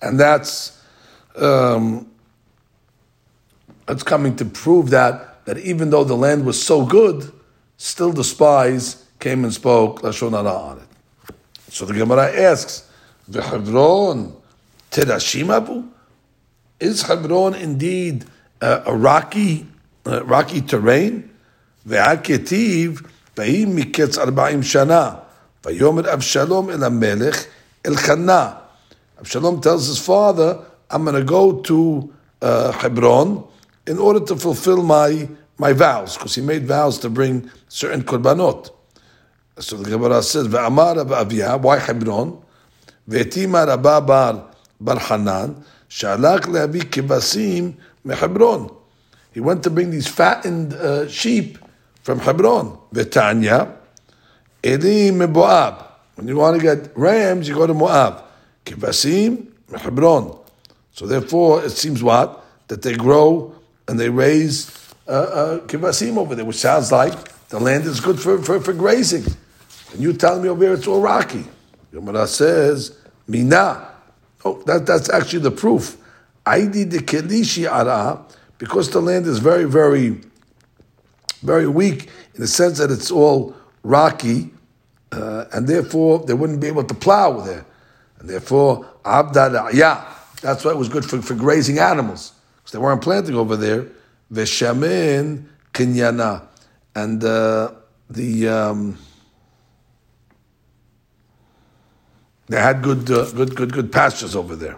And 0.00 0.18
that's 0.18 0.80
um, 1.36 2.10
it's 3.88 4.02
coming 4.02 4.36
to 4.36 4.44
prove 4.44 4.90
that 4.90 5.31
that 5.44 5.58
even 5.58 5.90
though 5.90 6.04
the 6.04 6.16
land 6.16 6.46
was 6.46 6.62
so 6.62 6.84
good, 6.84 7.32
still 7.76 8.12
the 8.12 8.24
spies 8.24 9.04
came 9.18 9.44
and 9.44 9.52
spoke 9.52 10.02
lashon 10.02 10.32
hara 10.32 10.52
on 10.52 10.78
it. 10.78 11.34
So 11.68 11.84
the 11.84 11.94
Gemara 11.94 12.32
asks, 12.32 12.88
"V'Hebron 13.30 14.34
terashim 14.90 15.54
abu? 15.54 15.84
Is 16.80 17.02
Hebron 17.02 17.54
indeed 17.54 18.24
uh, 18.60 18.82
a 18.86 18.94
rocky, 18.94 19.66
uh, 20.06 20.24
rocky 20.24 20.60
terrain? 20.60 21.30
V'hi 21.86 22.06
miketz 23.36 24.18
arba'im 24.18 24.62
shana." 24.62 25.22
Vayomer 25.62 26.04
Avshalom 26.04 26.72
el 26.72 26.90
Amelech 26.90 27.46
el 27.84 27.94
Chana. 27.94 28.58
Avshalom 29.20 29.62
tells 29.62 29.86
his 29.86 29.98
father, 29.98 30.58
I'm 30.90 31.04
going 31.04 31.14
to 31.14 31.24
go 31.24 31.60
to 31.62 32.12
uh, 32.40 32.72
Hebron 32.72 33.44
in 33.86 33.98
order 33.98 34.20
to 34.20 34.36
fulfill 34.36 34.82
my, 34.82 35.28
my 35.58 35.72
vows, 35.72 36.16
because 36.16 36.34
he 36.34 36.42
made 36.42 36.66
vows 36.66 36.98
to 36.98 37.10
bring 37.10 37.50
certain 37.68 38.02
korbanot. 38.02 38.70
So 39.58 39.76
the 39.76 39.90
Gemara 39.90 40.22
says, 40.22 40.48
Ve'amar 40.48 41.04
Aviyah, 41.04 41.60
why 41.60 41.78
Hebron? 41.78 42.42
Ve'tima 43.08 43.66
Rabba 43.66 44.00
bar, 44.00 44.50
bar 44.80 44.98
Hanan, 44.98 45.64
Shalak 45.88 46.42
le'avi 46.42 46.82
kibasim 46.82 47.74
mehebron. 48.06 48.74
He 49.32 49.40
went 49.40 49.62
to 49.64 49.70
bring 49.70 49.90
these 49.90 50.08
fattened 50.08 50.72
uh, 50.72 51.06
sheep 51.08 51.58
from 52.02 52.20
Hebron. 52.20 52.78
Ve'tanya, 52.94 53.76
Elim 54.62 55.18
Moab. 55.18 55.84
When 56.14 56.28
you 56.28 56.36
want 56.36 56.56
to 56.56 56.62
get 56.62 56.96
rams, 56.96 57.48
you 57.48 57.54
go 57.54 57.66
to 57.66 57.74
Moab. 57.74 58.22
Kivasim, 58.64 59.48
Hebron. 59.76 60.38
So 60.92 61.06
therefore, 61.06 61.64
it 61.64 61.70
seems 61.70 62.02
what? 62.02 62.44
That 62.68 62.82
they 62.82 62.94
grow 62.94 63.51
and 63.88 63.98
they 63.98 64.08
raise 64.08 64.94
uh, 65.08 65.10
uh, 65.10 65.58
kivasim 65.66 66.16
over 66.16 66.34
there, 66.34 66.44
which 66.44 66.56
sounds 66.56 66.92
like 66.92 67.12
the 67.48 67.58
land 67.58 67.84
is 67.84 68.00
good 68.00 68.18
for, 68.18 68.42
for, 68.42 68.60
for 68.60 68.72
grazing. 68.72 69.24
And 69.92 70.00
you 70.00 70.12
tell 70.12 70.40
me 70.40 70.48
over 70.48 70.64
here 70.64 70.74
it's 70.74 70.86
all 70.86 71.00
rocky. 71.00 71.44
Yomara 71.92 72.26
says, 72.26 72.96
Mina. 73.26 73.88
Oh, 74.44 74.62
that, 74.62 74.86
that's 74.86 75.10
actually 75.10 75.40
the 75.40 75.50
proof. 75.50 75.96
Aidi 76.46 76.88
de 76.88 76.98
Kelishi 76.98 77.70
Ara, 77.70 78.24
because 78.58 78.90
the 78.90 79.00
land 79.00 79.26
is 79.26 79.38
very, 79.38 79.64
very, 79.64 80.20
very 81.42 81.68
weak 81.68 82.08
in 82.34 82.40
the 82.40 82.46
sense 82.46 82.78
that 82.78 82.90
it's 82.90 83.10
all 83.10 83.54
rocky, 83.82 84.50
uh, 85.12 85.44
and 85.52 85.68
therefore 85.68 86.20
they 86.20 86.34
wouldn't 86.34 86.60
be 86.60 86.66
able 86.66 86.84
to 86.84 86.94
plow 86.94 87.40
there. 87.40 87.64
And 88.18 88.28
therefore, 88.28 88.86
abda 89.04 89.72
yeah, 89.74 90.12
that's 90.40 90.64
why 90.64 90.72
it 90.72 90.76
was 90.76 90.88
good 90.88 91.04
for, 91.04 91.20
for 91.20 91.34
grazing 91.34 91.78
animals 91.78 92.32
they 92.72 92.78
weren't 92.78 93.00
planting 93.00 93.36
over 93.36 93.56
there. 93.56 93.86
Veshamin 94.32 95.44
kinyana, 95.72 96.42
and 96.96 97.22
uh, 97.22 97.70
the 98.10 98.48
um, 98.48 98.98
they 102.48 102.60
had 102.60 102.82
good, 102.82 103.08
uh, 103.10 103.30
good, 103.30 103.54
good, 103.54 103.72
good 103.72 103.92
pastures 103.92 104.34
over 104.34 104.56
there, 104.56 104.76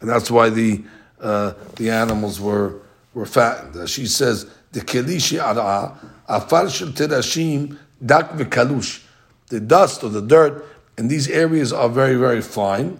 and 0.00 0.10
that's 0.10 0.30
why 0.30 0.50
the 0.50 0.84
uh, 1.20 1.54
the 1.76 1.90
animals 1.90 2.38
were 2.38 2.74
were 3.14 3.24
fattened. 3.24 3.88
She 3.88 4.06
says 4.06 4.50
the 4.72 4.80
kelishi 4.80 5.42
ara 5.42 5.96
afar 6.28 6.68
shel 6.68 6.88
terashim 6.88 7.78
dak 8.04 8.32
v'kalush 8.32 9.02
the 9.48 9.60
dust 9.60 10.02
or 10.02 10.10
the 10.10 10.22
dirt 10.22 10.66
in 10.98 11.08
these 11.08 11.28
areas 11.28 11.72
are 11.72 11.88
very, 11.88 12.16
very 12.16 12.42
fine. 12.42 12.98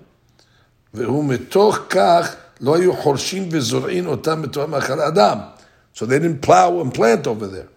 So 5.93 6.05
they 6.05 6.19
didn't 6.19 6.41
plow 6.41 6.79
and 6.81 6.93
plant 6.93 7.27
over 7.27 7.47
there. 7.47 7.67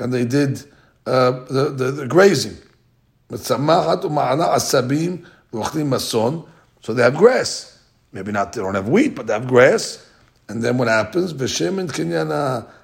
And 0.00 0.12
they 0.12 0.24
did 0.24 0.64
uh, 1.06 1.30
the, 1.30 1.70
the, 1.76 1.90
the 1.92 2.06
grazing. 2.06 2.56
So 6.80 6.94
they 6.94 7.02
have 7.02 7.16
grass. 7.16 7.78
Maybe 8.12 8.32
not, 8.32 8.52
they 8.52 8.60
don't 8.60 8.74
have 8.74 8.88
wheat, 8.88 9.14
but 9.14 9.26
they 9.26 9.32
have 9.32 9.46
grass. 9.46 10.06
And 10.48 10.62
then 10.62 10.78
what 10.78 10.88
happens? 10.88 11.32
ושמן 11.32 11.86
קניין 11.88 12.30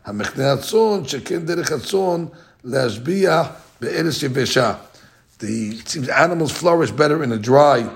המחנה 0.05 0.53
הצאן, 0.53 1.05
שכן 1.05 1.39
דרך 1.39 1.73
הצאן 1.73 2.27
להשביע 2.65 3.43
בארץ 3.81 4.23
יבשה. 4.23 4.75
The, 5.39 5.79
it 5.81 5.89
seems 5.89 6.09
animals 6.09 6.53
flourish 6.53 6.91
better 6.91 7.23
in 7.23 7.33
a 7.33 7.39
dry, 7.39 7.89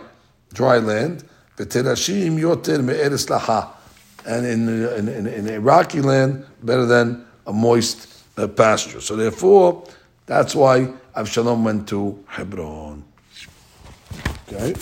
dry 0.53 0.77
land. 0.77 1.23
V'terashim 1.57 2.39
yoter 2.39 2.83
me'eres 2.83 3.25
laha. 3.27 3.69
And 4.25 4.45
in, 4.45 4.69
in, 4.69 5.07
in, 5.07 5.27
in, 5.27 5.49
a 5.49 5.59
rocky 5.59 6.01
land, 6.01 6.45
better 6.61 6.85
than 6.85 7.25
a 7.47 7.53
moist 7.53 8.23
uh, 8.37 8.47
pasture. 8.47 9.01
So 9.01 9.15
therefore, 9.15 9.87
that's 10.25 10.53
why 10.53 10.93
Avshalom 11.15 11.63
went 11.63 11.87
to 11.89 12.23
Hebron. 12.27 13.03
Okay? 14.47 14.75